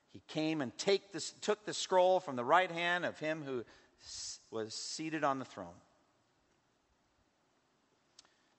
He 0.09 0.21
came 0.27 0.61
and 0.61 0.71
this, 1.13 1.31
took 1.41 1.65
the 1.65 1.73
scroll 1.73 2.19
from 2.19 2.35
the 2.35 2.43
right 2.43 2.71
hand 2.71 3.05
of 3.05 3.19
him 3.19 3.43
who 3.45 3.63
was 4.49 4.73
seated 4.73 5.23
on 5.23 5.37
the 5.37 5.45
throne. 5.45 5.75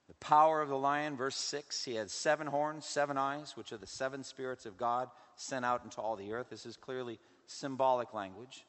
The 0.07 0.13
power 0.15 0.61
of 0.61 0.69
the 0.69 0.77
lion, 0.77 1.17
verse 1.17 1.35
6, 1.35 1.83
he 1.83 1.95
had 1.95 2.09
seven 2.09 2.47
horns, 2.47 2.85
seven 2.85 3.17
eyes, 3.17 3.57
which 3.57 3.71
are 3.71 3.77
the 3.77 3.87
seven 3.87 4.23
spirits 4.23 4.65
of 4.65 4.77
God 4.77 5.09
sent 5.35 5.65
out 5.65 5.83
into 5.83 6.01
all 6.01 6.15
the 6.15 6.33
earth. 6.33 6.47
This 6.49 6.65
is 6.65 6.77
clearly 6.77 7.19
symbolic 7.47 8.13
language. 8.13 8.65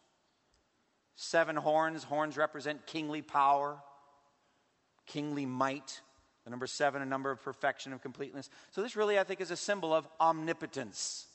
Seven 1.17 1.57
horns, 1.57 2.05
horns 2.05 2.37
represent 2.37 2.87
kingly 2.87 3.23
power, 3.23 3.79
kingly 5.07 5.47
might. 5.47 6.01
The 6.45 6.51
number 6.51 6.67
seven, 6.67 7.01
a 7.01 7.07
number 7.07 7.31
of 7.31 7.43
perfection, 7.43 7.93
of 7.93 8.03
completeness. 8.03 8.51
So, 8.71 8.83
this 8.83 8.97
really, 8.97 9.19
I 9.19 9.25
think, 9.25 9.41
is 9.41 9.51
a 9.51 9.57
symbol 9.57 9.95
of 9.95 10.07
omnipotence. 10.21 11.27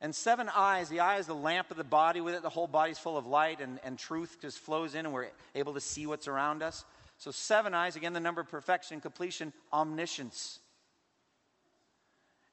And 0.00 0.14
seven 0.14 0.48
eyes, 0.54 0.88
the 0.88 1.00
eye 1.00 1.18
is 1.18 1.26
the 1.26 1.34
lamp 1.34 1.70
of 1.70 1.76
the 1.76 1.84
body. 1.84 2.20
With 2.20 2.34
it, 2.34 2.42
the 2.42 2.48
whole 2.48 2.68
body's 2.68 2.98
full 2.98 3.16
of 3.16 3.26
light, 3.26 3.60
and, 3.60 3.80
and 3.84 3.98
truth 3.98 4.38
just 4.40 4.58
flows 4.58 4.94
in, 4.94 5.06
and 5.06 5.14
we're 5.14 5.28
able 5.54 5.74
to 5.74 5.80
see 5.80 6.06
what's 6.06 6.28
around 6.28 6.62
us. 6.62 6.84
So, 7.18 7.30
seven 7.30 7.74
eyes, 7.74 7.96
again, 7.96 8.12
the 8.12 8.20
number 8.20 8.40
of 8.40 8.48
perfection, 8.48 9.00
completion, 9.00 9.52
omniscience. 9.72 10.60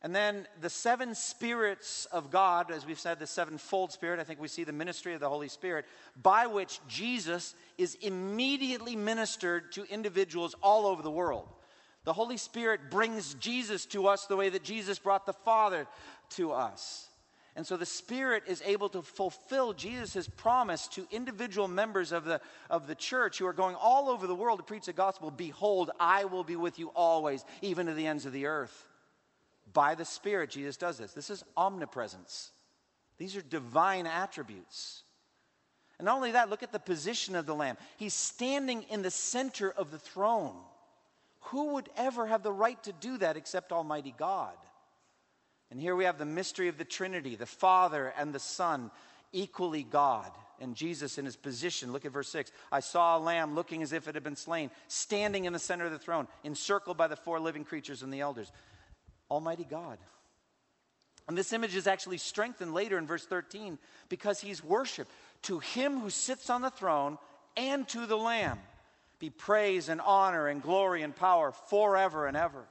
And 0.05 0.13
then 0.13 0.47
the 0.61 0.69
seven 0.69 1.15
spirits 1.15 2.05
of 2.11 2.29
God, 2.29 2.69
as 2.69 2.85
we've 2.85 2.99
said, 2.99 3.17
the 3.17 3.25
sevenfold 3.25 3.91
spirit, 3.91 4.19
I 4.19 4.23
think 4.23 4.39
we 4.39 4.47
see 4.47 4.63
the 4.63 4.71
ministry 4.71 5.15
of 5.15 5.19
the 5.19 5.29
Holy 5.29 5.47
Spirit, 5.47 5.85
by 6.21 6.45
which 6.45 6.79
Jesus 6.87 7.55
is 7.79 7.95
immediately 7.95 8.95
ministered 8.95 9.71
to 9.71 9.91
individuals 9.91 10.53
all 10.61 10.85
over 10.85 11.01
the 11.01 11.09
world. 11.09 11.47
The 12.03 12.13
Holy 12.13 12.37
Spirit 12.37 12.91
brings 12.91 13.33
Jesus 13.33 13.87
to 13.87 14.05
us 14.05 14.27
the 14.27 14.35
way 14.35 14.49
that 14.49 14.63
Jesus 14.63 14.99
brought 14.99 15.25
the 15.25 15.33
Father 15.33 15.87
to 16.35 16.51
us. 16.51 17.07
And 17.55 17.65
so 17.65 17.75
the 17.75 17.83
Spirit 17.83 18.43
is 18.45 18.61
able 18.63 18.89
to 18.89 19.01
fulfill 19.01 19.73
Jesus' 19.73 20.29
promise 20.37 20.87
to 20.89 21.07
individual 21.09 21.67
members 21.67 22.11
of 22.11 22.25
the, 22.25 22.41
of 22.69 22.85
the 22.85 22.93
church 22.93 23.39
who 23.39 23.47
are 23.47 23.53
going 23.53 23.75
all 23.75 24.09
over 24.09 24.27
the 24.27 24.35
world 24.35 24.59
to 24.59 24.63
preach 24.65 24.85
the 24.85 24.93
gospel 24.93 25.31
Behold, 25.31 25.89
I 25.99 26.25
will 26.25 26.43
be 26.43 26.57
with 26.57 26.77
you 26.77 26.89
always, 26.89 27.43
even 27.63 27.87
to 27.87 27.95
the 27.95 28.05
ends 28.05 28.27
of 28.27 28.33
the 28.33 28.45
earth. 28.45 28.85
By 29.75 29.93
the 29.93 30.05
Spirit, 30.05 30.49
Jesus 30.49 30.77
does 30.77 30.97
this. 30.97 31.11
This 31.11 31.29
is 31.29 31.43
omnipresence. 31.57 32.51
These 33.17 33.35
are 33.35 33.41
divine 33.41 34.07
attributes. 34.07 35.03
And 35.99 36.05
not 36.05 36.15
only 36.15 36.31
that, 36.31 36.49
look 36.49 36.63
at 36.63 36.71
the 36.71 36.79
position 36.79 37.35
of 37.35 37.45
the 37.45 37.53
Lamb. 37.53 37.77
He's 37.97 38.13
standing 38.13 38.83
in 38.83 39.01
the 39.01 39.11
center 39.11 39.69
of 39.69 39.91
the 39.91 39.99
throne. 39.99 40.55
Who 41.49 41.73
would 41.73 41.89
ever 41.97 42.25
have 42.25 42.41
the 42.41 42.53
right 42.53 42.81
to 42.83 42.93
do 42.93 43.17
that 43.17 43.35
except 43.35 43.73
Almighty 43.73 44.15
God? 44.17 44.55
And 45.69 45.79
here 45.79 45.95
we 45.95 46.05
have 46.05 46.17
the 46.17 46.25
mystery 46.25 46.69
of 46.69 46.77
the 46.77 46.85
Trinity, 46.85 47.35
the 47.35 47.45
Father 47.45 48.13
and 48.17 48.33
the 48.33 48.39
Son, 48.39 48.91
equally 49.33 49.83
God. 49.83 50.31
And 50.61 50.73
Jesus 50.73 51.17
in 51.17 51.25
his 51.25 51.35
position, 51.35 51.91
look 51.91 52.05
at 52.05 52.13
verse 52.13 52.29
6. 52.29 52.49
I 52.71 52.79
saw 52.79 53.17
a 53.17 53.19
lamb 53.19 53.55
looking 53.55 53.83
as 53.83 53.91
if 53.91 54.07
it 54.07 54.15
had 54.15 54.23
been 54.23 54.37
slain, 54.37 54.71
standing 54.87 55.43
in 55.43 55.51
the 55.51 55.59
center 55.59 55.85
of 55.85 55.91
the 55.91 55.99
throne, 55.99 56.29
encircled 56.45 56.95
by 56.95 57.07
the 57.07 57.17
four 57.17 57.41
living 57.41 57.65
creatures 57.65 58.03
and 58.03 58.13
the 58.13 58.21
elders. 58.21 58.53
Almighty 59.29 59.65
God. 59.69 59.97
And 61.27 61.37
this 61.37 61.53
image 61.53 61.75
is 61.75 61.87
actually 61.87 62.17
strengthened 62.17 62.73
later 62.73 62.97
in 62.97 63.07
verse 63.07 63.25
13 63.25 63.79
because 64.09 64.39
he's 64.39 64.63
worshiped. 64.63 65.11
To 65.43 65.59
him 65.59 65.99
who 65.99 66.09
sits 66.09 66.49
on 66.49 66.61
the 66.61 66.69
throne 66.69 67.17
and 67.57 67.87
to 67.89 68.05
the 68.05 68.17
Lamb 68.17 68.59
be 69.19 69.29
praise 69.29 69.89
and 69.89 70.01
honor 70.01 70.47
and 70.47 70.61
glory 70.61 71.01
and 71.01 71.15
power 71.15 71.51
forever 71.51 72.27
and 72.27 72.37
ever. 72.37 72.65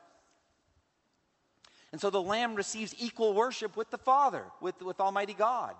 And 1.91 2.01
so 2.01 2.11
the 2.11 2.23
Lamb 2.23 2.55
receives 2.55 2.95
equal 2.99 3.35
worship 3.35 3.77
with 3.77 3.91
the 3.91 3.99
Father, 3.99 4.45
with, 4.61 4.83
with 4.83 5.01
Almighty 5.01 5.35
God. 5.35 5.75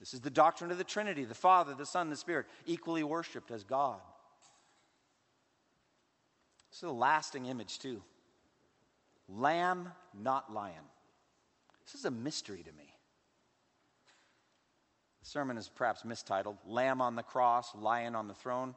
This 0.00 0.14
is 0.14 0.20
the 0.20 0.30
doctrine 0.30 0.70
of 0.70 0.78
the 0.78 0.84
Trinity 0.84 1.24
the 1.24 1.34
Father, 1.34 1.74
the 1.74 1.86
Son, 1.86 2.10
the 2.10 2.16
Spirit, 2.16 2.46
equally 2.66 3.02
worshiped 3.02 3.50
as 3.50 3.64
God. 3.64 4.00
This 6.70 6.78
is 6.78 6.88
a 6.88 6.92
lasting 6.92 7.46
image, 7.46 7.78
too. 7.78 8.02
Lamb, 9.28 9.92
not 10.14 10.52
lion. 10.52 10.84
This 11.84 11.94
is 11.94 12.04
a 12.04 12.10
mystery 12.10 12.62
to 12.62 12.72
me. 12.72 12.94
The 15.22 15.28
sermon 15.28 15.58
is 15.58 15.68
perhaps 15.68 16.04
mistitled 16.04 16.56
Lamb 16.66 17.00
on 17.00 17.16
the 17.16 17.22
Cross, 17.22 17.74
Lion 17.74 18.14
on 18.14 18.28
the 18.28 18.34
Throne. 18.34 18.74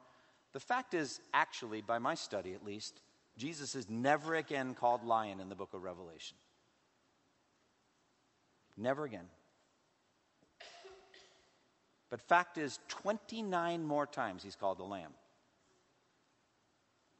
The 0.53 0.59
fact 0.59 0.93
is, 0.93 1.21
actually, 1.33 1.81
by 1.81 1.99
my 1.99 2.15
study 2.15 2.53
at 2.53 2.65
least, 2.65 3.01
Jesus 3.37 3.75
is 3.75 3.89
never 3.89 4.35
again 4.35 4.73
called 4.73 5.03
lion 5.03 5.39
in 5.39 5.49
the 5.49 5.55
book 5.55 5.73
of 5.73 5.83
Revelation. 5.83 6.37
Never 8.77 9.05
again. 9.05 9.27
But 12.09 12.21
fact 12.21 12.57
is, 12.57 12.79
29 12.89 13.83
more 13.85 14.05
times 14.05 14.43
he's 14.43 14.55
called 14.57 14.77
the 14.77 14.83
lamb. 14.83 15.13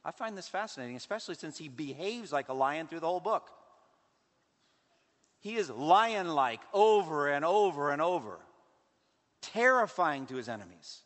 I 0.04 0.10
find 0.10 0.36
this 0.36 0.48
fascinating, 0.48 0.96
especially 0.96 1.36
since 1.36 1.56
he 1.56 1.68
behaves 1.68 2.32
like 2.32 2.48
a 2.48 2.54
lion 2.54 2.88
through 2.88 3.00
the 3.00 3.06
whole 3.06 3.20
book. 3.20 3.50
He 5.40 5.56
is 5.56 5.70
lion 5.70 6.34
like 6.34 6.60
over 6.72 7.28
and 7.28 7.44
over 7.44 7.90
and 7.90 8.02
over, 8.02 8.38
terrifying 9.40 10.26
to 10.26 10.36
his 10.36 10.48
enemies. 10.48 11.02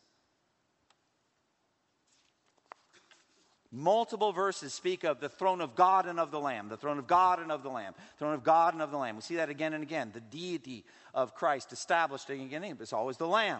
Multiple 3.71 4.31
verses 4.31 4.73
speak 4.73 5.03
of 5.03 5.19
the 5.19 5.27
throne 5.27 5.59
of 5.59 5.75
God 5.75 6.05
and 6.05 6.19
of 6.19 6.31
the 6.31 6.39
Lamb, 6.39 6.69
the 6.69 6.77
throne 6.77 6.99
of 6.99 7.05
God 7.05 7.39
and 7.39 7.51
of 7.51 7.63
the 7.63 7.69
Lamb, 7.69 7.93
throne 8.17 8.33
of 8.33 8.43
God 8.43 8.73
and 8.73 8.81
of 8.81 8.91
the 8.91 8.97
Lamb. 8.97 9.15
We 9.15 9.21
see 9.21 9.35
that 9.35 9.49
again 9.49 9.73
and 9.73 9.83
again. 9.83 10.11
The 10.13 10.21
deity 10.21 10.85
of 11.13 11.35
Christ 11.35 11.73
established 11.73 12.29
again 12.29 12.45
and 12.45 12.63
again. 12.63 12.77
It's 12.79 12.93
always 12.93 13.17
the 13.17 13.27
Lamb. 13.27 13.59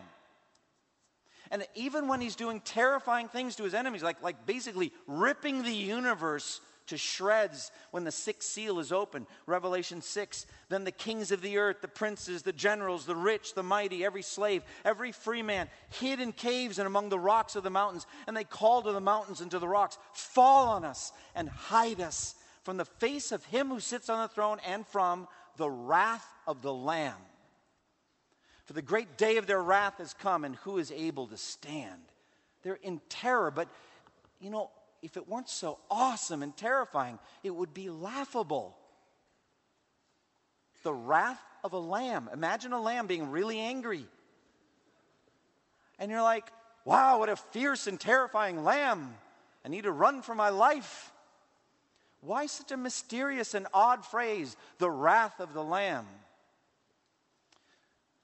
And 1.52 1.66
even 1.76 2.08
when 2.08 2.22
he's 2.22 2.36
doing 2.36 2.62
terrifying 2.62 3.28
things 3.28 3.56
to 3.58 3.64
his 3.64 3.74
enemies, 3.74 4.04
like, 4.04 4.22
like 4.22 4.46
basically 4.46 4.92
ripping 5.08 5.64
the 5.64 5.74
universe 5.74 6.62
to 6.88 6.98
shreds 6.98 7.72
when 7.92 8.04
the 8.04 8.12
sixth 8.12 8.50
seal 8.50 8.80
is 8.80 8.92
open. 8.92 9.28
Revelation 9.46 10.02
6. 10.02 10.46
Then 10.70 10.84
the 10.84 10.92
kings 10.92 11.32
of 11.32 11.42
the 11.42 11.58
earth, 11.58 11.82
the 11.82 11.88
princes, 11.88 12.42
the 12.42 12.54
generals, 12.54 13.06
the 13.06 13.16
rich, 13.16 13.54
the 13.54 13.64
mighty, 13.64 14.04
every 14.04 14.22
slave, 14.22 14.64
every 14.84 15.12
free 15.12 15.42
man, 15.42 15.70
hid 15.90 16.20
in 16.20 16.32
caves 16.32 16.80
and 16.80 16.88
among 16.88 17.10
the 17.10 17.20
rocks 17.20 17.56
of 17.56 17.64
the 17.64 17.70
mountains. 17.70 18.06
And 18.26 18.36
they 18.36 18.44
called 18.44 18.86
to 18.86 18.92
the 18.92 19.02
mountains 19.02 19.42
and 19.42 19.52
to 19.52 19.60
the 19.60 19.68
rocks, 19.68 19.98
Fall 20.14 20.70
on 20.70 20.84
us 20.84 21.12
and 21.36 21.50
hide 21.50 22.02
us 22.02 22.36
from 22.64 22.78
the 22.78 22.86
face 22.86 23.32
of 23.32 23.46
him 23.46 23.70
who 23.70 23.80
sits 23.80 24.10
on 24.10 24.22
the 24.22 24.34
throne 24.34 24.60
and 24.66 24.86
from 24.88 25.28
the 25.58 25.70
wrath 25.70 26.28
of 26.46 26.62
the 26.62 26.74
Lamb. 26.74 27.14
For 28.68 28.74
the 28.74 28.82
great 28.82 29.18
day 29.18 29.38
of 29.38 29.48
their 29.48 29.64
wrath 29.64 29.98
has 29.98 30.14
come, 30.14 30.44
and 30.44 30.58
who 30.58 30.78
is 30.78 30.92
able 30.92 31.28
to 31.28 31.38
stand? 31.38 32.02
They're 32.64 32.80
in 32.84 33.00
terror, 33.08 33.50
but 33.50 33.70
you 34.42 34.50
know, 34.50 34.70
if 35.02 35.16
it 35.16 35.28
weren't 35.28 35.50
so 35.50 35.80
awesome 35.90 36.44
and 36.44 36.56
terrifying, 36.56 37.18
it 37.44 37.56
would 37.56 37.74
be 37.74 37.90
laughable. 37.90 38.78
The 40.84 40.94
wrath 40.94 41.42
of 41.64 41.72
a 41.72 41.80
lamb. 41.80 42.30
Imagine 42.34 42.74
a 42.74 42.82
lamb 42.82 43.08
being 43.08 43.32
really 43.32 43.58
angry. 43.58 44.06
And 45.98 46.12
you're 46.12 46.22
like, 46.22 46.52
wow, 46.84 47.20
what 47.20 47.30
a 47.30 47.38
fierce 47.38 47.88
and 47.88 47.98
terrifying 47.98 48.66
lamb. 48.66 49.16
I 49.64 49.70
need 49.70 49.84
to 49.84 49.92
run 49.94 50.22
for 50.22 50.36
my 50.36 50.50
life. 50.50 51.12
Why 52.20 52.48
such 52.48 52.72
a 52.72 52.78
mysterious 52.78 53.54
and 53.54 53.68
odd 53.74 54.06
phrase, 54.06 54.58
the 54.78 54.90
wrath 54.90 55.40
of 55.40 55.54
the 55.54 55.64
lamb? 55.64 56.06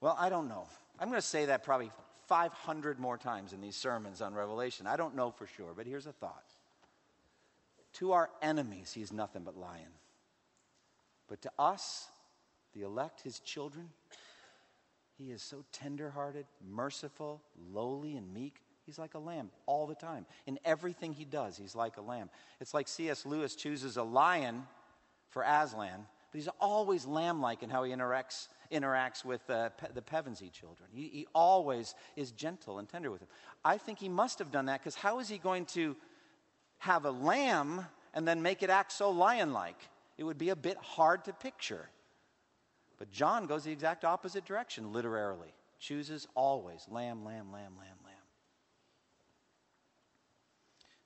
Well, 0.00 0.16
I 0.18 0.28
don't 0.28 0.48
know. 0.48 0.66
I'm 0.98 1.08
going 1.08 1.20
to 1.20 1.26
say 1.26 1.46
that 1.46 1.64
probably 1.64 1.90
500 2.28 2.98
more 2.98 3.18
times 3.18 3.52
in 3.52 3.60
these 3.60 3.76
sermons 3.76 4.20
on 4.20 4.34
Revelation. 4.34 4.86
I 4.86 4.96
don't 4.96 5.14
know 5.14 5.30
for 5.30 5.46
sure, 5.46 5.72
but 5.76 5.86
here's 5.86 6.06
a 6.06 6.12
thought. 6.12 6.44
To 7.94 8.12
our 8.12 8.30
enemies, 8.42 8.92
he's 8.92 9.12
nothing 9.12 9.42
but 9.44 9.56
lion. 9.56 9.92
But 11.28 11.42
to 11.42 11.50
us, 11.58 12.08
the 12.74 12.82
elect, 12.82 13.22
his 13.22 13.40
children, 13.40 13.90
he 15.16 15.30
is 15.30 15.42
so 15.42 15.64
tenderhearted, 15.72 16.46
merciful, 16.68 17.40
lowly, 17.72 18.16
and 18.16 18.32
meek. 18.32 18.60
He's 18.84 18.98
like 18.98 19.14
a 19.14 19.18
lamb 19.18 19.50
all 19.66 19.86
the 19.86 19.94
time. 19.94 20.26
In 20.46 20.58
everything 20.64 21.12
he 21.12 21.24
does, 21.24 21.56
he's 21.56 21.74
like 21.74 21.96
a 21.96 22.02
lamb. 22.02 22.30
It's 22.60 22.74
like 22.74 22.88
C.S. 22.88 23.24
Lewis 23.24 23.54
chooses 23.54 23.96
a 23.96 24.02
lion 24.02 24.64
for 25.30 25.42
Aslan, 25.42 26.06
but 26.30 26.38
he's 26.38 26.48
always 26.60 27.06
lamb 27.06 27.40
like 27.40 27.62
in 27.62 27.70
how 27.70 27.84
he 27.84 27.92
interacts, 27.92 28.48
interacts 28.74 29.24
with 29.24 29.48
uh, 29.48 29.70
pe- 29.70 29.92
the 29.94 30.02
Pevensie 30.02 30.52
children. 30.52 30.88
He, 30.92 31.08
he 31.08 31.26
always 31.34 31.94
is 32.16 32.32
gentle 32.32 32.78
and 32.78 32.88
tender 32.88 33.10
with 33.10 33.20
them. 33.20 33.28
I 33.64 33.78
think 33.78 33.98
he 33.98 34.08
must 34.08 34.38
have 34.40 34.50
done 34.50 34.66
that 34.66 34.80
because 34.80 34.94
how 34.94 35.20
is 35.20 35.28
he 35.28 35.38
going 35.38 35.66
to 35.66 35.96
have 36.78 37.04
a 37.04 37.10
lamb 37.10 37.86
and 38.12 38.28
then 38.28 38.42
make 38.42 38.62
it 38.62 38.70
act 38.70 38.92
so 38.92 39.10
lion 39.10 39.52
like. 39.52 39.78
It 40.16 40.24
would 40.24 40.38
be 40.38 40.50
a 40.50 40.56
bit 40.56 40.76
hard 40.76 41.24
to 41.24 41.32
picture. 41.32 41.88
But 42.98 43.10
John 43.10 43.46
goes 43.46 43.64
the 43.64 43.72
exact 43.72 44.04
opposite 44.04 44.44
direction, 44.44 44.92
literarily. 44.92 45.52
Chooses 45.80 46.28
always 46.34 46.86
lamb, 46.88 47.24
lamb, 47.24 47.52
lamb, 47.52 47.76
lamb, 47.76 47.98
lamb. 48.04 48.14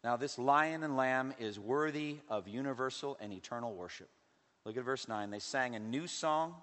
Now, 0.04 0.16
this 0.16 0.38
lion 0.38 0.82
and 0.82 0.96
lamb 0.96 1.34
is 1.38 1.58
worthy 1.58 2.18
of 2.28 2.46
universal 2.46 3.16
and 3.20 3.32
eternal 3.32 3.74
worship. 3.74 4.08
Look 4.64 4.76
at 4.76 4.84
verse 4.84 5.08
9. 5.08 5.30
They 5.30 5.38
sang 5.38 5.74
a 5.74 5.80
new 5.80 6.06
song. 6.06 6.54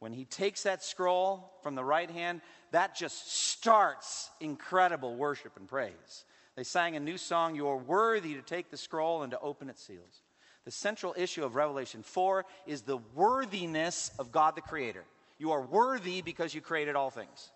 When 0.00 0.12
he 0.12 0.24
takes 0.24 0.62
that 0.64 0.82
scroll 0.82 1.52
from 1.62 1.74
the 1.74 1.84
right 1.84 2.10
hand, 2.10 2.40
that 2.72 2.96
just 2.96 3.32
starts 3.32 4.30
incredible 4.40 5.14
worship 5.14 5.52
and 5.56 5.68
praise. 5.68 6.24
They 6.56 6.64
sang 6.64 6.96
a 6.96 7.00
new 7.00 7.18
song, 7.18 7.54
You 7.54 7.68
are 7.68 7.76
worthy 7.76 8.34
to 8.34 8.42
take 8.42 8.70
the 8.70 8.76
scroll 8.76 9.22
and 9.22 9.30
to 9.30 9.40
open 9.40 9.68
its 9.68 9.86
seals. 9.86 10.22
The 10.64 10.70
central 10.70 11.14
issue 11.16 11.44
of 11.44 11.54
Revelation 11.54 12.02
4 12.02 12.44
is 12.66 12.82
the 12.82 12.98
worthiness 13.14 14.10
of 14.18 14.32
God 14.32 14.56
the 14.56 14.62
Creator. 14.62 15.04
You 15.38 15.52
are 15.52 15.62
worthy 15.62 16.22
because 16.22 16.54
you 16.54 16.60
created 16.60 16.96
all 16.96 17.10
things. 17.10 17.50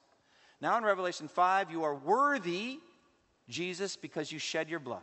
Now 0.61 0.77
in 0.79 0.85
Revelation 0.85 1.29
5, 1.29 1.71
you 1.71 1.85
are 1.85 1.95
worthy, 1.95 2.79
Jesus, 3.49 3.97
because 3.97 4.33
you 4.33 4.39
shed 4.39 4.71
your 4.71 4.81
blood. 4.81 5.03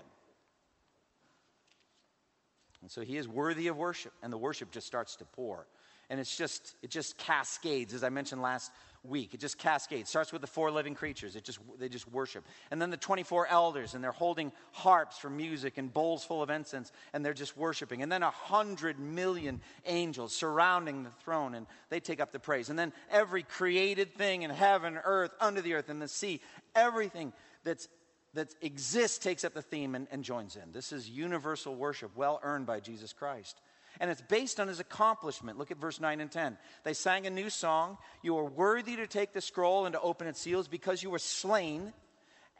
And 2.81 2.89
so 2.89 3.01
he 3.01 3.17
is 3.17 3.27
worthy 3.27 3.67
of 3.67 3.77
worship, 3.77 4.13
and 4.23 4.33
the 4.33 4.37
worship 4.37 4.71
just 4.71 4.87
starts 4.87 5.15
to 5.17 5.25
pour. 5.25 5.67
And 6.11 6.19
it's 6.19 6.35
just, 6.35 6.75
it 6.83 6.89
just 6.89 7.17
cascades, 7.17 7.93
as 7.93 8.03
I 8.03 8.09
mentioned 8.09 8.41
last 8.41 8.69
week. 9.01 9.33
It 9.33 9.39
just 9.39 9.57
cascades. 9.57 10.09
Starts 10.09 10.33
with 10.33 10.41
the 10.41 10.47
four 10.47 10.69
living 10.69 10.93
creatures. 10.93 11.37
It 11.37 11.45
just 11.45 11.59
they 11.79 11.87
just 11.87 12.11
worship. 12.11 12.43
And 12.69 12.81
then 12.81 12.89
the 12.89 12.97
24 12.97 13.47
elders, 13.47 13.93
and 13.93 14.03
they're 14.03 14.11
holding 14.11 14.51
harps 14.73 15.17
for 15.17 15.29
music 15.29 15.77
and 15.77 15.91
bowls 15.91 16.25
full 16.25 16.43
of 16.43 16.49
incense, 16.49 16.91
and 17.13 17.23
they're 17.23 17.33
just 17.33 17.55
worshiping. 17.55 18.03
And 18.03 18.11
then 18.11 18.23
a 18.23 18.29
hundred 18.29 18.99
million 18.99 19.61
angels 19.85 20.35
surrounding 20.35 21.03
the 21.03 21.11
throne, 21.23 21.55
and 21.55 21.65
they 21.89 22.01
take 22.01 22.19
up 22.19 22.33
the 22.33 22.39
praise. 22.39 22.69
And 22.69 22.77
then 22.77 22.91
every 23.09 23.43
created 23.43 24.13
thing 24.13 24.41
in 24.41 24.51
heaven, 24.51 24.99
earth, 25.01 25.31
under 25.39 25.61
the 25.61 25.75
earth, 25.75 25.87
and 25.87 26.01
the 26.01 26.09
sea, 26.09 26.41
everything 26.75 27.31
that's 27.63 27.87
that 28.33 28.53
exists 28.61 29.17
takes 29.17 29.45
up 29.45 29.53
the 29.53 29.61
theme 29.61 29.95
and, 29.95 30.07
and 30.11 30.25
joins 30.25 30.57
in. 30.57 30.73
This 30.73 30.91
is 30.91 31.09
universal 31.09 31.73
worship, 31.73 32.11
well 32.17 32.41
earned 32.43 32.65
by 32.65 32.81
Jesus 32.81 33.13
Christ 33.13 33.61
and 33.99 34.09
it's 34.09 34.21
based 34.21 34.59
on 34.59 34.67
his 34.67 34.79
accomplishment. 34.79 35.57
Look 35.57 35.71
at 35.71 35.77
verse 35.77 35.99
9 35.99 36.21
and 36.21 36.31
10. 36.31 36.57
They 36.83 36.93
sang 36.93 37.27
a 37.27 37.29
new 37.29 37.49
song 37.49 37.97
You 38.21 38.37
are 38.37 38.45
worthy 38.45 38.95
to 38.95 39.07
take 39.07 39.33
the 39.33 39.41
scroll 39.41 39.85
and 39.85 39.93
to 39.93 40.01
open 40.01 40.27
its 40.27 40.39
seals 40.39 40.67
because 40.67 41.03
you 41.03 41.09
were 41.09 41.19
slain, 41.19 41.93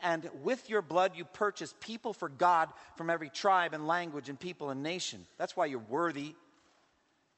and 0.03 0.29
with 0.43 0.69
your 0.69 0.81
blood 0.81 1.13
you 1.15 1.25
purchased 1.25 1.79
people 1.79 2.13
for 2.13 2.29
God 2.29 2.69
from 2.95 3.09
every 3.09 3.29
tribe 3.29 3.73
and 3.73 3.87
language 3.87 4.29
and 4.29 4.39
people 4.39 4.69
and 4.69 4.83
nation. 4.83 5.25
That's 5.37 5.55
why 5.55 5.67
you're 5.67 5.79
worthy. 5.79 6.35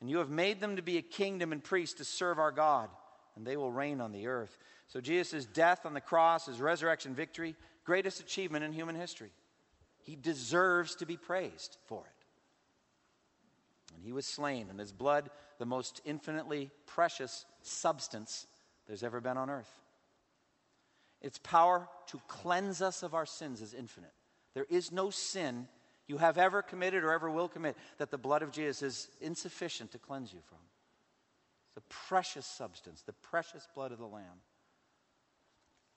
And 0.02 0.10
you 0.10 0.18
have 0.18 0.30
made 0.30 0.60
them 0.60 0.76
to 0.76 0.82
be 0.82 0.98
a 0.98 1.02
kingdom 1.02 1.52
and 1.54 1.64
priests 1.64 1.96
to 2.00 2.04
serve 2.06 2.40
our 2.40 2.52
God. 2.52 2.90
and 3.36 3.46
they 3.46 3.58
will 3.58 3.72
reign 3.72 4.02
on 4.02 4.12
the 4.12 4.28
earth. 4.28 4.58
So 4.88 5.02
Jesus' 5.02 5.46
death 5.46 5.86
on 5.86 5.94
the 5.94 6.02
cross, 6.02 6.46
his 6.46 6.62
resurrection 6.62 7.16
victory, 7.16 7.56
greatest 7.84 8.20
achievement 8.20 8.64
in 8.64 8.72
human 8.72 8.96
history. 8.96 9.32
He 10.04 10.16
deserves 10.16 10.96
to 10.96 11.06
be 11.06 11.18
praised 11.18 11.78
for 11.88 12.06
it. 12.06 12.23
He 14.04 14.12
was 14.12 14.26
slain, 14.26 14.68
and 14.70 14.80
his 14.80 14.92
blood, 14.92 15.30
the 15.60 15.66
most 15.66 16.02
infinitely 16.06 16.72
precious 16.86 17.46
substance 17.62 18.48
there's 18.88 19.04
ever 19.04 19.22
been 19.22 19.38
on 19.38 19.50
earth. 19.50 19.72
Its 21.22 21.38
power 21.38 21.88
to 22.08 22.20
cleanse 22.28 22.82
us 22.82 23.02
of 23.02 23.14
our 23.14 23.26
sins 23.26 23.62
is 23.62 23.74
infinite. 23.74 24.14
There 24.54 24.68
is 24.70 24.92
no 24.92 25.10
sin 25.10 25.68
you 26.08 26.18
have 26.18 26.38
ever 26.38 26.62
committed 26.62 27.04
or 27.04 27.14
ever 27.14 27.30
will 27.30 27.48
commit 27.48 27.78
that 27.98 28.12
the 28.12 28.18
blood 28.18 28.42
of 28.42 28.52
Jesus 28.52 28.82
is 28.82 29.08
insufficient 29.22 29.92
to 29.94 29.98
cleanse 29.98 30.34
you 30.34 30.40
from. 30.48 30.58
It's 31.70 31.78
a 31.78 31.94
precious 32.08 32.46
substance, 32.46 33.02
the 33.02 33.14
precious 33.14 33.68
blood 33.74 33.92
of 33.92 34.00
the 34.00 34.06
Lamb. 34.06 34.42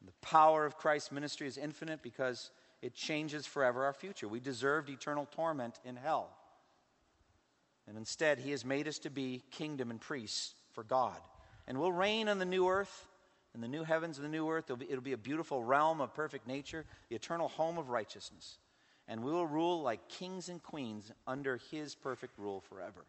The 0.05 0.13
power 0.23 0.65
of 0.65 0.79
Christ's 0.79 1.11
ministry 1.11 1.49
is 1.49 1.59
infinite 1.59 2.03
because 2.03 2.51
it 2.83 2.95
changes 2.95 3.47
forever 3.47 3.85
our 3.85 3.93
future. 3.93 4.29
We 4.29 4.39
deserved 4.39 4.89
eternal 4.89 5.27
torment 5.33 5.81
in 5.85 5.97
hell. 5.97 6.31
And 7.89 7.97
instead, 7.97 8.39
He 8.39 8.51
has 8.51 8.65
made 8.65 8.89
us 8.89 8.99
to 9.01 9.11
be 9.11 9.43
kingdom 9.51 9.91
and 9.91 10.01
priests 10.01 10.55
for 10.73 10.85
God. 10.85 11.17
And 11.67 11.79
we'll 11.79 11.93
reign 11.93 12.29
on 12.29 12.39
the 12.39 12.45
new 12.45 12.69
earth, 12.69 13.07
in 13.55 13.61
the 13.61 13.69
new 13.69 13.85
heavens 13.85 14.19
and 14.19 14.25
the 14.25 14.31
new 14.31 14.49
earth. 14.49 14.65
It'll 14.67 14.77
be, 14.77 14.91
it'll 14.91 15.01
be 15.01 15.13
a 15.13 15.19
beautiful 15.19 15.63
realm 15.63 16.01
of 16.01 16.15
perfect 16.15 16.47
nature, 16.47 16.85
the 17.09 17.17
eternal 17.17 17.49
home 17.49 17.79
of 17.79 17.91
righteousness 17.91 18.59
and 19.09 19.23
we 19.23 19.31
will 19.31 19.47
rule 19.47 19.83
like 19.83 20.09
kings 20.09 20.49
and 20.49 20.63
queens 20.63 21.13
under 21.27 21.61
his 21.71 21.95
perfect 21.95 22.39
rule 22.39 22.61
forever. 22.61 23.05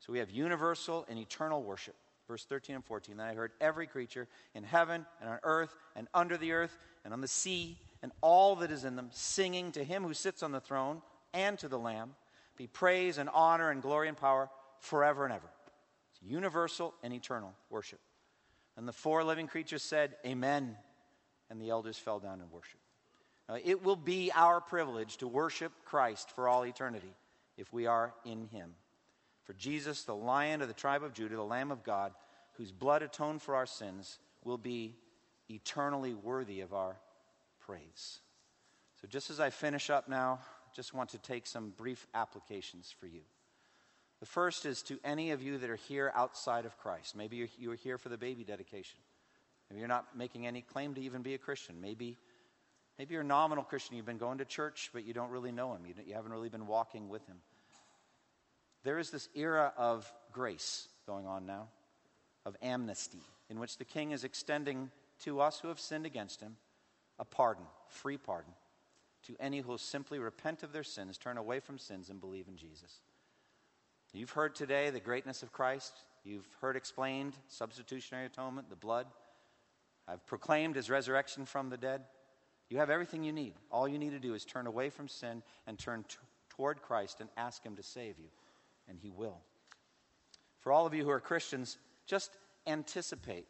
So 0.00 0.12
we 0.12 0.18
have 0.18 0.30
universal 0.30 1.06
and 1.08 1.18
eternal 1.18 1.62
worship. 1.62 1.94
Verse 2.28 2.44
13 2.44 2.76
and 2.76 2.84
14. 2.84 3.16
Then 3.16 3.26
I 3.26 3.34
heard 3.34 3.52
every 3.60 3.86
creature 3.86 4.28
in 4.54 4.64
heaven 4.64 5.04
and 5.20 5.30
on 5.30 5.38
earth 5.42 5.74
and 5.96 6.08
under 6.14 6.36
the 6.36 6.52
earth 6.52 6.76
and 7.04 7.12
on 7.12 7.20
the 7.20 7.28
sea 7.28 7.78
and 8.02 8.12
all 8.20 8.56
that 8.56 8.70
is 8.70 8.84
in 8.84 8.96
them 8.96 9.10
singing 9.12 9.72
to 9.72 9.84
him 9.84 10.02
who 10.02 10.14
sits 10.14 10.42
on 10.42 10.52
the 10.52 10.60
throne 10.60 11.00
and 11.32 11.58
to 11.58 11.68
the 11.68 11.78
Lamb 11.78 12.14
be 12.56 12.66
praise 12.66 13.18
and 13.18 13.28
honor 13.32 13.70
and 13.70 13.82
glory 13.82 14.08
and 14.08 14.16
power 14.16 14.48
forever 14.78 15.24
and 15.24 15.32
ever. 15.32 15.48
It's 16.12 16.22
universal 16.22 16.94
and 17.02 17.12
eternal 17.12 17.52
worship. 17.70 18.00
And 18.76 18.88
the 18.88 18.92
four 18.92 19.24
living 19.24 19.46
creatures 19.46 19.82
said, 19.82 20.16
Amen. 20.26 20.76
And 21.50 21.60
the 21.60 21.70
elders 21.70 21.98
fell 21.98 22.18
down 22.18 22.40
and 22.40 22.50
worshiped. 22.50 22.82
Uh, 23.48 23.58
it 23.62 23.82
will 23.82 23.96
be 23.96 24.32
our 24.34 24.60
privilege 24.60 25.18
to 25.18 25.28
worship 25.28 25.72
Christ 25.84 26.30
for 26.30 26.48
all 26.48 26.64
eternity 26.64 27.12
if 27.56 27.72
we 27.72 27.86
are 27.86 28.14
in 28.24 28.46
Him. 28.46 28.74
For 29.44 29.52
Jesus, 29.52 30.04
the 30.04 30.14
Lion 30.14 30.62
of 30.62 30.68
the 30.68 30.74
tribe 30.74 31.02
of 31.02 31.12
Judah, 31.12 31.36
the 31.36 31.42
Lamb 31.42 31.70
of 31.70 31.84
God, 31.84 32.12
whose 32.54 32.72
blood 32.72 33.02
atoned 33.02 33.42
for 33.42 33.54
our 33.54 33.66
sins, 33.66 34.18
will 34.44 34.56
be 34.56 34.96
eternally 35.50 36.14
worthy 36.14 36.62
of 36.62 36.72
our 36.72 36.96
praise. 37.60 38.20
So, 39.00 39.08
just 39.08 39.28
as 39.28 39.40
I 39.40 39.50
finish 39.50 39.90
up 39.90 40.08
now, 40.08 40.40
just 40.74 40.92
want 40.92 41.10
to 41.10 41.18
take 41.18 41.46
some 41.46 41.70
brief 41.70 42.06
applications 42.14 42.94
for 42.98 43.06
you. 43.06 43.20
The 44.20 44.26
first 44.26 44.66
is 44.66 44.82
to 44.84 44.98
any 45.04 45.32
of 45.32 45.42
you 45.42 45.58
that 45.58 45.70
are 45.70 45.76
here 45.76 46.12
outside 46.14 46.64
of 46.66 46.78
Christ. 46.78 47.16
Maybe 47.16 47.36
you're, 47.36 47.48
you're 47.58 47.74
here 47.74 47.98
for 47.98 48.08
the 48.08 48.18
baby 48.18 48.44
dedication. 48.44 48.98
Maybe 49.68 49.80
you're 49.80 49.88
not 49.88 50.16
making 50.16 50.46
any 50.46 50.62
claim 50.62 50.94
to 50.94 51.00
even 51.00 51.22
be 51.22 51.34
a 51.34 51.38
Christian. 51.38 51.80
Maybe 51.80 52.18
Maybe 52.98 53.14
you're 53.14 53.22
a 53.22 53.26
nominal 53.26 53.64
Christian. 53.64 53.96
You've 53.96 54.06
been 54.06 54.18
going 54.18 54.38
to 54.38 54.44
church, 54.44 54.90
but 54.92 55.04
you 55.04 55.12
don't 55.12 55.30
really 55.30 55.52
know 55.52 55.74
Him. 55.74 55.84
You, 55.86 55.94
you 56.06 56.14
haven't 56.14 56.32
really 56.32 56.48
been 56.48 56.66
walking 56.66 57.08
with 57.08 57.26
Him. 57.26 57.38
There 58.84 58.98
is 58.98 59.10
this 59.10 59.28
era 59.34 59.72
of 59.76 60.10
grace 60.32 60.88
going 61.06 61.26
on 61.26 61.46
now, 61.46 61.68
of 62.44 62.56
amnesty, 62.62 63.22
in 63.50 63.58
which 63.58 63.78
the 63.78 63.84
King 63.84 64.12
is 64.12 64.24
extending 64.24 64.90
to 65.20 65.40
us 65.40 65.58
who 65.58 65.68
have 65.68 65.80
sinned 65.80 66.06
against 66.06 66.40
Him 66.40 66.56
a 67.18 67.24
pardon, 67.24 67.64
free 67.88 68.16
pardon, 68.16 68.52
to 69.26 69.36
any 69.40 69.60
who 69.60 69.68
will 69.68 69.78
simply 69.78 70.18
repent 70.18 70.62
of 70.62 70.72
their 70.72 70.82
sins, 70.82 71.18
turn 71.18 71.38
away 71.38 71.60
from 71.60 71.78
sins, 71.78 72.10
and 72.10 72.20
believe 72.20 72.48
in 72.48 72.56
Jesus. 72.56 73.00
You've 74.12 74.30
heard 74.30 74.54
today 74.54 74.90
the 74.90 75.00
greatness 75.00 75.42
of 75.42 75.52
Christ. 75.52 75.92
You've 76.22 76.46
heard 76.60 76.76
explained 76.76 77.34
substitutionary 77.48 78.26
atonement, 78.26 78.70
the 78.70 78.76
blood. 78.76 79.06
I've 80.06 80.24
proclaimed 80.26 80.76
his 80.76 80.88
resurrection 80.88 81.46
from 81.46 81.68
the 81.68 81.76
dead. 81.76 82.02
You 82.70 82.78
have 82.78 82.90
everything 82.90 83.24
you 83.24 83.32
need. 83.32 83.54
All 83.70 83.88
you 83.88 83.98
need 83.98 84.10
to 84.10 84.20
do 84.20 84.34
is 84.34 84.44
turn 84.44 84.66
away 84.66 84.90
from 84.90 85.08
sin 85.08 85.42
and 85.66 85.78
turn 85.78 86.04
t- 86.08 86.16
toward 86.50 86.82
Christ 86.82 87.20
and 87.20 87.28
ask 87.36 87.64
Him 87.64 87.76
to 87.76 87.82
save 87.82 88.18
you, 88.18 88.28
and 88.88 88.98
He 88.98 89.10
will. 89.10 89.40
For 90.60 90.72
all 90.72 90.86
of 90.86 90.94
you 90.94 91.04
who 91.04 91.10
are 91.10 91.20
Christians, 91.20 91.78
just 92.06 92.30
anticipate. 92.66 93.46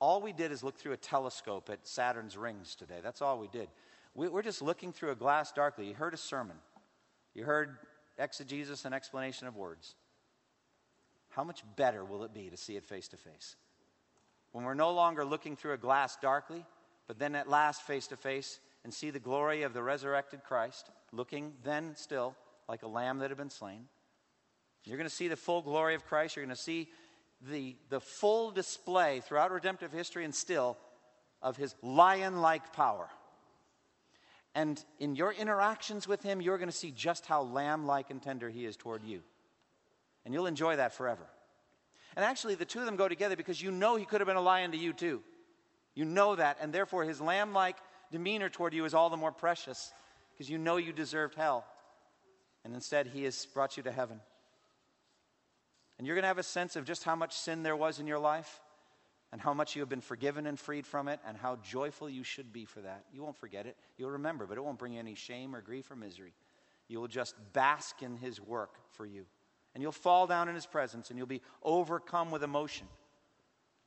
All 0.00 0.20
we 0.20 0.32
did 0.32 0.50
is 0.50 0.62
look 0.62 0.76
through 0.76 0.92
a 0.92 0.98
telescope 0.98 1.68
at 1.70 1.86
Saturn's 1.86 2.36
rings 2.36 2.74
today. 2.74 3.00
That's 3.02 3.22
all 3.22 3.38
we 3.38 3.48
did. 3.48 3.68
We, 4.14 4.28
we're 4.28 4.42
just 4.42 4.62
looking 4.62 4.92
through 4.92 5.10
a 5.10 5.16
glass 5.16 5.52
darkly. 5.52 5.86
You 5.86 5.94
heard 5.94 6.14
a 6.14 6.18
sermon, 6.18 6.56
you 7.34 7.44
heard 7.44 7.76
exegesis 8.18 8.84
and 8.84 8.94
explanation 8.94 9.46
of 9.46 9.56
words. 9.56 9.94
How 11.30 11.42
much 11.42 11.64
better 11.76 12.04
will 12.04 12.22
it 12.22 12.32
be 12.32 12.48
to 12.50 12.56
see 12.56 12.76
it 12.76 12.84
face 12.84 13.08
to 13.08 13.16
face? 13.16 13.56
When 14.52 14.64
we're 14.64 14.74
no 14.74 14.92
longer 14.92 15.24
looking 15.24 15.56
through 15.56 15.72
a 15.72 15.78
glass 15.78 16.16
darkly, 16.22 16.64
but 17.08 17.18
then 17.18 17.34
at 17.34 17.48
last 17.48 17.82
face 17.82 18.06
to 18.08 18.16
face 18.16 18.60
and 18.84 18.94
see 18.94 19.10
the 19.10 19.18
glory 19.18 19.62
of 19.62 19.74
the 19.74 19.82
resurrected 19.82 20.44
Christ, 20.44 20.90
looking 21.12 21.54
then 21.64 21.96
still 21.96 22.36
like 22.68 22.84
a 22.84 22.88
lamb 22.88 23.18
that 23.18 23.30
had 23.30 23.36
been 23.36 23.50
slain. 23.50 23.86
You're 24.84 24.96
going 24.96 25.08
to 25.08 25.14
see 25.14 25.28
the 25.28 25.36
full 25.36 25.62
glory 25.62 25.94
of 25.94 26.04
Christ. 26.04 26.36
You're 26.36 26.44
going 26.44 26.54
to 26.54 26.62
see 26.62 26.88
the, 27.40 27.76
the 27.88 28.00
full 28.00 28.50
display 28.50 29.20
throughout 29.20 29.50
redemptive 29.50 29.92
history 29.92 30.24
and 30.24 30.34
still 30.34 30.76
of 31.42 31.56
his 31.56 31.74
lion 31.82 32.40
like 32.40 32.72
power. 32.72 33.08
And 34.54 34.82
in 35.00 35.16
your 35.16 35.32
interactions 35.32 36.06
with 36.06 36.22
him, 36.22 36.40
you're 36.40 36.58
going 36.58 36.70
to 36.70 36.76
see 36.76 36.92
just 36.92 37.26
how 37.26 37.42
lamb 37.42 37.86
like 37.86 38.10
and 38.10 38.22
tender 38.22 38.48
he 38.48 38.64
is 38.64 38.76
toward 38.76 39.02
you. 39.02 39.20
And 40.24 40.32
you'll 40.32 40.46
enjoy 40.46 40.76
that 40.76 40.94
forever. 40.94 41.26
And 42.16 42.24
actually, 42.24 42.54
the 42.54 42.64
two 42.64 42.78
of 42.78 42.86
them 42.86 42.96
go 42.96 43.08
together 43.08 43.36
because 43.36 43.60
you 43.60 43.72
know 43.72 43.96
he 43.96 44.04
could 44.04 44.20
have 44.20 44.28
been 44.28 44.36
a 44.36 44.40
lion 44.40 44.70
to 44.70 44.78
you 44.78 44.92
too. 44.92 45.22
You 45.94 46.04
know 46.04 46.36
that, 46.36 46.58
and 46.60 46.72
therefore 46.72 47.04
his 47.04 47.20
lamb 47.20 47.52
like 47.52 47.76
demeanor 48.10 48.48
toward 48.48 48.74
you 48.74 48.84
is 48.84 48.94
all 48.94 49.10
the 49.10 49.16
more 49.16 49.32
precious 49.32 49.92
because 50.32 50.48
you 50.48 50.58
know 50.58 50.76
you 50.76 50.92
deserved 50.92 51.34
hell. 51.34 51.64
And 52.64 52.74
instead, 52.74 53.08
he 53.08 53.24
has 53.24 53.46
brought 53.46 53.76
you 53.76 53.82
to 53.82 53.92
heaven. 53.92 54.20
And 55.98 56.06
you're 56.06 56.16
going 56.16 56.22
to 56.22 56.28
have 56.28 56.38
a 56.38 56.42
sense 56.42 56.76
of 56.76 56.84
just 56.84 57.04
how 57.04 57.14
much 57.14 57.34
sin 57.36 57.62
there 57.62 57.76
was 57.76 58.00
in 58.00 58.06
your 58.06 58.18
life 58.18 58.60
and 59.34 59.42
how 59.42 59.52
much 59.52 59.74
you 59.74 59.82
have 59.82 59.88
been 59.88 60.00
forgiven 60.00 60.46
and 60.46 60.56
freed 60.56 60.86
from 60.86 61.08
it 61.08 61.18
and 61.26 61.36
how 61.36 61.56
joyful 61.56 62.08
you 62.08 62.22
should 62.22 62.52
be 62.52 62.64
for 62.64 62.80
that. 62.82 63.04
You 63.12 63.20
won't 63.20 63.36
forget 63.36 63.66
it. 63.66 63.76
You'll 63.98 64.12
remember, 64.12 64.46
but 64.46 64.56
it 64.56 64.60
won't 64.62 64.78
bring 64.78 64.92
you 64.92 65.00
any 65.00 65.16
shame 65.16 65.56
or 65.56 65.60
grief 65.60 65.90
or 65.90 65.96
misery. 65.96 66.32
You 66.86 67.00
will 67.00 67.08
just 67.08 67.34
bask 67.52 68.00
in 68.00 68.16
his 68.16 68.40
work 68.40 68.76
for 68.92 69.04
you. 69.04 69.26
And 69.74 69.82
you'll 69.82 69.90
fall 69.90 70.28
down 70.28 70.48
in 70.48 70.54
his 70.54 70.66
presence 70.66 71.10
and 71.10 71.18
you'll 71.18 71.26
be 71.26 71.42
overcome 71.64 72.30
with 72.30 72.44
emotion. 72.44 72.86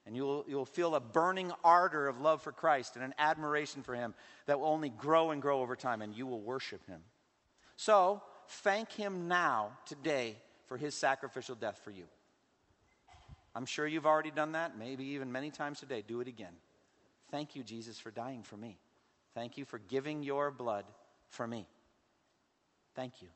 And 0.06 0.18
you'll, 0.18 0.44
you'll 0.50 0.66
feel 0.66 0.96
a 0.96 1.00
burning 1.00 1.54
ardor 1.64 2.10
of 2.10 2.20
love 2.20 2.42
for 2.42 2.52
Christ 2.52 2.98
and 2.98 3.06
an 3.06 3.14
admiration 3.18 3.84
for 3.84 3.96
Him 3.96 4.16
that 4.48 4.60
will 4.60 4.68
only 4.68 4.90
grow 4.90 5.32
and 5.32 5.42
grow 5.42 5.62
over 5.62 5.76
time, 5.76 6.02
and 6.02 6.14
you 6.16 6.26
will 6.26 6.40
worship 6.40 6.86
Him. 6.88 7.02
So, 7.76 8.22
thank 8.48 8.90
Him 8.94 9.28
now, 9.28 9.72
today, 9.86 10.38
for 10.68 10.78
His 10.78 10.96
sacrificial 10.96 11.56
death 11.56 11.82
for 11.84 11.92
you. 11.92 12.06
I'm 13.58 13.66
sure 13.66 13.88
you've 13.88 14.06
already 14.06 14.30
done 14.30 14.52
that, 14.52 14.78
maybe 14.78 15.04
even 15.04 15.32
many 15.32 15.50
times 15.50 15.80
today. 15.80 16.04
Do 16.08 16.22
it 16.22 16.28
again. 16.28 16.54
Thank 17.32 17.56
you, 17.56 17.64
Jesus, 17.64 17.98
for 17.98 18.12
dying 18.12 18.44
for 18.44 18.56
me. 18.56 18.78
Thank 19.34 19.58
you 19.58 19.66
for 19.66 19.80
giving 19.80 20.22
your 20.22 20.52
blood 20.52 20.86
for 21.30 21.48
me. 21.48 21.66
Thank 22.96 23.22
you. 23.22 23.30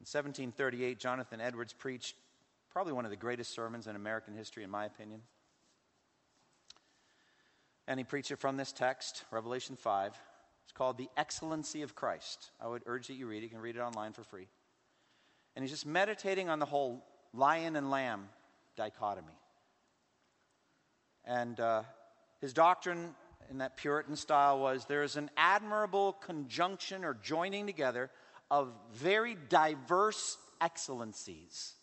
In 0.00 0.06
1738, 0.06 0.98
Jonathan 0.98 1.40
Edwards 1.40 1.72
preached 1.72 2.16
Probably 2.72 2.94
one 2.94 3.04
of 3.04 3.10
the 3.10 3.16
greatest 3.18 3.54
sermons 3.54 3.86
in 3.86 3.96
American 3.96 4.34
history, 4.34 4.64
in 4.64 4.70
my 4.70 4.86
opinion. 4.86 5.20
And 7.86 8.00
he 8.00 8.04
preached 8.04 8.30
it 8.30 8.38
from 8.38 8.56
this 8.56 8.72
text, 8.72 9.24
Revelation 9.30 9.76
5. 9.76 10.18
It's 10.64 10.72
called 10.72 10.96
The 10.96 11.10
Excellency 11.18 11.82
of 11.82 11.94
Christ. 11.94 12.50
I 12.58 12.68
would 12.68 12.82
urge 12.86 13.08
that 13.08 13.14
you 13.14 13.26
read 13.26 13.42
it. 13.42 13.42
You 13.42 13.50
can 13.50 13.60
read 13.60 13.76
it 13.76 13.80
online 13.80 14.14
for 14.14 14.24
free. 14.24 14.48
And 15.54 15.62
he's 15.62 15.70
just 15.70 15.84
meditating 15.84 16.48
on 16.48 16.60
the 16.60 16.64
whole 16.64 17.04
lion 17.34 17.76
and 17.76 17.90
lamb 17.90 18.28
dichotomy. 18.76 19.38
And 21.24 21.58
uh, 21.60 21.82
his 22.40 22.52
doctrine 22.52 23.14
in 23.50 23.58
that 23.58 23.76
Puritan 23.76 24.16
style 24.16 24.58
was 24.60 24.84
there 24.86 25.02
is 25.02 25.16
an 25.16 25.30
admirable 25.36 26.14
conjunction 26.14 27.04
or 27.04 27.14
joining 27.14 27.66
together 27.66 28.10
of 28.50 28.72
very 28.92 29.36
diverse 29.48 30.36
excellencies 30.60 31.74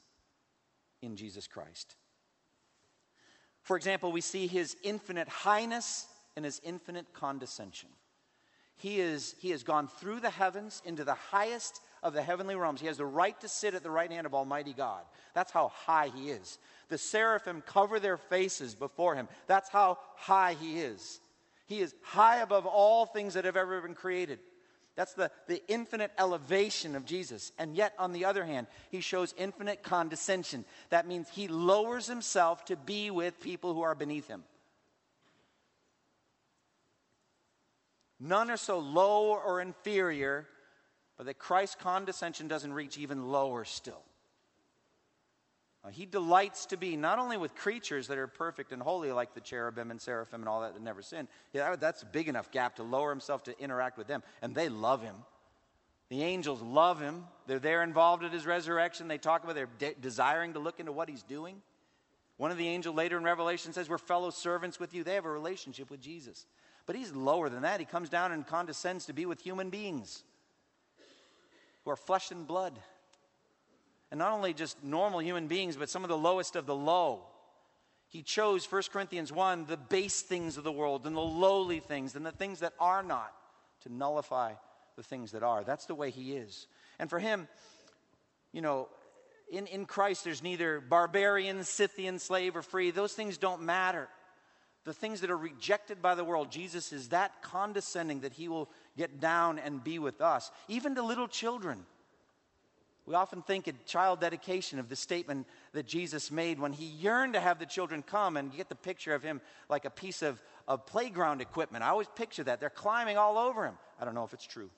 in 1.02 1.16
Jesus 1.16 1.48
Christ. 1.48 1.96
For 3.62 3.78
example, 3.78 4.12
we 4.12 4.22
see 4.22 4.48
his 4.48 4.76
infinite 4.84 5.28
highness 5.28 6.08
and 6.36 6.46
his 6.46 6.62
infinite 6.64 7.14
condescension. 7.14 7.90
He, 8.76 9.00
is, 9.00 9.36
he 9.40 9.50
has 9.50 9.64
gone 9.64 9.88
through 9.88 10.22
the 10.22 10.30
heavens 10.30 10.82
into 10.86 11.04
the 11.04 11.14
highest 11.14 11.82
of 12.04 12.14
the 12.14 12.22
heavenly 12.22 12.56
realms. 12.56 12.82
He 12.82 12.88
has 12.88 12.98
the 12.98 13.06
right 13.06 13.40
to 13.42 13.48
sit 13.48 13.74
at 13.74 13.84
the 13.84 13.92
right 13.92 14.12
hand 14.12 14.26
of 14.26 14.34
Almighty 14.34 14.74
God. 14.74 15.02
That's 15.34 15.52
how 15.52 15.70
high 15.70 16.12
he 16.16 16.30
is. 16.30 16.58
The 16.90 16.98
seraphim 16.98 17.62
cover 17.66 18.00
their 18.00 18.18
faces 18.18 18.76
before 18.76 19.16
him. 19.16 19.28
That's 19.48 19.70
how 19.70 20.00
high 20.16 20.56
he 20.60 20.80
is. 20.80 21.20
He 21.68 21.80
is 21.82 21.94
high 22.02 22.38
above 22.38 22.66
all 22.66 23.06
things 23.06 23.36
that 23.36 23.46
have 23.46 23.58
ever 23.58 23.82
been 23.82 23.94
created. 23.94 24.40
That's 24.96 25.14
the, 25.14 25.32
the 25.48 25.62
infinite 25.68 26.12
elevation 26.18 26.96
of 26.96 27.06
Jesus. 27.06 27.52
And 27.58 27.76
yet, 27.76 27.94
on 27.98 28.12
the 28.12 28.26
other 28.26 28.44
hand, 28.44 28.68
he 28.90 29.02
shows 29.02 29.34
infinite 29.38 29.84
condescension. 29.84 30.66
That 30.90 31.08
means 31.08 31.30
he 31.30 31.48
lowers 31.48 32.08
himself 32.08 32.66
to 32.66 32.76
be 32.76 33.12
with 33.12 33.40
people 33.40 33.74
who 33.74 33.82
are 33.82 33.96
beneath 33.96 34.28
him. 34.28 34.44
None 38.20 38.52
are 38.52 38.58
so 38.58 38.80
low 38.80 39.28
or 39.28 39.62
inferior, 39.62 40.48
but 41.20 41.26
that 41.26 41.38
Christ's 41.38 41.76
condescension 41.76 42.48
doesn't 42.48 42.72
reach 42.72 42.98
even 42.98 43.28
lower 43.28 43.66
still. 43.66 44.02
He 45.92 46.06
delights 46.06 46.68
to 46.68 46.78
be 46.78 46.96
not 46.96 47.20
only 47.20 47.36
with 47.36 47.56
creatures 47.56 48.08
that 48.08 48.18
are 48.18 48.28
perfect 48.28 48.72
and 48.72 48.82
holy, 48.82 49.12
like 49.12 49.34
the 49.34 49.42
cherubim 49.42 49.92
and 49.92 50.00
seraphim 50.00 50.42
and 50.42 50.48
all 50.48 50.62
that 50.62 50.76
that 50.76 50.82
never 50.82 51.02
sin. 51.02 51.28
Yeah, 51.52 51.76
that's 51.76 52.04
a 52.04 52.06
big 52.06 52.30
enough 52.30 52.52
gap 52.52 52.78
to 52.78 52.84
lower 52.84 53.10
himself 53.10 53.44
to 53.46 53.60
interact 53.60 53.98
with 53.98 54.08
them, 54.08 54.24
and 54.42 54.56
they 54.56 54.70
love 54.70 55.02
him. 55.02 55.16
The 56.08 56.24
angels 56.24 56.62
love 56.62 57.02
him. 57.02 57.26
They're 57.48 57.60
there 57.60 57.84
involved 57.84 58.24
at 58.24 58.32
his 58.32 58.46
resurrection. 58.46 59.10
They 59.10 59.18
talk 59.18 59.44
about 59.44 59.56
their 59.56 59.68
de- 59.78 59.96
desiring 60.00 60.54
to 60.54 60.60
look 60.60 60.80
into 60.80 60.94
what 60.94 61.10
he's 61.10 61.24
doing. 61.24 61.62
One 62.38 62.52
of 62.52 62.58
the 62.58 62.68
angels 62.68 62.96
later 62.96 63.18
in 63.18 63.26
Revelation 63.26 63.74
says, 63.74 63.90
We're 63.90 63.98
fellow 63.98 64.30
servants 64.30 64.80
with 64.80 64.94
you. 64.94 65.04
They 65.04 65.16
have 65.16 65.26
a 65.26 65.32
relationship 65.32 65.92
with 65.92 66.00
Jesus. 66.00 66.46
But 66.86 66.96
he's 66.96 67.14
lower 67.14 67.50
than 67.50 67.64
that. 67.64 67.82
He 67.82 67.86
comes 67.86 68.08
down 68.08 68.32
and 68.32 68.48
condescends 68.48 69.06
to 69.08 69.14
be 69.14 69.26
with 69.26 69.42
human 69.42 69.70
beings 69.70 70.24
who 71.84 71.92
are 71.92 71.96
flesh 71.96 72.32
and 72.32 72.48
blood. 72.48 72.80
And 74.12 74.18
not 74.18 74.32
only 74.32 74.54
just 74.54 74.84
normal 74.84 75.20
human 75.20 75.48
beings, 75.48 75.76
but 75.76 75.90
some 75.90 76.04
of 76.04 76.10
the 76.10 76.18
lowest 76.18 76.56
of 76.56 76.66
the 76.66 76.76
low. 76.76 77.22
He 78.08 78.24
chose, 78.24 78.70
1 78.70 78.84
Corinthians 78.92 79.32
1, 79.32 79.66
the 79.66 79.78
base 79.78 80.22
things 80.22 80.58
of 80.58 80.64
the 80.64 80.72
world 80.72 81.06
and 81.06 81.16
the 81.16 81.22
lowly 81.22 81.80
things 81.80 82.16
and 82.16 82.26
the 82.26 82.32
things 82.32 82.60
that 82.60 82.74
are 82.80 83.04
not 83.04 83.32
to 83.82 83.94
nullify 83.94 84.54
the 84.96 85.04
things 85.04 85.32
that 85.32 85.44
are. 85.44 85.64
That's 85.64 85.86
the 85.86 85.96
way 85.96 86.10
he 86.10 86.34
is. 86.34 86.68
And 86.98 87.10
for 87.10 87.20
him, 87.20 87.48
you 88.52 88.62
know, 88.62 88.90
in, 89.52 89.68
in 89.68 89.86
Christ, 89.86 90.24
there's 90.24 90.44
neither 90.44 90.82
barbarian, 90.82 91.64
Scythian, 91.64 92.18
slave, 92.18 92.56
or 92.56 92.62
free. 92.62 92.92
Those 92.92 93.14
things 93.14 93.38
don't 93.38 93.62
matter 93.62 94.10
the 94.86 94.94
things 94.94 95.22
that 95.22 95.30
are 95.30 95.38
rejected 95.38 96.02
by 96.02 96.16
the 96.16 96.24
world, 96.24 96.52
Jesus 96.52 96.92
is 96.94 97.10
that 97.10 97.42
condescending 97.42 98.22
that 98.22 98.34
he 98.34 98.48
will 98.48 98.70
get 99.00 99.22
down 99.22 99.60
and 99.60 99.82
be 99.82 99.98
with 99.98 100.20
us, 100.20 100.52
even 100.68 100.96
to 100.96 101.02
little 101.02 101.30
children. 101.30 101.86
We 103.06 103.16
often 103.16 103.42
think 103.42 103.70
at 103.70 103.86
child 103.86 104.20
dedication 104.20 104.78
of 104.78 104.90
the 104.90 104.96
statement 104.98 105.48
that 105.72 105.88
Jesus 105.88 106.30
made 106.30 106.60
when 106.60 106.74
he 106.74 106.86
yearned 106.86 107.34
to 107.34 107.40
have 107.40 107.60
the 107.60 107.66
children 107.66 108.04
come, 108.04 108.36
and 108.36 108.52
you 108.52 108.58
get 108.58 108.68
the 108.68 108.76
picture 108.76 109.16
of 109.16 109.24
him 109.24 109.40
like 109.70 109.86
a 109.86 109.90
piece 109.90 110.22
of, 110.22 110.42
of 110.68 110.86
playground 110.86 111.40
equipment. 111.40 111.82
I 111.82 111.90
always 111.90 112.10
picture 112.10 112.44
that. 112.44 112.60
They're 112.60 112.70
climbing 112.70 113.18
all 113.18 113.38
over 113.38 113.66
him. 113.66 113.76
I 114.02 114.06
don't 114.06 114.16
know 114.16 114.26
if 114.26 114.34
it's 114.34 114.46
true. 114.46 114.70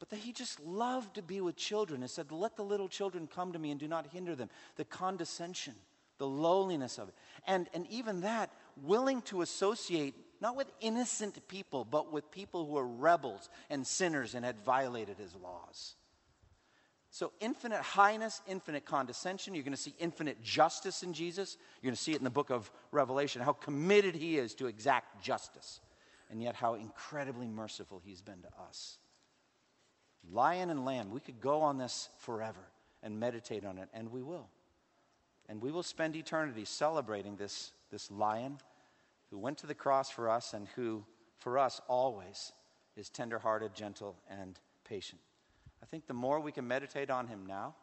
But 0.00 0.10
that 0.10 0.18
he 0.18 0.32
just 0.32 0.58
loved 0.58 1.14
to 1.14 1.22
be 1.22 1.40
with 1.40 1.54
children 1.54 2.02
and 2.02 2.10
said, 2.10 2.32
Let 2.32 2.56
the 2.56 2.64
little 2.64 2.88
children 2.88 3.28
come 3.32 3.52
to 3.52 3.58
me 3.60 3.70
and 3.70 3.78
do 3.78 3.86
not 3.86 4.08
hinder 4.08 4.34
them. 4.34 4.50
The 4.74 4.84
condescension 4.84 5.74
the 6.22 6.28
lowliness 6.28 6.98
of 6.98 7.08
it. 7.08 7.14
And, 7.48 7.68
and 7.74 7.84
even 7.90 8.20
that, 8.20 8.52
willing 8.80 9.22
to 9.22 9.42
associate 9.42 10.14
not 10.42 10.56
with 10.56 10.66
innocent 10.80 11.38
people, 11.46 11.84
but 11.84 12.12
with 12.12 12.28
people 12.32 12.66
who 12.66 12.76
are 12.76 12.86
rebels 12.86 13.48
and 13.70 13.86
sinners 13.86 14.34
and 14.34 14.44
had 14.44 14.58
violated 14.64 15.16
his 15.16 15.36
laws. 15.36 15.94
So, 17.10 17.30
infinite 17.40 17.80
highness, 17.80 18.42
infinite 18.48 18.84
condescension. 18.84 19.54
You're 19.54 19.62
going 19.62 19.76
to 19.76 19.80
see 19.80 19.94
infinite 20.00 20.42
justice 20.42 21.04
in 21.04 21.12
Jesus. 21.12 21.56
You're 21.80 21.90
going 21.90 21.96
to 21.96 22.02
see 22.02 22.12
it 22.12 22.18
in 22.18 22.24
the 22.24 22.30
book 22.30 22.50
of 22.50 22.72
Revelation, 22.90 23.40
how 23.40 23.52
committed 23.52 24.16
he 24.16 24.36
is 24.36 24.54
to 24.54 24.66
exact 24.66 25.22
justice, 25.22 25.78
and 26.28 26.42
yet 26.42 26.56
how 26.56 26.74
incredibly 26.74 27.46
merciful 27.46 28.02
he's 28.04 28.20
been 28.20 28.42
to 28.42 28.48
us. 28.68 28.98
Lion 30.28 30.70
and 30.70 30.84
lamb, 30.84 31.10
we 31.10 31.20
could 31.20 31.40
go 31.40 31.60
on 31.60 31.78
this 31.78 32.08
forever 32.18 32.66
and 33.00 33.20
meditate 33.20 33.64
on 33.64 33.78
it, 33.78 33.88
and 33.94 34.10
we 34.10 34.22
will. 34.22 34.48
And 35.48 35.62
we 35.62 35.70
will 35.70 35.82
spend 35.84 36.16
eternity 36.16 36.64
celebrating 36.64 37.36
this, 37.36 37.70
this 37.92 38.10
lion 38.10 38.58
who 39.32 39.38
went 39.38 39.58
to 39.58 39.66
the 39.66 39.74
cross 39.74 40.10
for 40.10 40.28
us 40.28 40.52
and 40.52 40.68
who, 40.76 41.02
for 41.38 41.58
us, 41.58 41.80
always 41.88 42.52
is 42.98 43.08
tenderhearted, 43.08 43.74
gentle, 43.74 44.14
and 44.28 44.60
patient. 44.84 45.20
I 45.82 45.86
think 45.86 46.06
the 46.06 46.12
more 46.12 46.38
we 46.38 46.52
can 46.52 46.68
meditate 46.68 47.08
on 47.08 47.26
him 47.26 47.46
now, 47.46 47.74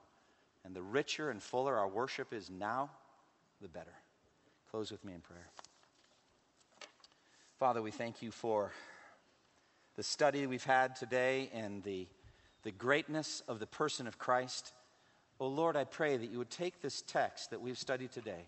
and 0.64 0.76
the 0.76 0.82
richer 0.84 1.32
and 1.32 1.41
fuller 1.41 1.76
our 1.76 1.88
worship 1.88 2.34
is 2.34 2.52
now, 2.52 2.91
the 3.62 3.68
better. 3.68 3.93
Close 4.70 4.91
with 4.91 5.04
me 5.04 5.14
in 5.14 5.22
prayer. 5.22 5.47
Father, 7.58 7.82
we 7.82 7.89
thank 7.89 8.22
you 8.22 8.30
for 8.30 8.72
the 9.95 10.04
study 10.04 10.45
we've 10.45 10.64
had 10.64 10.95
today 10.95 11.50
and 11.52 11.84
the, 11.84 12.06
the 12.62 12.72
greatness 12.72 13.41
of 13.47 13.60
the 13.60 13.66
person 13.66 14.06
of 14.06 14.20
Christ. 14.20 14.72
Oh 15.39 15.47
Lord, 15.47 15.76
I 15.76 15.84
pray 15.84 16.16
that 16.16 16.30
you 16.30 16.38
would 16.38 16.52
take 16.52 16.80
this 16.80 17.02
text 17.02 17.50
that 17.50 17.60
we've 17.60 17.78
studied 17.78 18.12
today 18.12 18.45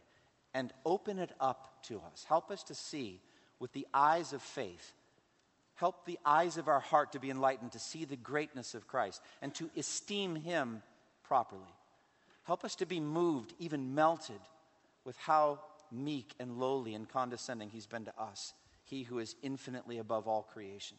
and 0.54 0.74
open 0.86 1.20
it 1.20 1.32
up 1.40 1.84
to 1.84 2.02
us. 2.12 2.26
Help 2.28 2.52
us 2.52 2.64
to 2.64 2.76
see 2.76 3.20
with 3.60 3.72
the 3.74 3.88
eyes 3.94 4.34
of 4.34 4.42
faith. 4.42 4.94
Help 5.76 6.06
the 6.06 6.20
eyes 6.26 6.58
of 6.58 6.68
our 6.68 6.80
heart 6.80 7.14
to 7.14 7.20
be 7.20 7.30
enlightened 7.30 7.72
to 7.72 7.80
see 7.80 8.06
the 8.06 8.16
greatness 8.16 8.76
of 8.76 8.88
Christ 8.88 9.22
and 9.42 9.54
to 9.56 9.70
esteem 9.78 10.36
him 10.36 10.84
properly. 11.24 11.74
Help 12.44 12.66
us 12.66 12.76
to 12.76 12.86
be 12.86 13.00
moved, 13.00 13.54
even 13.60 13.96
melted, 13.96 14.40
with 15.06 15.18
how 15.18 15.60
meek 15.92 16.34
and 16.40 16.60
lowly 16.60 16.94
and 16.94 17.10
condescending 17.10 17.70
he's 17.70 17.88
been 17.88 18.06
to 18.06 18.20
us, 18.20 18.54
he 18.84 19.04
who 19.04 19.20
is 19.20 19.36
infinitely 19.42 19.98
above 19.98 20.28
all 20.28 20.44
creation. 20.44 20.98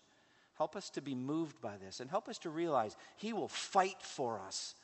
Help 0.56 0.76
us 0.76 0.90
to 0.90 1.00
be 1.00 1.14
moved 1.14 1.60
by 1.60 1.76
this 1.84 2.00
and 2.00 2.10
help 2.10 2.28
us 2.28 2.38
to 2.38 2.50
realize 2.50 2.96
he 3.16 3.32
will 3.32 3.48
fight 3.48 4.00
for 4.00 4.40
us 4.40 4.74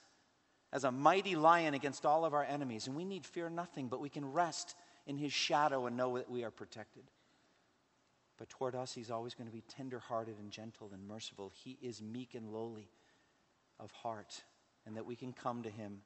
as 0.72 0.84
a 0.84 0.92
mighty 0.92 1.36
lion 1.36 1.74
against 1.74 2.04
all 2.04 2.24
of 2.24 2.34
our 2.34 2.44
enemies. 2.44 2.86
And 2.86 2.96
we 2.96 3.04
need 3.04 3.24
fear 3.24 3.48
nothing, 3.48 3.88
but 3.88 4.00
we 4.00 4.08
can 4.08 4.32
rest 4.32 4.74
in 5.06 5.16
his 5.16 5.32
shadow 5.32 5.86
and 5.86 5.96
know 5.96 6.16
that 6.16 6.30
we 6.30 6.44
are 6.44 6.50
protected. 6.50 7.04
But 8.38 8.48
toward 8.48 8.74
us, 8.74 8.92
he's 8.92 9.10
always 9.10 9.34
going 9.34 9.48
to 9.48 9.52
be 9.52 9.64
tenderhearted 9.68 10.38
and 10.38 10.50
gentle 10.50 10.90
and 10.92 11.06
merciful. 11.06 11.50
He 11.54 11.78
is 11.82 12.00
meek 12.00 12.34
and 12.34 12.52
lowly 12.52 12.88
of 13.80 13.90
heart, 13.90 14.44
and 14.86 14.96
that 14.96 15.06
we 15.06 15.16
can 15.16 15.32
come 15.32 15.62
to 15.62 15.70
him 15.70 16.02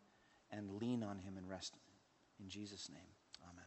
and 0.51 0.81
lean 0.81 1.03
on 1.03 1.19
him 1.19 1.37
and 1.37 1.49
rest 1.49 1.75
in 2.43 2.49
Jesus' 2.49 2.89
name, 2.89 2.99
amen. 3.45 3.65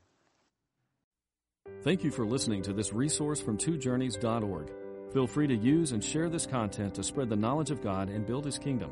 Thank 1.84 2.04
you 2.04 2.12
for 2.12 2.26
listening 2.26 2.62
to 2.64 2.74
this 2.74 2.92
resource 2.94 3.42
from 3.42 3.58
twojourneys.org. 3.58 4.72
Feel 5.14 5.28
free 5.28 5.48
to 5.48 5.56
use 5.56 5.94
and 5.94 6.04
share 6.04 6.30
this 6.30 6.46
content 6.46 6.96
to 6.96 7.04
spread 7.04 7.30
the 7.30 7.36
knowledge 7.36 7.72
of 7.72 7.82
God 7.82 8.10
and 8.10 8.26
build 8.26 8.46
his 8.46 8.58
kingdom. 8.60 8.92